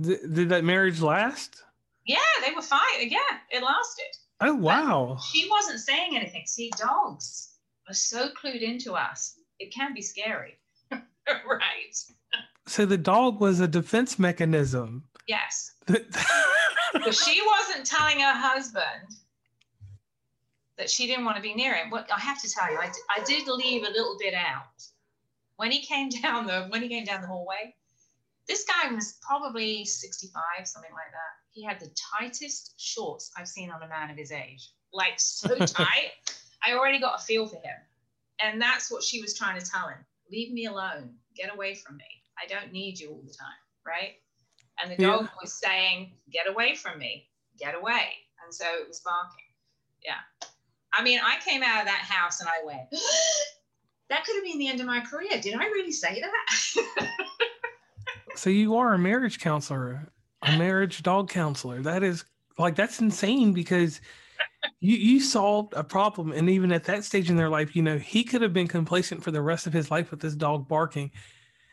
Did, 0.00 0.34
did 0.34 0.48
that 0.48 0.64
marriage 0.64 1.02
last? 1.02 1.62
Yeah, 2.06 2.16
they 2.42 2.54
were 2.54 2.62
fine. 2.62 2.80
Yeah, 3.02 3.18
it 3.50 3.62
lasted. 3.62 4.16
Oh 4.40 4.54
wow. 4.54 5.16
But 5.16 5.22
she 5.22 5.46
wasn't 5.50 5.80
saying 5.80 6.16
anything. 6.16 6.44
See, 6.46 6.70
dogs 6.78 7.56
are 7.86 7.94
so 7.94 8.30
clued 8.42 8.62
into 8.62 8.94
us. 8.94 9.38
It 9.58 9.70
can 9.70 9.92
be 9.92 10.00
scary. 10.00 10.58
right. 10.90 11.94
So 12.66 12.86
the 12.86 12.96
dog 12.96 13.38
was 13.38 13.60
a 13.60 13.68
defense 13.68 14.18
mechanism. 14.18 15.04
Yes. 15.28 15.72
but 15.86 17.14
she 17.14 17.42
wasn't 17.46 17.84
telling 17.84 18.20
her 18.20 18.32
husband 18.32 19.12
that 20.78 20.90
she 20.90 21.06
didn't 21.06 21.24
want 21.24 21.36
to 21.36 21.42
be 21.42 21.54
near 21.54 21.74
him. 21.74 21.90
What 21.90 22.10
I 22.12 22.18
have 22.18 22.40
to 22.42 22.50
tell 22.50 22.70
you, 22.70 22.78
I, 22.78 22.90
I 23.10 23.24
did 23.24 23.48
leave 23.48 23.82
a 23.82 23.90
little 23.90 24.16
bit 24.18 24.34
out. 24.34 24.82
When 25.56 25.70
he 25.70 25.80
came 25.80 26.08
down 26.22 26.46
the 26.46 26.66
when 26.68 26.82
he 26.82 26.88
came 26.88 27.04
down 27.04 27.22
the 27.22 27.28
hallway, 27.28 27.74
this 28.48 28.64
guy 28.64 28.92
was 28.92 29.18
probably 29.26 29.84
65, 29.84 30.42
something 30.64 30.92
like 30.92 31.12
that. 31.12 31.50
He 31.52 31.64
had 31.64 31.80
the 31.80 31.90
tightest 32.18 32.74
shorts 32.76 33.30
I've 33.36 33.48
seen 33.48 33.70
on 33.70 33.82
a 33.82 33.88
man 33.88 34.10
of 34.10 34.16
his 34.16 34.32
age. 34.32 34.70
Like 34.92 35.18
so 35.18 35.54
tight. 35.66 36.12
I 36.64 36.74
already 36.74 37.00
got 37.00 37.20
a 37.20 37.24
feel 37.24 37.46
for 37.46 37.56
him. 37.56 37.76
And 38.40 38.60
that's 38.60 38.90
what 38.90 39.02
she 39.02 39.20
was 39.20 39.36
trying 39.36 39.58
to 39.58 39.66
tell 39.66 39.88
him. 39.88 39.98
Leave 40.30 40.52
me 40.52 40.66
alone. 40.66 41.14
Get 41.34 41.52
away 41.52 41.74
from 41.74 41.96
me. 41.96 42.04
I 42.38 42.46
don't 42.46 42.72
need 42.72 42.98
you 42.98 43.10
all 43.10 43.22
the 43.24 43.32
time. 43.32 43.48
Right. 43.86 44.14
And 44.82 44.90
the 44.90 45.02
dog 45.02 45.22
yeah. 45.22 45.28
was 45.40 45.52
saying, 45.52 46.12
Get 46.30 46.48
away 46.48 46.74
from 46.74 46.98
me. 46.98 47.28
Get 47.58 47.74
away. 47.74 48.10
And 48.44 48.54
so 48.54 48.66
it 48.80 48.86
was 48.86 49.00
barking. 49.00 49.44
Yeah. 50.04 50.48
I 50.96 51.02
mean, 51.02 51.20
I 51.22 51.36
came 51.44 51.62
out 51.62 51.80
of 51.80 51.86
that 51.86 52.06
house 52.08 52.40
and 52.40 52.48
I 52.48 52.64
went, 52.64 52.88
that 54.08 54.24
could 54.24 54.36
have 54.36 54.44
been 54.44 54.58
the 54.58 54.68
end 54.68 54.80
of 54.80 54.86
my 54.86 55.00
career. 55.00 55.40
Did 55.40 55.54
I 55.54 55.66
really 55.66 55.92
say 55.92 56.20
that? 56.20 57.08
so 58.34 58.50
you 58.50 58.76
are 58.76 58.94
a 58.94 58.98
marriage 58.98 59.38
counselor, 59.38 60.10
a 60.42 60.56
marriage 60.56 61.02
dog 61.02 61.28
counselor. 61.28 61.82
That 61.82 62.02
is 62.02 62.24
like 62.58 62.76
that's 62.76 63.00
insane 63.00 63.52
because 63.52 64.00
you 64.80 64.96
you 64.96 65.20
solved 65.20 65.74
a 65.74 65.84
problem, 65.84 66.32
and 66.32 66.48
even 66.48 66.72
at 66.72 66.84
that 66.84 67.04
stage 67.04 67.30
in 67.30 67.36
their 67.36 67.48
life, 67.48 67.76
you 67.76 67.82
know, 67.82 67.98
he 67.98 68.24
could 68.24 68.42
have 68.42 68.52
been 68.52 68.68
complacent 68.68 69.22
for 69.22 69.30
the 69.30 69.42
rest 69.42 69.66
of 69.66 69.72
his 69.72 69.90
life 69.90 70.10
with 70.10 70.20
this 70.20 70.34
dog 70.34 70.68
barking. 70.68 71.10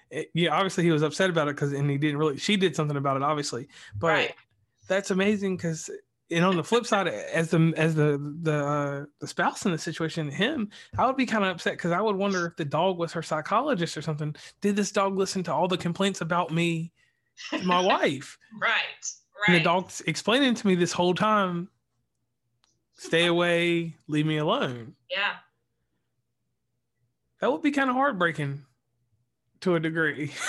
It, 0.09 0.29
yeah, 0.33 0.55
obviously 0.55 0.83
he 0.83 0.91
was 0.91 1.01
upset 1.01 1.29
about 1.29 1.47
it 1.47 1.55
because, 1.55 1.73
and 1.73 1.89
he 1.89 1.97
didn't 1.97 2.17
really. 2.17 2.37
She 2.37 2.55
did 2.55 2.75
something 2.75 2.97
about 2.97 3.17
it, 3.17 3.23
obviously, 3.23 3.67
but 3.95 4.07
right. 4.07 4.35
that's 4.87 5.11
amazing 5.11 5.57
because 5.57 5.89
and 6.33 6.45
on 6.45 6.55
the 6.55 6.63
flip 6.63 6.85
side, 6.85 7.07
as 7.07 7.49
the 7.49 7.73
as 7.77 7.95
the 7.95 8.17
the 8.41 8.65
uh, 8.65 9.05
the 9.19 9.27
spouse 9.27 9.65
in 9.65 9.71
the 9.71 9.77
situation, 9.77 10.29
him, 10.29 10.69
I 10.97 11.05
would 11.05 11.17
be 11.17 11.25
kind 11.25 11.43
of 11.43 11.51
upset 11.51 11.73
because 11.73 11.91
I 11.91 12.01
would 12.01 12.15
wonder 12.15 12.45
if 12.47 12.55
the 12.55 12.65
dog 12.65 12.97
was 12.97 13.11
her 13.13 13.21
psychologist 13.21 13.97
or 13.97 14.01
something. 14.01 14.35
Did 14.61 14.75
this 14.75 14.91
dog 14.91 15.17
listen 15.17 15.43
to 15.43 15.53
all 15.53 15.67
the 15.67 15.77
complaints 15.77 16.21
about 16.21 16.51
me 16.51 16.91
to 17.51 17.63
my 17.63 17.79
wife? 17.85 18.37
Right, 18.59 18.71
right. 18.71 19.47
And 19.47 19.55
the 19.55 19.63
dog's 19.63 20.01
explaining 20.07 20.55
to 20.55 20.67
me 20.67 20.75
this 20.75 20.91
whole 20.91 21.13
time, 21.13 21.69
stay 22.95 23.27
away, 23.27 23.95
leave 24.07 24.25
me 24.25 24.37
alone. 24.37 24.95
Yeah, 25.09 25.35
That 27.39 27.51
would 27.51 27.61
be 27.61 27.71
kind 27.71 27.89
of 27.89 27.95
heartbreaking 27.95 28.65
to 29.61 29.75
a 29.75 29.79
degree. 29.79 30.31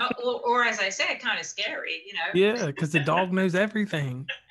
Uh, 0.00 0.08
or, 0.22 0.40
or 0.46 0.64
as 0.64 0.78
I 0.78 0.90
said, 0.90 1.20
kind 1.20 1.40
of 1.40 1.46
scary, 1.46 2.02
you 2.06 2.12
know? 2.12 2.20
yeah, 2.34 2.66
because 2.66 2.90
the 2.90 3.00
dog 3.00 3.32
knows 3.32 3.54
everything. 3.54 4.26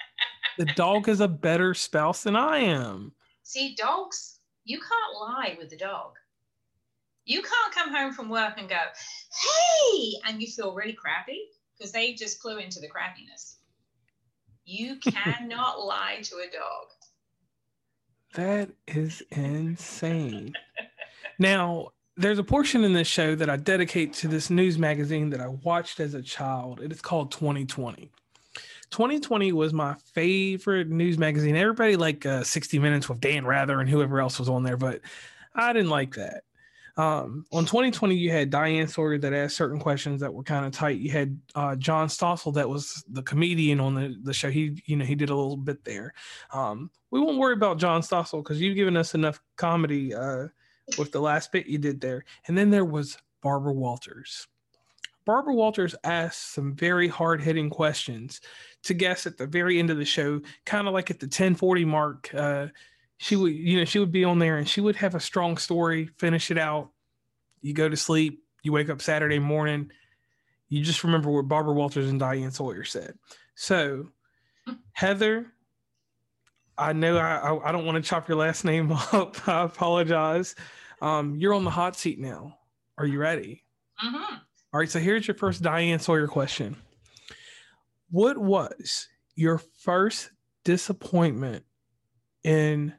The 0.57 0.65
dog 0.65 1.09
is 1.09 1.19
a 1.19 1.27
better 1.27 1.73
spouse 1.73 2.23
than 2.23 2.35
I 2.35 2.59
am. 2.59 3.13
See, 3.43 3.75
dogs, 3.75 4.39
you 4.63 4.79
can't 4.79 5.19
lie 5.19 5.55
with 5.59 5.69
the 5.69 5.77
dog. 5.77 6.13
You 7.25 7.41
can't 7.41 7.73
come 7.73 7.93
home 7.93 8.13
from 8.13 8.29
work 8.29 8.53
and 8.57 8.69
go, 8.69 8.75
hey, 8.75 10.13
and 10.25 10.41
you 10.41 10.47
feel 10.47 10.73
really 10.73 10.93
crappy 10.93 11.39
because 11.77 11.91
they 11.91 12.13
just 12.13 12.41
flew 12.41 12.57
into 12.57 12.79
the 12.79 12.87
crappiness. 12.87 13.55
You 14.65 14.95
cannot 14.99 15.83
lie 15.83 16.19
to 16.23 16.35
a 16.35 16.51
dog. 16.51 16.87
That 18.33 18.69
is 18.87 19.23
insane. 19.31 20.53
now, 21.39 21.89
there's 22.17 22.39
a 22.39 22.43
portion 22.43 22.83
in 22.83 22.93
this 22.93 23.07
show 23.07 23.35
that 23.35 23.49
I 23.49 23.57
dedicate 23.57 24.13
to 24.15 24.27
this 24.27 24.49
news 24.49 24.77
magazine 24.77 25.29
that 25.31 25.41
I 25.41 25.47
watched 25.47 25.99
as 25.99 26.13
a 26.13 26.21
child. 26.21 26.81
It 26.81 26.91
is 26.91 27.01
called 27.01 27.31
2020. 27.31 28.11
2020 28.91 29.51
was 29.51 29.73
my 29.73 29.95
favorite 30.13 30.89
news 30.89 31.17
magazine. 31.17 31.55
Everybody 31.55 31.95
like 31.95 32.25
uh, 32.25 32.43
60 32.43 32.79
Minutes 32.79 33.09
with 33.09 33.19
Dan 33.19 33.45
Rather 33.45 33.79
and 33.79 33.89
whoever 33.89 34.19
else 34.19 34.39
was 34.39 34.49
on 34.49 34.63
there, 34.63 34.77
but 34.77 35.01
I 35.53 35.73
didn't 35.73 35.89
like 35.89 36.15
that. 36.15 36.43
Um, 36.97 37.45
on 37.51 37.65
2020, 37.65 38.15
you 38.15 38.31
had 38.31 38.49
Diane 38.49 38.87
Sawyer 38.87 39.17
that 39.17 39.33
asked 39.33 39.57
certain 39.57 39.79
questions 39.79 40.21
that 40.21 40.33
were 40.33 40.43
kind 40.43 40.65
of 40.65 40.71
tight. 40.71 40.99
You 40.99 41.11
had 41.11 41.37
uh, 41.53 41.75
John 41.75 42.07
Stossel 42.07 42.53
that 42.53 42.69
was 42.69 43.03
the 43.09 43.21
comedian 43.21 43.81
on 43.81 43.95
the, 43.95 44.15
the 44.23 44.33
show. 44.33 44.49
He, 44.49 44.81
you 44.85 44.95
know, 44.95 45.03
he 45.03 45.15
did 45.15 45.29
a 45.29 45.35
little 45.35 45.57
bit 45.57 45.83
there. 45.83 46.13
Um, 46.53 46.89
we 47.11 47.19
won't 47.19 47.37
worry 47.37 47.53
about 47.53 47.79
John 47.79 48.01
Stossel 48.01 48.43
because 48.43 48.61
you've 48.61 48.77
given 48.77 48.95
us 48.95 49.13
enough 49.13 49.41
comedy 49.57 50.13
uh, 50.13 50.47
with 50.97 51.11
the 51.11 51.19
last 51.19 51.51
bit 51.51 51.67
you 51.67 51.77
did 51.77 51.99
there. 51.99 52.23
And 52.47 52.57
then 52.57 52.69
there 52.69 52.85
was 52.85 53.17
Barbara 53.41 53.73
Walters. 53.73 54.47
Barbara 55.25 55.55
Walters 55.55 55.95
asked 56.03 56.53
some 56.53 56.75
very 56.75 57.07
hard 57.07 57.41
hitting 57.41 57.69
questions 57.69 58.41
to 58.83 58.93
guess 58.93 59.25
at 59.25 59.37
the 59.37 59.47
very 59.47 59.79
end 59.79 59.89
of 59.89 59.97
the 59.97 60.05
show, 60.05 60.41
kind 60.65 60.87
of 60.87 60.93
like 60.93 61.09
at 61.09 61.19
the 61.19 61.25
1040 61.25 61.85
mark. 61.85 62.33
Uh, 62.33 62.67
she 63.17 63.35
would, 63.35 63.53
you 63.53 63.77
know, 63.77 63.85
she 63.85 63.99
would 63.99 64.11
be 64.11 64.23
on 64.23 64.39
there 64.39 64.57
and 64.57 64.69
she 64.69 64.81
would 64.81 64.95
have 64.97 65.15
a 65.15 65.19
strong 65.19 65.57
story, 65.57 66.09
finish 66.17 66.51
it 66.51 66.57
out. 66.57 66.91
You 67.61 67.73
go 67.73 67.89
to 67.89 67.97
sleep, 67.97 68.43
you 68.63 68.71
wake 68.71 68.89
up 68.89 69.01
Saturday 69.01 69.39
morning, 69.39 69.91
you 70.69 70.83
just 70.83 71.03
remember 71.03 71.31
what 71.31 71.47
Barbara 71.47 71.73
Walters 71.73 72.09
and 72.09 72.19
Diane 72.19 72.51
Sawyer 72.51 72.83
said. 72.83 73.17
So, 73.55 74.09
Heather, 74.93 75.47
I 76.77 76.93
know 76.93 77.17
I, 77.17 77.37
I, 77.37 77.69
I 77.69 77.71
don't 77.71 77.85
want 77.85 78.03
to 78.03 78.07
chop 78.07 78.27
your 78.27 78.37
last 78.37 78.65
name 78.65 78.91
up. 79.11 79.47
I 79.47 79.63
apologize. 79.63 80.55
Um, 81.01 81.35
you're 81.35 81.53
on 81.53 81.63
the 81.63 81.71
hot 81.71 81.95
seat 81.95 82.19
now. 82.19 82.57
Are 82.97 83.05
you 83.05 83.19
ready? 83.19 83.63
Mm-hmm. 84.03 84.35
All 84.75 84.79
right. 84.79 84.91
So 84.91 84.99
here's 84.99 85.25
your 85.25 85.35
first 85.35 85.61
Diane 85.61 85.99
Sawyer 85.99 86.27
question. 86.27 86.75
What 88.11 88.37
was 88.37 89.07
your 89.33 89.57
first 89.57 90.31
disappointment 90.65 91.63
in 92.43 92.93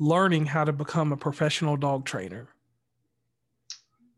learning 0.00 0.46
how 0.46 0.64
to 0.64 0.72
become 0.72 1.12
a 1.12 1.16
professional 1.16 1.76
dog 1.76 2.04
trainer? 2.04 2.48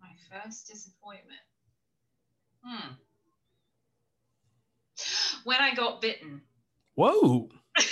My 0.01 0.09
first 0.43 0.67
disappointment. 0.67 1.41
Hmm. 2.65 2.93
When 5.45 5.61
I 5.61 5.75
got 5.75 6.01
bitten. 6.01 6.41
Whoa. 6.95 7.51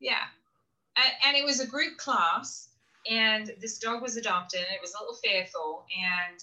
yeah. 0.00 0.16
And, 0.96 1.12
and 1.26 1.36
it 1.36 1.44
was 1.44 1.60
a 1.60 1.66
group 1.66 1.98
class, 1.98 2.65
and 3.10 3.52
this 3.60 3.78
dog 3.78 4.02
was 4.02 4.16
adopted, 4.16 4.60
and 4.60 4.74
it 4.74 4.80
was 4.80 4.94
a 4.94 5.00
little 5.02 5.16
fearful, 5.16 5.86
and 5.96 6.38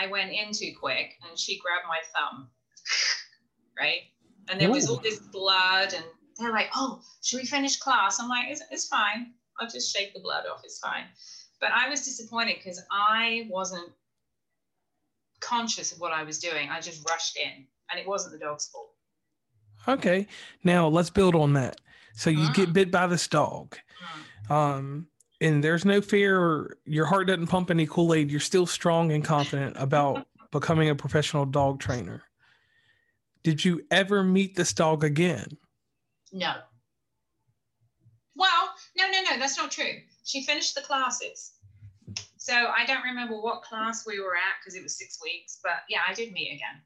I 0.00 0.06
went 0.08 0.32
in 0.32 0.52
too 0.52 0.72
quick, 0.78 1.14
and 1.28 1.38
she 1.38 1.58
grabbed 1.58 1.86
my 1.88 1.98
thumb, 2.14 2.48
right? 3.78 4.02
And 4.48 4.60
there 4.60 4.70
was 4.70 4.88
all 4.88 4.98
this 5.00 5.18
blood, 5.18 5.92
and 5.94 6.04
they're 6.38 6.52
like, 6.52 6.70
"Oh, 6.74 7.02
should 7.22 7.40
we 7.40 7.46
finish 7.46 7.78
class?" 7.78 8.20
I'm 8.20 8.28
like, 8.28 8.48
"It's, 8.48 8.62
it's 8.70 8.86
fine. 8.88 9.32
I'll 9.60 9.68
just 9.68 9.94
shake 9.96 10.14
the 10.14 10.20
blood 10.20 10.44
off. 10.46 10.60
It's 10.64 10.78
fine." 10.78 11.04
But 11.60 11.70
I 11.72 11.88
was 11.88 12.04
disappointed 12.04 12.56
because 12.56 12.80
I 12.92 13.48
wasn't 13.50 13.90
conscious 15.40 15.92
of 15.92 16.00
what 16.00 16.12
I 16.12 16.22
was 16.22 16.38
doing. 16.38 16.68
I 16.70 16.80
just 16.80 17.08
rushed 17.08 17.36
in, 17.36 17.66
and 17.90 18.00
it 18.00 18.06
wasn't 18.06 18.32
the 18.32 18.38
dog's 18.38 18.66
fault. 18.68 18.90
Okay. 19.88 20.26
Now 20.64 20.88
let's 20.88 21.10
build 21.10 21.34
on 21.34 21.52
that. 21.54 21.80
So 22.14 22.30
you 22.30 22.50
get 22.52 22.70
Mm. 22.70 22.72
bit 22.72 22.90
by 22.90 23.06
this 23.06 23.28
dog. 23.28 23.76
Mm. 24.48 24.50
Um, 24.50 25.08
and 25.40 25.62
there's 25.62 25.84
no 25.84 26.00
fear 26.00 26.76
your 26.84 27.06
heart 27.06 27.26
doesn't 27.26 27.46
pump 27.48 27.70
any 27.70 27.86
Kool-Aid. 27.86 28.30
You're 28.30 28.40
still 28.40 28.66
strong 28.66 29.12
and 29.12 29.24
confident 29.24 29.76
about 29.78 30.26
becoming 30.50 30.88
a 30.88 30.94
professional 30.94 31.44
dog 31.44 31.80
trainer. 31.80 32.22
Did 33.42 33.64
you 33.64 33.82
ever 33.90 34.22
meet 34.22 34.56
this 34.56 34.72
dog 34.72 35.04
again? 35.04 35.56
No. 36.32 36.54
Well, 38.34 38.74
no, 38.96 39.06
no, 39.10 39.22
no, 39.22 39.38
that's 39.38 39.56
not 39.56 39.70
true. 39.70 40.00
She 40.24 40.42
finished 40.42 40.74
the 40.74 40.80
classes. 40.80 41.52
So 42.36 42.54
I 42.54 42.84
don't 42.86 43.04
remember 43.04 43.40
what 43.40 43.62
class 43.62 44.06
we 44.06 44.20
were 44.20 44.36
at 44.36 44.60
because 44.60 44.76
it 44.76 44.82
was 44.82 44.96
six 44.96 45.18
weeks, 45.22 45.58
but 45.62 45.82
yeah, 45.88 46.00
I 46.08 46.14
did 46.14 46.32
meet 46.32 46.48
again 46.48 46.82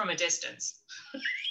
from 0.00 0.08
a 0.08 0.16
distance. 0.16 0.80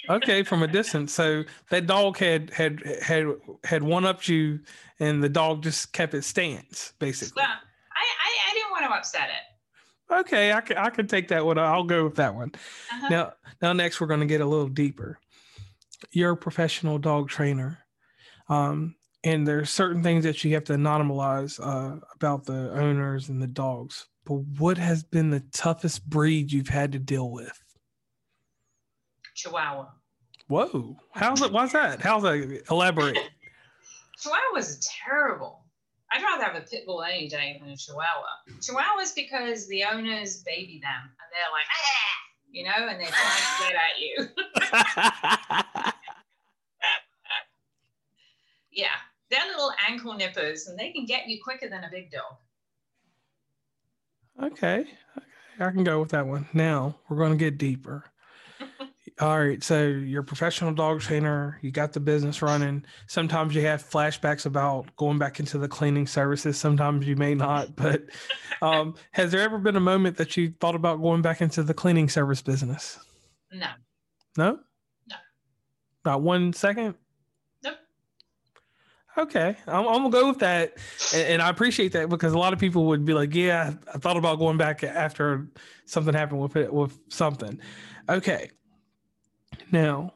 Okay, 0.08 0.42
from 0.42 0.62
a 0.62 0.66
distance. 0.80 1.12
So 1.12 1.44
that 1.70 1.86
dog 1.86 2.18
had 2.18 2.50
had 2.50 2.82
had 3.02 3.26
had 3.64 3.82
one 3.82 4.04
upped 4.04 4.28
you, 4.28 4.60
and 4.98 5.22
the 5.22 5.28
dog 5.28 5.62
just 5.62 5.92
kept 5.92 6.14
its 6.14 6.26
stance, 6.26 6.92
basically. 6.98 7.40
Well, 7.42 7.46
I, 7.46 8.04
I, 8.04 8.50
I 8.50 8.54
didn't 8.54 8.70
want 8.72 8.84
to 8.84 8.98
upset 8.98 9.28
it. 9.28 10.14
Okay, 10.14 10.52
I 10.52 10.60
can 10.60 10.76
I 10.76 10.90
can 10.90 11.06
take 11.06 11.28
that 11.28 11.46
one. 11.46 11.58
I'll 11.58 11.84
go 11.84 12.04
with 12.04 12.16
that 12.16 12.34
one. 12.34 12.50
Uh-huh. 12.54 13.08
Now, 13.08 13.32
now 13.62 13.72
next 13.72 14.00
we're 14.00 14.08
going 14.08 14.20
to 14.20 14.26
get 14.26 14.40
a 14.40 14.46
little 14.46 14.68
deeper. 14.68 15.18
You're 16.10 16.32
a 16.32 16.36
professional 16.36 16.98
dog 16.98 17.28
trainer, 17.28 17.78
um, 18.48 18.96
and 19.22 19.46
there's 19.46 19.70
certain 19.70 20.02
things 20.02 20.24
that 20.24 20.42
you 20.42 20.54
have 20.54 20.64
to 20.64 20.72
anonymize 20.72 21.60
uh, 21.62 22.00
about 22.14 22.44
the 22.46 22.72
owners 22.72 23.28
and 23.28 23.40
the 23.40 23.46
dogs. 23.46 24.06
But 24.24 24.38
what 24.58 24.76
has 24.78 25.04
been 25.04 25.30
the 25.30 25.44
toughest 25.52 26.08
breed 26.08 26.50
you've 26.50 26.68
had 26.68 26.92
to 26.92 26.98
deal 26.98 27.30
with? 27.30 27.52
Chihuahua. 29.40 29.88
Whoa, 30.48 30.96
how's 31.12 31.40
it? 31.42 31.52
Why's 31.52 31.72
that? 31.72 32.02
How's 32.02 32.22
that? 32.24 32.62
Elaborate. 32.70 33.16
Chihuahuas 34.18 34.78
are 34.78 34.82
terrible. 35.08 35.64
I'd 36.12 36.22
rather 36.22 36.44
have 36.44 36.56
a 36.56 36.60
pit 36.66 36.84
bull 36.86 37.02
any 37.02 37.28
day 37.28 37.56
than 37.60 37.70
a 37.70 37.76
chihuahua. 37.76 38.26
Chihuahuas 38.58 39.14
because 39.14 39.68
the 39.68 39.84
owners 39.84 40.42
baby 40.42 40.80
them 40.82 41.02
and 41.02 41.30
they're 41.32 41.52
like, 41.52 41.66
ah, 41.70 42.16
you 42.50 42.64
know, 42.64 42.88
and 42.88 43.00
they're 43.00 43.06
trying 43.06 43.38
to 43.46 43.64
get 43.64 43.76
at 43.76 43.98
you. 44.00 44.28
yeah, 48.72 48.88
they're 49.30 49.46
little 49.46 49.72
ankle 49.88 50.14
nippers 50.14 50.66
and 50.66 50.76
they 50.78 50.90
can 50.90 51.06
get 51.06 51.28
you 51.28 51.38
quicker 51.42 51.68
than 51.68 51.84
a 51.84 51.90
big 51.90 52.10
dog. 52.10 52.36
okay, 54.42 54.80
okay, 54.80 55.24
I 55.60 55.70
can 55.70 55.84
go 55.84 56.00
with 56.00 56.10
that 56.10 56.26
one. 56.26 56.48
Now 56.52 56.96
we're 57.08 57.18
going 57.18 57.32
to 57.32 57.38
get 57.38 57.56
deeper. 57.56 58.04
All 59.20 59.38
right, 59.38 59.62
so 59.62 59.86
you're 59.86 60.22
a 60.22 60.24
professional 60.24 60.72
dog 60.72 61.02
trainer. 61.02 61.58
You 61.60 61.70
got 61.70 61.92
the 61.92 62.00
business 62.00 62.40
running. 62.40 62.86
Sometimes 63.06 63.54
you 63.54 63.60
have 63.66 63.82
flashbacks 63.86 64.46
about 64.46 64.96
going 64.96 65.18
back 65.18 65.38
into 65.40 65.58
the 65.58 65.68
cleaning 65.68 66.06
services. 66.06 66.56
Sometimes 66.56 67.06
you 67.06 67.16
may 67.16 67.34
not. 67.34 67.76
But 67.76 68.04
um, 68.62 68.94
has 69.12 69.30
there 69.30 69.42
ever 69.42 69.58
been 69.58 69.76
a 69.76 69.80
moment 69.80 70.16
that 70.16 70.38
you 70.38 70.54
thought 70.58 70.74
about 70.74 71.02
going 71.02 71.20
back 71.20 71.42
into 71.42 71.62
the 71.62 71.74
cleaning 71.74 72.08
service 72.08 72.40
business? 72.40 72.98
No, 73.52 73.68
No. 74.38 74.58
No. 75.10 75.16
Not 76.06 76.22
one 76.22 76.54
second. 76.54 76.94
Nope. 77.62 77.76
Okay, 79.18 79.54
I'm, 79.66 79.86
I'm 79.86 79.96
gonna 79.96 80.10
go 80.10 80.28
with 80.28 80.38
that, 80.38 80.78
and, 81.14 81.28
and 81.28 81.42
I 81.42 81.50
appreciate 81.50 81.92
that 81.92 82.08
because 82.08 82.32
a 82.32 82.38
lot 82.38 82.54
of 82.54 82.58
people 82.58 82.86
would 82.86 83.04
be 83.04 83.12
like, 83.12 83.34
"Yeah, 83.34 83.74
I 83.92 83.98
thought 83.98 84.16
about 84.16 84.38
going 84.38 84.56
back 84.56 84.82
after 84.82 85.48
something 85.84 86.14
happened 86.14 86.40
with 86.40 86.56
it 86.56 86.72
with 86.72 86.98
something." 87.08 87.60
Okay, 88.08 88.50
now 89.72 90.14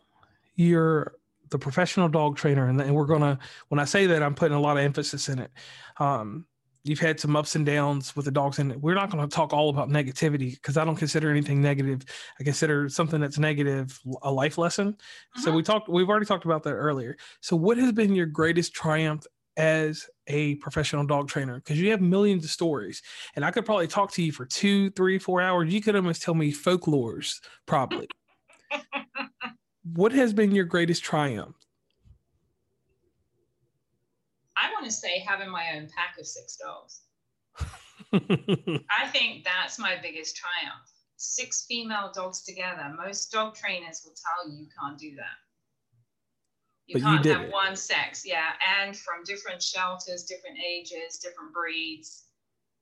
you're 0.56 1.14
the 1.50 1.58
professional 1.58 2.08
dog 2.08 2.36
trainer, 2.36 2.68
and, 2.68 2.80
and 2.80 2.94
we're 2.94 3.06
gonna. 3.06 3.38
When 3.68 3.78
I 3.78 3.84
say 3.84 4.06
that, 4.06 4.22
I'm 4.22 4.34
putting 4.34 4.56
a 4.56 4.60
lot 4.60 4.76
of 4.76 4.82
emphasis 4.84 5.28
in 5.28 5.38
it. 5.38 5.50
Um, 5.98 6.46
you've 6.84 7.00
had 7.00 7.18
some 7.18 7.34
ups 7.34 7.54
and 7.56 7.64
downs 7.64 8.14
with 8.14 8.24
the 8.26 8.30
dogs, 8.30 8.58
and 8.58 8.74
we're 8.82 8.94
not 8.94 9.10
going 9.10 9.26
to 9.26 9.34
talk 9.34 9.52
all 9.52 9.70
about 9.70 9.88
negativity 9.88 10.52
because 10.54 10.76
I 10.76 10.84
don't 10.84 10.96
consider 10.96 11.30
anything 11.30 11.62
negative. 11.62 12.02
I 12.38 12.44
consider 12.44 12.88
something 12.88 13.20
that's 13.20 13.38
negative 13.38 13.98
a 14.22 14.30
life 14.30 14.58
lesson. 14.58 14.96
So 15.36 15.50
Mhm. 15.50 15.56
we 15.56 15.62
talked. 15.62 15.88
We've 15.88 16.08
already 16.08 16.26
talked 16.26 16.44
about 16.44 16.62
that 16.64 16.72
earlier. 16.74 17.16
So 17.40 17.56
what 17.56 17.78
has 17.78 17.92
been 17.92 18.14
your 18.14 18.26
greatest 18.26 18.74
triumph 18.74 19.26
as 19.56 20.06
a 20.26 20.56
professional 20.56 21.06
dog 21.06 21.28
trainer? 21.28 21.56
Because 21.56 21.80
you 21.80 21.90
have 21.90 22.00
millions 22.00 22.44
of 22.44 22.50
stories, 22.50 23.02
and 23.36 23.44
I 23.44 23.50
could 23.50 23.64
probably 23.64 23.86
talk 23.86 24.12
to 24.12 24.22
you 24.22 24.32
for 24.32 24.44
two, 24.44 24.90
three, 24.90 25.18
four 25.18 25.40
hours. 25.40 25.72
You 25.72 25.80
could 25.80 25.94
almost 25.96 26.22
tell 26.22 26.34
me 26.34 26.52
folklores, 26.52 27.40
probably. 27.66 28.08
What 29.92 30.12
has 30.12 30.32
been 30.32 30.52
your 30.52 30.64
greatest 30.64 31.02
triumph? 31.02 31.56
I 34.56 34.70
want 34.72 34.84
to 34.86 34.92
say 34.92 35.18
having 35.18 35.50
my 35.50 35.72
own 35.76 35.88
pack 35.94 36.16
of 36.18 36.26
six 36.26 36.56
dogs. 36.56 37.00
I 38.12 39.08
think 39.08 39.44
that's 39.44 39.78
my 39.78 39.96
biggest 40.00 40.36
triumph. 40.36 40.88
Six 41.16 41.66
female 41.68 42.10
dogs 42.14 42.42
together. 42.44 42.92
Most 42.96 43.30
dog 43.32 43.54
trainers 43.54 44.02
will 44.04 44.14
tell 44.14 44.50
you 44.50 44.60
you 44.62 44.68
can't 44.78 44.98
do 44.98 45.14
that. 45.16 45.38
You 46.86 46.94
But 46.94 47.02
can't 47.02 47.22
did 47.22 47.32
have 47.36 47.42
it. 47.46 47.52
one 47.52 47.76
sex, 47.76 48.24
yeah, 48.26 48.50
and 48.80 48.94
from 48.96 49.24
different 49.24 49.62
shelters, 49.62 50.24
different 50.24 50.58
ages, 50.58 51.18
different 51.18 51.52
breeds, 51.54 52.24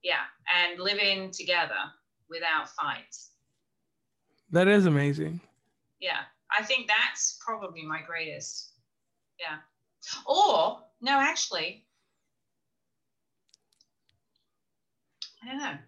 yeah, 0.03 0.25
and 0.53 0.81
living 0.81 1.31
together 1.31 1.79
without 2.29 2.69
fights. 2.71 3.31
that 4.51 4.67
is 4.67 4.87
amazing. 4.87 5.41
Yeah, 6.03 6.23
I 6.51 6.65
think 6.65 6.89
that's 6.89 7.39
probably 7.41 7.87
my 7.87 8.01
greatest. 8.05 8.73
Yeah. 9.39 9.59
Or, 10.27 10.81
no, 11.01 11.13
actually, 11.13 11.87
I 15.43 15.47
don't 15.47 15.59
know. 15.59 15.79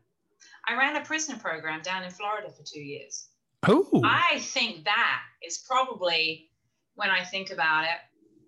I 0.68 0.76
ran 0.76 0.96
a 0.96 1.04
prisoner 1.04 1.36
program 1.36 1.82
down 1.82 2.04
in 2.04 2.10
Florida 2.12 2.48
for 2.48 2.62
two 2.62 2.80
years. 2.80 3.28
Oh, 3.66 4.02
I 4.04 4.38
think 4.38 4.84
that 4.84 5.22
is 5.44 5.58
probably, 5.68 6.50
when 6.94 7.10
I 7.10 7.24
think 7.24 7.50
about 7.50 7.82
it, 7.84 7.98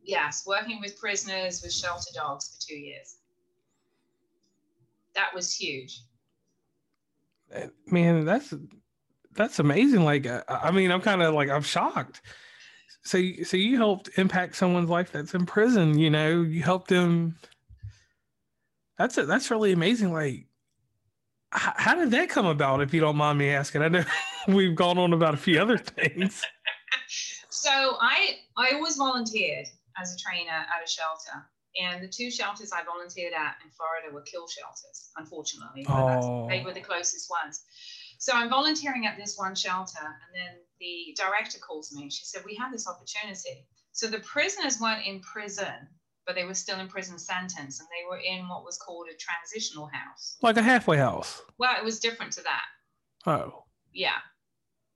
yes, 0.04 0.44
working 0.46 0.78
with 0.80 0.98
prisoners 1.00 1.62
with 1.62 1.72
shelter 1.72 2.12
dogs 2.14 2.54
for 2.54 2.68
two 2.68 2.78
years. 2.78 3.16
That 5.16 5.34
was 5.34 5.52
huge. 5.52 6.02
Uh, 7.52 7.68
man, 7.86 8.24
that's 8.24 8.54
that's 9.36 9.58
amazing. 9.58 10.04
Like, 10.04 10.26
uh, 10.26 10.42
I 10.48 10.70
mean, 10.70 10.90
I'm 10.90 11.00
kind 11.00 11.22
of 11.22 11.34
like 11.34 11.50
I'm 11.50 11.62
shocked. 11.62 12.22
So, 13.04 13.22
so 13.44 13.56
you 13.56 13.76
helped 13.76 14.10
impact 14.16 14.56
someone's 14.56 14.90
life 14.90 15.12
that's 15.12 15.34
in 15.34 15.46
prison. 15.46 15.98
You 15.98 16.10
know, 16.10 16.42
you 16.42 16.62
helped 16.62 16.88
them. 16.88 17.36
That's 18.98 19.16
it. 19.18 19.26
That's 19.28 19.50
really 19.50 19.72
amazing. 19.72 20.12
Like, 20.12 20.46
h- 21.54 21.72
how 21.76 21.94
did 21.94 22.10
that 22.12 22.28
come 22.30 22.46
about? 22.46 22.80
If 22.80 22.92
you 22.94 23.00
don't 23.00 23.16
mind 23.16 23.38
me 23.38 23.50
asking, 23.50 23.82
I 23.82 23.88
know 23.88 24.04
we've 24.48 24.74
gone 24.74 24.98
on 24.98 25.12
about 25.12 25.34
a 25.34 25.38
few 25.38 25.60
other 25.60 25.78
things. 25.78 26.42
So 27.48 27.70
I 28.00 28.36
I 28.56 28.72
always 28.74 28.96
volunteered 28.96 29.66
as 30.00 30.14
a 30.14 30.18
trainer 30.18 30.50
at 30.52 30.84
a 30.84 30.88
shelter, 30.88 31.46
and 31.82 32.02
the 32.02 32.06
two 32.08 32.30
shelters 32.30 32.70
I 32.70 32.84
volunteered 32.84 33.32
at 33.32 33.56
in 33.64 33.70
Florida 33.70 34.12
were 34.14 34.22
kill 34.22 34.46
shelters. 34.46 35.10
Unfortunately, 35.16 35.84
Oh. 35.88 36.46
they 36.48 36.62
were 36.62 36.72
the 36.72 36.80
closest 36.82 37.28
ones. 37.30 37.62
So 38.18 38.32
I'm 38.34 38.48
volunteering 38.50 39.06
at 39.06 39.16
this 39.16 39.36
one 39.36 39.54
shelter, 39.54 40.04
and 40.04 40.34
then 40.34 40.56
the 40.80 41.16
director 41.16 41.58
calls 41.58 41.92
me. 41.92 42.10
She 42.10 42.24
said, 42.24 42.42
"We 42.44 42.54
have 42.56 42.72
this 42.72 42.86
opportunity." 42.88 43.66
So 43.92 44.06
the 44.08 44.20
prisoners 44.20 44.80
weren't 44.80 45.06
in 45.06 45.20
prison, 45.20 45.88
but 46.26 46.34
they 46.34 46.44
were 46.44 46.54
still 46.54 46.78
in 46.80 46.88
prison 46.88 47.18
sentence, 47.18 47.80
and 47.80 47.88
they 47.88 48.04
were 48.08 48.18
in 48.18 48.48
what 48.48 48.64
was 48.64 48.76
called 48.78 49.08
a 49.08 49.16
transitional 49.16 49.86
house. 49.86 50.36
Like 50.42 50.56
a 50.56 50.62
halfway 50.62 50.98
house. 50.98 51.42
Well, 51.58 51.74
it 51.78 51.84
was 51.84 51.98
different 52.00 52.32
to 52.34 52.42
that 52.42 52.62
Oh, 53.26 53.64
yeah 53.92 54.12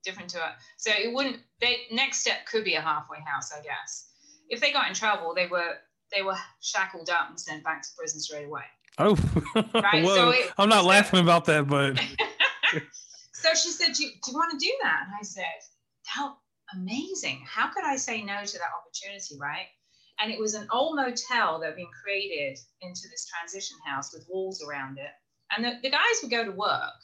different 0.05 0.31
to 0.31 0.39
it 0.39 0.53
so 0.79 0.91
it 0.93 1.13
wouldn't 1.13 1.39
they 1.61 1.83
next 1.91 2.21
step 2.21 2.47
could 2.47 2.65
be 2.65 2.75
a 2.75 2.81
halfway 2.81 3.19
house 3.21 3.53
i 3.53 3.61
guess 3.61 4.09
if 4.49 4.59
they 4.61 4.73
got 4.73 4.89
in 4.89 4.95
trouble 4.95 5.35
they 5.35 5.47
were 5.47 5.75
they 6.15 6.23
were 6.23 6.37
shackled 6.61 7.11
up 7.11 7.29
and 7.29 7.39
sent 7.39 7.63
back 7.65 7.83
to 7.83 7.89
prison 7.99 8.19
straight 8.21 8.47
away 8.47 8.63
oh. 8.99 9.15
Right, 9.75 10.05
Whoa. 10.05 10.15
so 10.15 10.31
it- 10.31 10.53
I'm 10.57 10.69
not 10.71 10.83
so- 10.83 10.89
laughing 10.89 11.21
about 11.21 11.45
that, 11.47 11.67
but 11.67 12.01
so 13.41 13.51
she 13.55 13.71
said 13.71 13.93
do 13.95 14.05
you, 14.05 14.11
do 14.25 14.33
you 14.33 14.37
want 14.37 14.51
to 14.53 14.65
do 14.65 14.73
that 14.83 15.05
and 15.07 15.15
i 15.19 15.23
said 15.23 15.45
how 16.07 16.37
amazing 16.75 17.43
how 17.47 17.69
could 17.69 17.85
i 17.85 17.97
say 17.97 18.23
no 18.23 18.45
to 18.45 18.59
that 18.59 18.71
opportunity 18.79 19.37
right 19.41 19.67
and 20.23 20.31
it 20.31 20.39
was 20.39 20.55
an 20.55 20.69
old 20.71 20.97
motel 20.97 21.59
that 21.59 21.67
had 21.67 21.77
been 21.77 21.87
created 22.03 22.59
into 22.83 23.03
this 23.11 23.27
transition 23.27 23.77
house 23.85 24.13
with 24.13 24.27
walls 24.29 24.63
around 24.63 24.99
it 24.99 25.11
and 25.57 25.65
the, 25.65 25.79
the 25.83 25.91
guys 25.91 26.21
would 26.23 26.31
go 26.31 26.45
to 26.45 26.53
work 26.53 26.99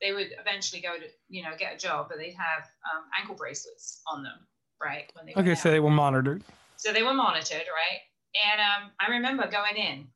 they 0.00 0.12
would 0.12 0.28
eventually 0.40 0.80
go 0.80 0.96
to 0.96 1.06
you 1.28 1.42
know 1.42 1.50
get 1.58 1.74
a 1.74 1.78
job 1.78 2.06
but 2.08 2.18
they'd 2.18 2.36
have 2.36 2.64
um, 2.94 3.04
ankle 3.18 3.34
bracelets 3.34 4.02
on 4.06 4.22
them 4.22 4.46
right 4.82 5.10
when 5.14 5.26
they 5.26 5.34
okay, 5.34 5.52
out. 5.52 5.58
so 5.58 5.70
they 5.70 5.80
were 5.80 5.90
monitored. 5.90 6.42
So 6.76 6.92
they 6.92 7.02
were 7.02 7.14
monitored, 7.14 7.66
right? 7.66 8.00
And 8.50 8.60
um, 8.60 8.90
I 9.00 9.10
remember 9.10 9.48
going 9.50 9.76
in, 9.76 10.06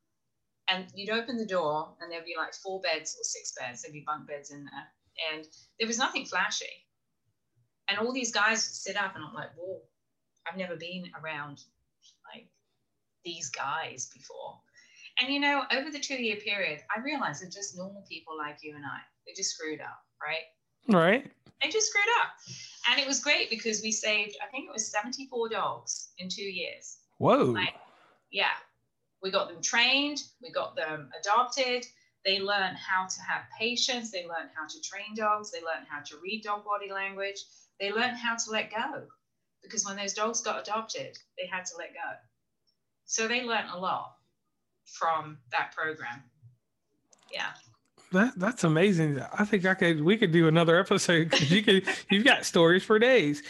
and 0.69 0.85
you'd 0.95 1.09
open 1.09 1.37
the 1.37 1.45
door, 1.45 1.93
and 1.99 2.11
there'd 2.11 2.25
be 2.25 2.35
like 2.37 2.53
four 2.53 2.79
beds 2.81 3.15
or 3.19 3.23
six 3.23 3.53
beds. 3.59 3.81
There'd 3.81 3.93
be 3.93 4.03
bunk 4.05 4.27
beds 4.27 4.51
in 4.51 4.63
there, 4.63 4.87
and 5.33 5.45
there 5.79 5.87
was 5.87 5.97
nothing 5.97 6.25
flashy. 6.25 6.65
And 7.87 7.99
all 7.99 8.13
these 8.13 8.31
guys 8.31 8.65
would 8.65 8.75
sit 8.75 8.95
up, 8.95 9.15
and 9.15 9.23
I'm 9.23 9.33
like, 9.33 9.49
whoa, 9.57 9.81
I've 10.47 10.57
never 10.57 10.75
been 10.75 11.05
around 11.21 11.61
like 12.33 12.47
these 13.25 13.49
guys 13.49 14.09
before. 14.13 14.59
And 15.19 15.31
you 15.31 15.39
know, 15.39 15.63
over 15.71 15.91
the 15.91 15.99
two-year 15.99 16.37
period, 16.37 16.79
I 16.95 17.01
realized 17.01 17.41
they're 17.41 17.49
just 17.49 17.77
normal 17.77 18.03
people 18.09 18.37
like 18.37 18.57
you 18.61 18.75
and 18.75 18.85
I. 18.85 18.99
They 19.25 19.33
just 19.33 19.51
screwed 19.51 19.81
up, 19.81 20.01
right? 20.21 20.43
Right. 20.87 21.31
they 21.61 21.69
just 21.69 21.87
screwed 21.87 22.03
up. 22.21 22.29
And 22.89 22.99
it 22.99 23.07
was 23.07 23.21
great 23.21 23.49
because 23.49 23.81
we 23.81 23.91
saved, 23.91 24.35
I 24.45 24.49
think 24.51 24.67
it 24.67 24.73
was 24.73 24.91
74 24.91 25.49
dogs 25.49 26.09
in 26.17 26.29
two 26.29 26.43
years. 26.43 26.97
Whoa. 27.19 27.53
Right. 27.53 27.73
Yeah. 28.31 28.47
We 29.21 29.31
got 29.31 29.47
them 29.47 29.61
trained, 29.61 30.19
we 30.41 30.51
got 30.51 30.75
them 30.75 31.09
adopted. 31.19 31.85
They 32.25 32.39
learned 32.39 32.77
how 32.77 33.07
to 33.07 33.21
have 33.21 33.43
patience, 33.57 34.11
they 34.11 34.25
learned 34.25 34.49
how 34.55 34.67
to 34.67 34.81
train 34.81 35.15
dogs, 35.15 35.51
they 35.51 35.59
learned 35.59 35.87
how 35.89 36.01
to 36.01 36.17
read 36.23 36.43
dog 36.43 36.63
body 36.63 36.91
language, 36.91 37.43
they 37.79 37.91
learned 37.91 38.17
how 38.17 38.35
to 38.35 38.51
let 38.51 38.71
go. 38.71 39.03
Because 39.61 39.85
when 39.85 39.97
those 39.97 40.13
dogs 40.13 40.41
got 40.41 40.61
adopted, 40.61 41.17
they 41.37 41.47
had 41.51 41.65
to 41.65 41.77
let 41.77 41.93
go. 41.93 42.17
So 43.05 43.27
they 43.27 43.43
learned 43.43 43.69
a 43.73 43.77
lot 43.77 44.15
from 44.85 45.37
that 45.51 45.73
program. 45.75 46.23
Yeah. 47.31 47.49
That 48.11 48.33
that's 48.37 48.63
amazing. 48.63 49.19
I 49.33 49.43
think 49.43 49.65
I 49.65 49.73
could 49.73 50.03
we 50.03 50.17
could 50.17 50.31
do 50.31 50.47
another 50.47 50.79
episode 50.79 51.29
because 51.29 51.51
you 51.51 51.63
could 51.63 51.87
you've 52.11 52.23
got 52.23 52.45
stories 52.45 52.83
for 52.83 52.99
days. 52.99 53.41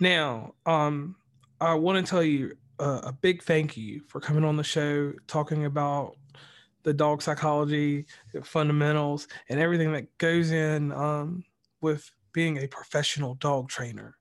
Now, 0.00 0.54
um, 0.64 1.16
I 1.60 1.74
want 1.74 2.04
to 2.04 2.10
tell 2.10 2.22
you 2.22 2.56
uh, 2.78 3.00
a 3.04 3.12
big 3.12 3.42
thank 3.42 3.76
you 3.76 4.00
for 4.08 4.20
coming 4.20 4.44
on 4.44 4.56
the 4.56 4.64
show, 4.64 5.12
talking 5.26 5.66
about 5.66 6.16
the 6.86 6.94
dog 6.94 7.20
psychology, 7.20 8.06
fundamentals, 8.44 9.26
and 9.48 9.58
everything 9.58 9.92
that 9.92 10.06
goes 10.18 10.52
in 10.52 10.92
um, 10.92 11.44
with 11.80 12.08
being 12.32 12.58
a 12.58 12.68
professional 12.68 13.34
dog 13.34 13.68
trainer, 13.68 14.16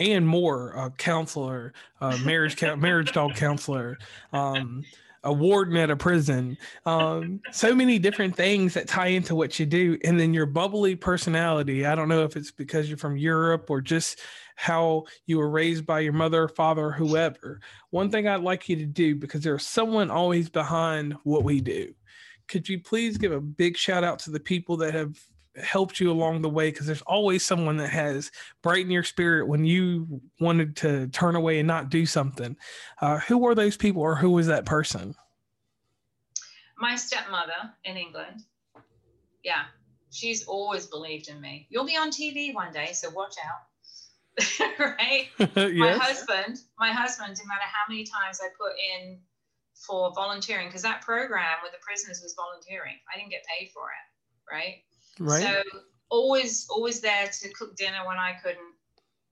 and 0.00 0.26
more. 0.26 0.72
A 0.72 0.90
counselor, 0.90 1.72
a 2.00 2.18
marriage 2.18 2.60
marriage 2.60 3.12
dog 3.12 3.36
counselor, 3.36 3.96
um, 4.32 4.84
a 5.24 5.32
warden 5.32 5.76
at 5.76 5.90
a 5.90 5.96
prison. 5.96 6.56
Um 6.86 7.40
so 7.50 7.74
many 7.74 7.98
different 7.98 8.36
things 8.36 8.74
that 8.74 8.88
tie 8.88 9.08
into 9.08 9.34
what 9.34 9.58
you 9.58 9.66
do. 9.66 9.98
And 10.04 10.18
then 10.18 10.32
your 10.32 10.46
bubbly 10.46 10.96
personality 10.96 11.86
i 11.86 11.94
don't 11.94 12.08
know 12.08 12.24
if 12.24 12.36
it's 12.36 12.50
because 12.50 12.88
you're 12.88 12.98
from 12.98 13.16
europe 13.16 13.70
or 13.70 13.80
just 13.80 14.20
how 14.56 15.04
you 15.26 15.38
were 15.38 15.50
raised 15.50 15.84
by 15.84 16.00
your 16.00 16.12
mother 16.12 16.48
father 16.48 16.90
whoever. 16.90 17.60
One 17.90 18.10
thing 18.10 18.28
i'd 18.28 18.40
like 18.40 18.68
you 18.68 18.76
to 18.76 18.86
do 18.86 19.16
because 19.16 19.42
there's 19.42 19.66
someone 19.66 20.10
always 20.10 20.48
behind 20.48 21.14
what 21.24 21.44
we 21.44 21.60
do. 21.60 21.94
Could 22.46 22.68
you 22.68 22.80
please 22.80 23.16
give 23.16 23.32
a 23.32 23.40
big 23.40 23.76
shout 23.76 24.04
out 24.04 24.18
to 24.20 24.30
the 24.30 24.40
people 24.40 24.76
that 24.78 24.94
have 24.94 25.18
helped 25.62 26.00
you 26.00 26.10
along 26.10 26.42
the 26.42 26.48
way 26.48 26.70
because 26.70 26.86
there's 26.86 27.02
always 27.02 27.44
someone 27.44 27.76
that 27.76 27.90
has 27.90 28.30
brightened 28.62 28.92
your 28.92 29.04
spirit 29.04 29.46
when 29.46 29.64
you 29.64 30.20
wanted 30.40 30.76
to 30.76 31.06
turn 31.08 31.36
away 31.36 31.58
and 31.60 31.68
not 31.68 31.90
do 31.90 32.04
something 32.06 32.56
uh, 33.00 33.18
who 33.20 33.38
were 33.38 33.54
those 33.54 33.76
people 33.76 34.02
or 34.02 34.16
who 34.16 34.30
was 34.30 34.46
that 34.46 34.64
person 34.64 35.14
my 36.78 36.96
stepmother 36.96 37.72
in 37.84 37.96
England, 37.96 38.42
yeah, 39.42 39.64
she's 40.10 40.44
always 40.44 40.86
believed 40.86 41.28
in 41.28 41.40
me. 41.40 41.66
You'll 41.70 41.86
be 41.86 41.96
on 41.96 42.10
TV 42.10 42.54
one 42.54 42.72
day, 42.72 42.92
so 42.92 43.10
watch 43.10 43.36
out. 43.44 43.62
right? 44.78 45.28
My 45.38 45.92
husband, 45.92 46.58
my 46.76 46.90
husband, 46.90 47.36
no 47.38 47.46
matter 47.46 47.70
how 47.70 47.84
many 47.88 48.02
times 48.02 48.40
I 48.42 48.48
put 48.58 48.72
in 48.74 49.20
for 49.74 50.12
volunteering, 50.12 50.66
because 50.66 50.82
that 50.82 51.02
program 51.02 51.58
with 51.62 51.70
the 51.70 51.78
prisoners 51.80 52.20
was 52.20 52.34
volunteering. 52.34 52.96
I 53.06 53.16
didn't 53.16 53.30
get 53.30 53.44
paid 53.46 53.70
for 53.72 53.84
it, 53.84 54.52
right? 54.52 54.82
Right 55.18 55.42
So 55.42 55.62
always, 56.10 56.66
always 56.70 57.00
there 57.00 57.28
to 57.28 57.48
cook 57.50 57.76
dinner 57.76 58.06
when 58.06 58.16
I 58.16 58.34
couldn't, 58.42 58.74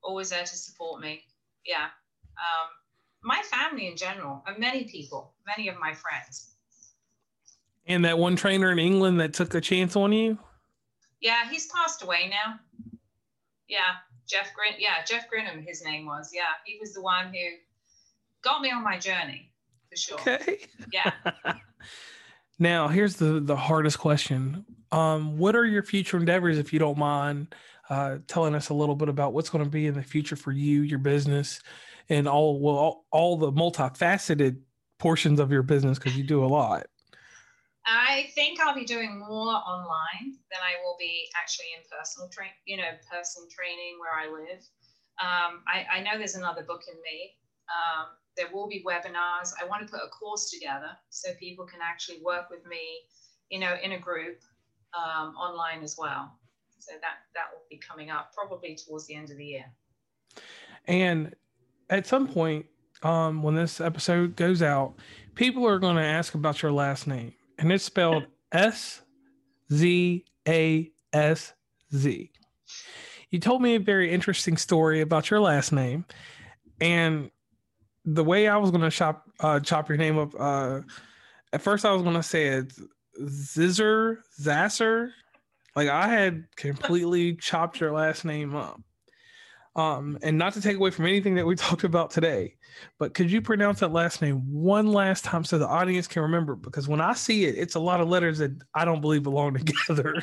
always 0.02 0.30
there 0.30 0.44
to 0.44 0.56
support 0.56 1.00
me. 1.00 1.22
Yeah. 1.66 1.84
Um, 2.36 2.68
my 3.22 3.40
family 3.50 3.86
in 3.88 3.96
general, 3.96 4.42
and 4.46 4.58
many 4.58 4.84
people, 4.84 5.34
many 5.46 5.68
of 5.68 5.76
my 5.78 5.92
friends. 5.94 6.54
and 7.86 8.04
that 8.04 8.16
one 8.18 8.36
trainer 8.36 8.70
in 8.72 8.78
england 8.78 9.20
that 9.20 9.32
took 9.34 9.54
a 9.54 9.60
chance 9.60 9.96
on 9.96 10.12
you 10.12 10.38
Yeah, 11.20 11.48
he's 11.50 11.66
passed 11.66 12.02
away 12.02 12.28
now. 12.30 12.58
Yeah, 13.68 13.92
Geoff 14.28 14.52
Grin. 14.54 14.74
Yeah, 14.78 15.04
Geoff 15.04 15.24
Grinham, 15.32 15.64
his 15.66 15.84
name 15.84 16.06
was. 16.06 16.30
Yeah, 16.34 16.42
he 16.64 16.78
was 16.80 16.94
the 16.94 17.00
one 17.02 17.26
who 17.26 17.44
got 18.42 18.60
me 18.60 18.70
on 18.70 18.82
my 18.82 18.98
journey 18.98 19.52
for 19.90 19.96
sure. 19.96 20.20
okay 20.20 20.58
Yeah. 20.92 21.12
now 22.58 22.88
here's 22.88 23.16
the 23.16 23.40
the 23.40 23.56
hardest 23.56 23.98
question 23.98 24.64
um 24.92 25.36
what 25.36 25.56
are 25.56 25.66
your 25.66 25.82
future 25.82 26.16
endeavors 26.16 26.58
if 26.58 26.72
you 26.72 26.78
don't 26.78 26.98
mind 26.98 27.54
uh 27.90 28.18
telling 28.28 28.54
us 28.54 28.68
a 28.68 28.74
little 28.74 28.94
bit 28.94 29.08
about 29.08 29.32
what's 29.32 29.50
going 29.50 29.64
to 29.64 29.70
be 29.70 29.86
in 29.86 29.94
the 29.94 30.02
future 30.02 30.36
for 30.36 30.52
you 30.52 30.82
your 30.82 30.98
business 30.98 31.60
and 32.08 32.28
all 32.28 32.60
well 32.60 32.76
all, 32.76 33.06
all 33.10 33.36
the 33.36 33.50
multifaceted 33.52 34.58
portions 35.02 35.40
of 35.40 35.50
your 35.50 35.64
business 35.64 35.98
because 35.98 36.16
you 36.16 36.22
do 36.22 36.44
a 36.44 36.46
lot. 36.46 36.86
I 37.84 38.30
think 38.36 38.60
I'll 38.60 38.74
be 38.74 38.84
doing 38.84 39.18
more 39.18 39.58
online 39.58 40.38
than 40.50 40.62
I 40.62 40.78
will 40.84 40.94
be 41.00 41.26
actually 41.34 41.74
in 41.76 41.82
personal 41.90 42.30
train, 42.30 42.50
you 42.64 42.76
know, 42.76 42.94
person 43.10 43.42
training 43.50 43.98
where 43.98 44.14
I 44.14 44.30
live. 44.30 44.62
Um, 45.18 45.66
I, 45.66 45.98
I, 45.98 46.00
know 46.00 46.16
there's 46.16 46.36
another 46.36 46.62
book 46.62 46.82
in 46.86 46.94
me. 47.02 47.34
Um, 47.66 48.06
there 48.36 48.46
will 48.52 48.68
be 48.68 48.84
webinars. 48.86 49.52
I 49.60 49.66
want 49.66 49.84
to 49.84 49.90
put 49.90 50.00
a 50.00 50.08
course 50.08 50.50
together 50.50 50.94
so 51.10 51.32
people 51.40 51.66
can 51.66 51.80
actually 51.82 52.22
work 52.24 52.48
with 52.48 52.64
me, 52.64 53.02
you 53.50 53.58
know, 53.58 53.74
in 53.82 53.92
a 53.92 53.98
group 53.98 54.38
um, 54.94 55.34
online 55.36 55.82
as 55.82 55.96
well. 55.98 56.38
So 56.78 56.92
that 57.00 57.18
that 57.34 57.44
will 57.52 57.62
be 57.70 57.78
coming 57.78 58.10
up 58.10 58.32
probably 58.34 58.76
towards 58.76 59.06
the 59.06 59.14
end 59.14 59.30
of 59.30 59.36
the 59.36 59.44
year. 59.44 59.66
And 60.86 61.34
at 61.90 62.06
some 62.06 62.26
point, 62.26 62.66
um, 63.02 63.42
when 63.42 63.54
this 63.54 63.80
episode 63.80 64.34
goes 64.34 64.62
out, 64.62 64.94
people 65.34 65.66
are 65.66 65.78
going 65.78 65.96
to 65.96 66.02
ask 66.02 66.34
about 66.34 66.62
your 66.62 66.72
last 66.72 67.06
name, 67.06 67.34
and 67.58 67.70
it's 67.70 67.84
spelled 67.84 68.26
S 68.50 69.02
Z 69.72 70.24
A 70.48 70.90
S 71.12 71.52
Z. 71.94 72.30
You 73.30 73.38
told 73.38 73.62
me 73.62 73.76
a 73.76 73.80
very 73.80 74.12
interesting 74.12 74.56
story 74.56 75.00
about 75.00 75.30
your 75.30 75.40
last 75.40 75.72
name, 75.72 76.04
and 76.80 77.30
the 78.04 78.24
way 78.24 78.48
I 78.48 78.56
was 78.56 78.70
going 78.70 78.82
to 78.82 78.90
chop 78.90 79.24
uh, 79.40 79.60
chop 79.60 79.88
your 79.88 79.98
name 79.98 80.18
up. 80.18 80.34
Uh, 80.38 80.80
at 81.52 81.62
first, 81.62 81.84
I 81.84 81.92
was 81.92 82.02
going 82.02 82.16
to 82.16 82.22
say 82.22 82.48
it 82.48 82.72
Zizzer 83.20 84.18
Zasser. 84.40 85.10
Like 85.74 85.88
I 85.88 86.08
had 86.08 86.46
completely 86.56 87.34
chopped 87.36 87.80
your 87.80 87.92
last 87.92 88.24
name 88.24 88.54
up. 88.54 88.80
Um, 89.74 90.18
and 90.22 90.36
not 90.36 90.52
to 90.52 90.60
take 90.60 90.76
away 90.76 90.90
from 90.90 91.06
anything 91.06 91.34
that 91.36 91.46
we 91.46 91.56
talked 91.56 91.84
about 91.84 92.10
today, 92.10 92.56
but 92.98 93.14
could 93.14 93.30
you 93.30 93.40
pronounce 93.40 93.80
that 93.80 93.92
last 93.92 94.20
name 94.20 94.40
one 94.52 94.86
last 94.86 95.24
time 95.24 95.44
so 95.44 95.58
the 95.58 95.66
audience 95.66 96.06
can 96.06 96.22
remember? 96.22 96.54
Because 96.54 96.88
when 96.88 97.00
I 97.00 97.14
see 97.14 97.44
it, 97.46 97.56
it's 97.56 97.74
a 97.74 97.80
lot 97.80 98.00
of 98.00 98.08
letters 98.08 98.38
that 98.38 98.52
I 98.74 98.84
don't 98.84 99.00
believe 99.00 99.22
belong 99.22 99.54
together. 99.64 100.22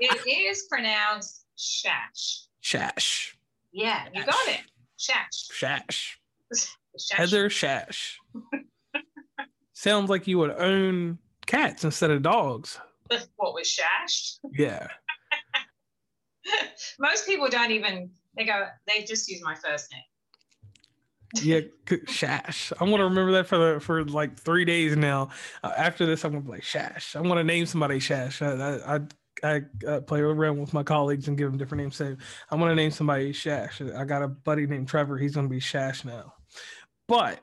it 0.00 0.28
is 0.28 0.66
pronounced 0.68 1.46
Shash. 1.58 2.46
Shash. 2.62 3.34
Yeah, 3.72 4.04
you 4.14 4.24
got 4.24 4.48
it. 4.48 4.60
Shash. 4.98 5.50
Shash. 5.52 6.16
Shash. 6.54 7.12
Heather 7.12 7.48
Shash. 7.48 8.14
Sounds 9.72 10.10
like 10.10 10.26
you 10.26 10.38
would 10.38 10.50
own 10.50 11.18
cats 11.46 11.84
instead 11.84 12.10
of 12.10 12.22
dogs. 12.22 12.78
What 13.36 13.54
was 13.54 13.68
Shash? 13.68 14.38
Yeah. 14.52 14.88
Most 16.98 17.26
people 17.26 17.48
don't 17.48 17.70
even 17.70 18.10
they 18.36 18.44
go 18.44 18.66
they 18.86 19.02
just 19.04 19.28
use 19.28 19.40
my 19.42 19.54
first 19.54 19.92
name. 19.92 20.02
yeah, 21.44 21.60
Shash. 22.06 22.72
I'm 22.80 22.90
gonna 22.90 23.04
remember 23.04 23.32
that 23.32 23.46
for 23.46 23.58
the 23.74 23.80
for 23.80 24.04
like 24.04 24.36
three 24.36 24.64
days 24.64 24.96
now. 24.96 25.30
Uh, 25.62 25.72
after 25.76 26.04
this, 26.04 26.24
I'm 26.24 26.32
gonna 26.32 26.44
be 26.44 26.50
like 26.50 26.62
Shash. 26.62 27.14
I'm 27.14 27.28
gonna 27.28 27.44
name 27.44 27.66
somebody 27.66 27.98
Shash. 28.00 28.42
I 28.42 28.96
I, 28.96 29.00
I, 29.44 29.62
I 29.88 30.00
play 30.00 30.20
around 30.20 30.58
with 30.58 30.72
my 30.72 30.82
colleagues 30.82 31.28
and 31.28 31.36
give 31.38 31.48
them 31.48 31.58
different 31.58 31.82
names. 31.82 31.96
So 31.96 32.16
I'm 32.50 32.58
gonna 32.58 32.74
name 32.74 32.90
somebody 32.90 33.32
Shash. 33.32 33.96
I 33.96 34.04
got 34.04 34.22
a 34.22 34.28
buddy 34.28 34.66
named 34.66 34.88
Trevor. 34.88 35.18
He's 35.18 35.34
gonna 35.34 35.48
be 35.48 35.60
Shash 35.60 36.04
now. 36.04 36.34
But 37.08 37.40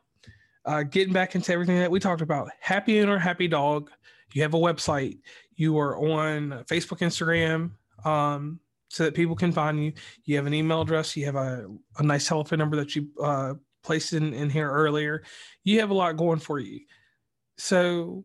uh, 0.65 0.83
getting 0.83 1.13
back 1.13 1.35
into 1.35 1.51
everything 1.51 1.79
that 1.79 1.91
we 1.91 1.99
talked 1.99 2.21
about, 2.21 2.49
happy 2.59 3.01
owner, 3.01 3.17
happy 3.17 3.47
dog. 3.47 3.89
You 4.33 4.41
have 4.41 4.53
a 4.53 4.59
website. 4.59 5.19
You 5.55 5.77
are 5.77 5.97
on 5.97 6.63
Facebook, 6.67 6.99
Instagram. 6.99 7.71
Um, 8.05 8.59
so 8.93 9.05
that 9.05 9.15
people 9.15 9.35
can 9.35 9.51
find 9.51 9.83
you. 9.83 9.93
You 10.25 10.35
have 10.35 10.45
an 10.45 10.53
email 10.53 10.81
address. 10.81 11.17
You 11.17 11.25
have 11.25 11.35
a, 11.35 11.67
a 11.97 12.03
nice 12.03 12.27
telephone 12.27 12.59
number 12.59 12.75
that 12.77 12.95
you 12.95 13.07
uh, 13.21 13.55
placed 13.83 14.13
in, 14.13 14.33
in 14.33 14.51
here 14.51 14.69
earlier. 14.69 15.23
You 15.63 15.79
have 15.79 15.89
a 15.89 15.95
lot 15.95 16.15
going 16.15 16.39
for 16.39 16.59
you. 16.59 16.81
So 17.57 18.23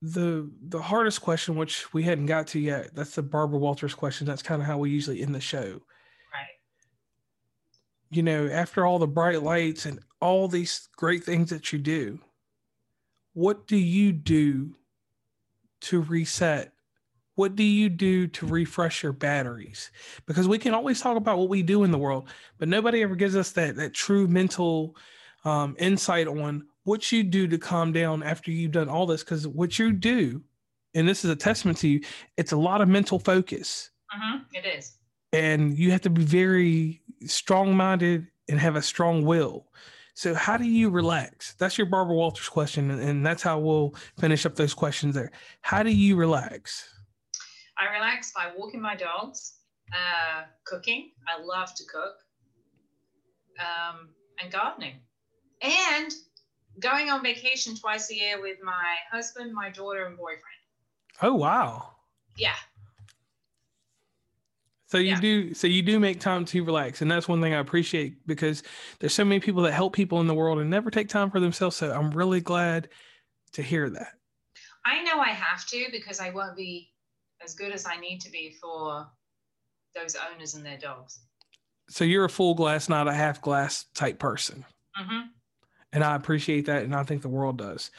the 0.00 0.50
the 0.68 0.80
hardest 0.80 1.20
question, 1.20 1.56
which 1.56 1.92
we 1.92 2.02
hadn't 2.02 2.26
got 2.26 2.46
to 2.48 2.58
yet, 2.58 2.94
that's 2.94 3.14
the 3.14 3.22
Barbara 3.22 3.58
Walters 3.58 3.94
question. 3.94 4.26
That's 4.26 4.42
kind 4.42 4.62
of 4.62 4.66
how 4.66 4.78
we 4.78 4.90
usually 4.90 5.20
end 5.22 5.34
the 5.34 5.40
show. 5.40 5.80
You 8.10 8.22
know, 8.22 8.46
after 8.46 8.86
all 8.86 8.98
the 8.98 9.06
bright 9.06 9.42
lights 9.42 9.86
and 9.86 10.00
all 10.20 10.48
these 10.48 10.88
great 10.96 11.24
things 11.24 11.50
that 11.50 11.72
you 11.72 11.78
do, 11.78 12.20
what 13.34 13.66
do 13.66 13.76
you 13.76 14.12
do 14.12 14.76
to 15.82 16.00
reset 16.00 16.72
what 17.36 17.54
do 17.54 17.62
you 17.62 17.88
do 17.88 18.26
to 18.26 18.46
refresh 18.46 19.02
your 19.02 19.12
batteries? 19.12 19.90
Because 20.26 20.48
we 20.48 20.58
can 20.58 20.74
always 20.74 21.00
talk 21.00 21.16
about 21.16 21.38
what 21.38 21.50
we 21.50 21.62
do 21.62 21.84
in 21.84 21.90
the 21.90 21.98
world, 21.98 22.28
but 22.58 22.68
nobody 22.68 23.02
ever 23.02 23.14
gives 23.14 23.36
us 23.36 23.52
that 23.52 23.76
that 23.76 23.94
true 23.94 24.26
mental 24.26 24.96
um, 25.44 25.76
insight 25.78 26.26
on 26.26 26.66
what 26.84 27.12
you 27.12 27.22
do 27.22 27.46
to 27.46 27.58
calm 27.58 27.92
down 27.92 28.22
after 28.22 28.50
you've 28.50 28.72
done 28.72 28.88
all 28.88 29.06
this. 29.06 29.22
Because 29.22 29.46
what 29.46 29.78
you 29.78 29.92
do, 29.92 30.42
and 30.94 31.06
this 31.06 31.24
is 31.24 31.30
a 31.30 31.36
testament 31.36 31.78
to 31.78 31.88
you, 31.88 32.00
it's 32.38 32.52
a 32.52 32.56
lot 32.56 32.80
of 32.80 32.88
mental 32.88 33.18
focus. 33.18 33.90
Mm-hmm. 34.16 34.38
It 34.54 34.64
is, 34.78 34.96
and 35.32 35.78
you 35.78 35.90
have 35.92 36.02
to 36.02 36.10
be 36.10 36.22
very 36.22 37.02
strong-minded 37.24 38.26
and 38.48 38.60
have 38.60 38.76
a 38.76 38.82
strong 38.82 39.24
will. 39.24 39.66
So, 40.14 40.34
how 40.34 40.56
do 40.56 40.64
you 40.64 40.88
relax? 40.88 41.54
That's 41.58 41.76
your 41.76 41.86
Barbara 41.86 42.14
Walters 42.14 42.48
question, 42.48 42.90
and 42.90 43.24
that's 43.24 43.42
how 43.42 43.58
we'll 43.58 43.94
finish 44.18 44.46
up 44.46 44.54
those 44.54 44.72
questions 44.72 45.14
there. 45.14 45.30
How 45.60 45.82
do 45.82 45.90
you 45.90 46.16
relax? 46.16 46.88
I 47.76 47.92
relax 47.94 48.32
by 48.32 48.50
walking 48.56 48.80
my 48.80 48.96
dogs, 48.96 49.58
uh, 49.92 50.44
cooking. 50.64 51.10
I 51.28 51.42
love 51.42 51.74
to 51.74 51.84
cook, 51.84 52.14
um, 53.60 54.08
and 54.42 54.50
gardening, 54.50 55.00
and 55.60 56.10
going 56.80 57.10
on 57.10 57.22
vacation 57.22 57.76
twice 57.76 58.10
a 58.10 58.14
year 58.14 58.40
with 58.40 58.56
my 58.64 58.94
husband, 59.12 59.52
my 59.52 59.68
daughter, 59.68 60.06
and 60.06 60.16
boyfriend. 60.16 60.40
Oh 61.20 61.34
wow! 61.34 61.90
Yeah. 62.38 62.54
So 64.88 64.98
you 64.98 65.10
yeah. 65.10 65.20
do 65.20 65.54
so 65.54 65.66
you 65.66 65.82
do 65.82 65.98
make 65.98 66.20
time 66.20 66.44
to 66.46 66.64
relax, 66.64 67.02
and 67.02 67.10
that's 67.10 67.26
one 67.26 67.40
thing 67.40 67.54
I 67.54 67.58
appreciate 67.58 68.24
because 68.26 68.62
there's 69.00 69.12
so 69.12 69.24
many 69.24 69.40
people 69.40 69.62
that 69.62 69.72
help 69.72 69.94
people 69.94 70.20
in 70.20 70.28
the 70.28 70.34
world 70.34 70.58
and 70.58 70.70
never 70.70 70.90
take 70.90 71.08
time 71.08 71.30
for 71.30 71.40
themselves. 71.40 71.76
So 71.76 71.92
I'm 71.92 72.10
really 72.10 72.40
glad 72.40 72.88
to 73.52 73.62
hear 73.62 73.90
that. 73.90 74.12
I 74.84 75.02
know 75.02 75.18
I 75.18 75.30
have 75.30 75.66
to 75.66 75.86
because 75.90 76.20
I 76.20 76.30
won't 76.30 76.56
be 76.56 76.92
as 77.44 77.54
good 77.54 77.72
as 77.72 77.84
I 77.84 77.96
need 77.98 78.20
to 78.20 78.30
be 78.30 78.56
for 78.60 79.08
those 79.96 80.16
owners 80.32 80.54
and 80.54 80.64
their 80.64 80.78
dogs. 80.78 81.20
So 81.88 82.04
you're 82.04 82.24
a 82.24 82.30
full 82.30 82.54
glass, 82.54 82.88
not 82.88 83.08
a 83.08 83.12
half 83.12 83.40
glass 83.40 83.86
type 83.94 84.18
person. 84.18 84.64
Mm-hmm. 84.98 85.28
And 85.92 86.04
I 86.04 86.14
appreciate 86.14 86.66
that. 86.66 86.84
And 86.84 86.94
I 86.94 87.02
think 87.02 87.22
the 87.22 87.28
world 87.28 87.58
does. 87.58 87.90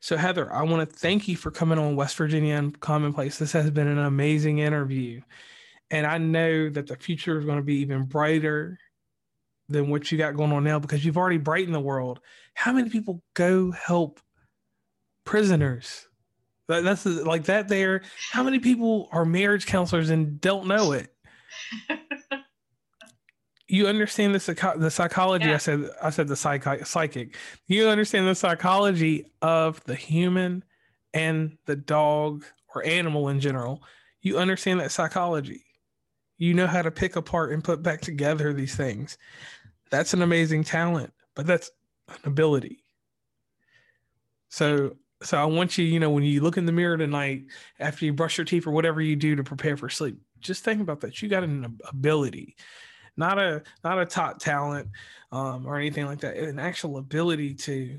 So, 0.00 0.16
Heather, 0.16 0.50
I 0.52 0.62
want 0.62 0.88
to 0.88 0.96
thank 0.96 1.28
you 1.28 1.36
for 1.36 1.50
coming 1.50 1.78
on 1.78 1.96
West 1.96 2.16
Virginia 2.16 2.56
Uncommon 2.56 3.12
Place. 3.12 3.38
This 3.38 3.52
has 3.52 3.70
been 3.70 3.88
an 3.88 3.98
amazing 3.98 4.58
interview. 4.58 5.20
And 5.90 6.06
I 6.06 6.18
know 6.18 6.68
that 6.70 6.86
the 6.86 6.96
future 6.96 7.38
is 7.38 7.44
going 7.44 7.58
to 7.58 7.64
be 7.64 7.76
even 7.76 8.04
brighter 8.04 8.78
than 9.68 9.88
what 9.88 10.10
you 10.10 10.18
got 10.18 10.36
going 10.36 10.52
on 10.52 10.64
now 10.64 10.78
because 10.78 11.04
you've 11.04 11.16
already 11.16 11.38
brightened 11.38 11.74
the 11.74 11.80
world. 11.80 12.20
How 12.54 12.72
many 12.72 12.90
people 12.90 13.22
go 13.34 13.70
help 13.70 14.20
prisoners? 15.24 16.06
That, 16.68 16.84
that's 16.84 17.04
like 17.04 17.44
that. 17.44 17.68
There, 17.68 18.02
how 18.30 18.42
many 18.42 18.60
people 18.60 19.08
are 19.10 19.24
marriage 19.24 19.66
counselors 19.66 20.10
and 20.10 20.40
don't 20.40 20.66
know 20.66 20.92
it? 20.92 21.12
you 23.66 23.86
understand 23.86 24.34
the 24.34 24.74
the 24.76 24.90
psychology. 24.90 25.46
Yeah. 25.46 25.54
I 25.54 25.58
said 25.58 25.90
I 26.02 26.10
said 26.10 26.28
the 26.28 26.36
psych- 26.36 26.86
psychic. 26.86 27.36
You 27.66 27.88
understand 27.88 28.28
the 28.28 28.34
psychology 28.34 29.32
of 29.42 29.82
the 29.84 29.94
human 29.94 30.64
and 31.14 31.56
the 31.66 31.76
dog 31.76 32.44
or 32.74 32.84
animal 32.84 33.28
in 33.28 33.40
general. 33.40 33.82
You 34.22 34.38
understand 34.38 34.80
that 34.80 34.92
psychology. 34.92 35.64
You 36.40 36.54
know 36.54 36.66
how 36.66 36.80
to 36.80 36.90
pick 36.90 37.16
apart 37.16 37.52
and 37.52 37.62
put 37.62 37.82
back 37.82 38.00
together 38.00 38.54
these 38.54 38.74
things. 38.74 39.18
That's 39.90 40.14
an 40.14 40.22
amazing 40.22 40.64
talent, 40.64 41.12
but 41.34 41.46
that's 41.46 41.70
an 42.08 42.16
ability. 42.24 42.82
So 44.48 44.96
so 45.22 45.36
I 45.36 45.44
want 45.44 45.76
you, 45.76 45.84
you 45.84 46.00
know, 46.00 46.08
when 46.08 46.24
you 46.24 46.40
look 46.40 46.56
in 46.56 46.64
the 46.64 46.72
mirror 46.72 46.96
tonight 46.96 47.44
after 47.78 48.06
you 48.06 48.14
brush 48.14 48.38
your 48.38 48.46
teeth 48.46 48.66
or 48.66 48.70
whatever 48.70 49.02
you 49.02 49.16
do 49.16 49.36
to 49.36 49.44
prepare 49.44 49.76
for 49.76 49.90
sleep, 49.90 50.18
just 50.38 50.64
think 50.64 50.80
about 50.80 51.00
that. 51.00 51.20
You 51.20 51.28
got 51.28 51.44
an 51.44 51.78
ability, 51.86 52.56
not 53.18 53.38
a 53.38 53.62
not 53.84 54.00
a 54.00 54.06
top 54.06 54.38
talent 54.38 54.88
um, 55.32 55.66
or 55.66 55.76
anything 55.76 56.06
like 56.06 56.20
that. 56.20 56.38
An 56.38 56.58
actual 56.58 56.96
ability 56.96 57.52
to 57.54 57.98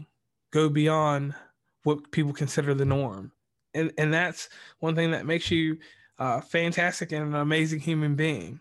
go 0.49 0.67
beyond 0.67 1.35
what 1.83 2.09
people 2.11 2.33
consider 2.33 2.73
the 2.73 2.85
norm, 2.85 3.31
and 3.75 3.93
and 3.99 4.11
that's 4.11 4.49
one 4.79 4.95
thing 4.95 5.11
that 5.11 5.27
makes 5.27 5.51
you 5.51 5.77
uh, 6.22 6.39
fantastic 6.39 7.11
and 7.11 7.26
an 7.26 7.34
amazing 7.34 7.80
human 7.80 8.13
being. 8.13 8.59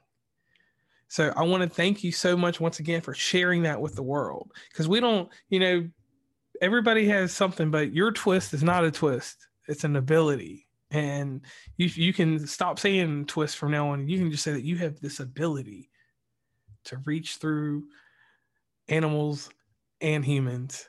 So 1.08 1.30
I 1.36 1.42
want 1.42 1.62
to 1.62 1.68
thank 1.68 2.02
you 2.02 2.10
so 2.10 2.34
much 2.34 2.58
once 2.58 2.78
again 2.78 3.02
for 3.02 3.12
sharing 3.12 3.64
that 3.64 3.78
with 3.78 3.94
the 3.94 4.02
world 4.02 4.50
because 4.70 4.88
we 4.88 4.98
don't, 4.98 5.28
you 5.50 5.60
know, 5.60 5.86
everybody 6.62 7.06
has 7.08 7.34
something, 7.34 7.70
but 7.70 7.92
your 7.92 8.12
twist 8.12 8.54
is 8.54 8.62
not 8.62 8.86
a 8.86 8.90
twist. 8.90 9.46
It's 9.68 9.84
an 9.84 9.96
ability. 9.96 10.68
And 10.90 11.42
you 11.76 11.88
you 11.88 12.14
can 12.14 12.46
stop 12.46 12.78
saying 12.78 13.26
twist 13.26 13.58
from 13.58 13.72
now 13.72 13.90
on. 13.90 14.08
You 14.08 14.18
can 14.18 14.30
just 14.30 14.42
say 14.42 14.52
that 14.52 14.64
you 14.64 14.78
have 14.78 14.98
this 14.98 15.20
ability 15.20 15.90
to 16.84 16.96
reach 17.04 17.36
through 17.36 17.84
animals 18.88 19.50
and 20.00 20.24
humans 20.24 20.88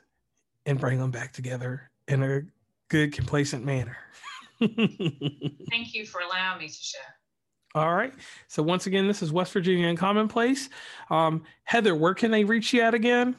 and 0.64 0.80
bring 0.80 0.98
them 0.98 1.10
back 1.10 1.34
together 1.34 1.90
in 2.08 2.22
a 2.22 2.40
good, 2.88 3.12
complacent 3.12 3.62
manner. 3.62 3.98
Thank 5.70 5.94
you 5.94 6.06
for 6.06 6.20
allowing 6.20 6.60
me 6.60 6.68
to 6.68 6.74
share. 6.74 7.00
All 7.74 7.94
right. 7.94 8.12
So 8.48 8.62
once 8.62 8.86
again, 8.86 9.08
this 9.08 9.22
is 9.22 9.32
West 9.32 9.50
Virginia 9.52 9.88
Uncommon 9.88 10.28
Place. 10.28 10.68
Um, 11.10 11.42
Heather, 11.64 11.94
where 11.94 12.14
can 12.14 12.30
they 12.30 12.44
reach 12.44 12.72
you 12.72 12.80
at 12.82 12.94
again? 12.94 13.36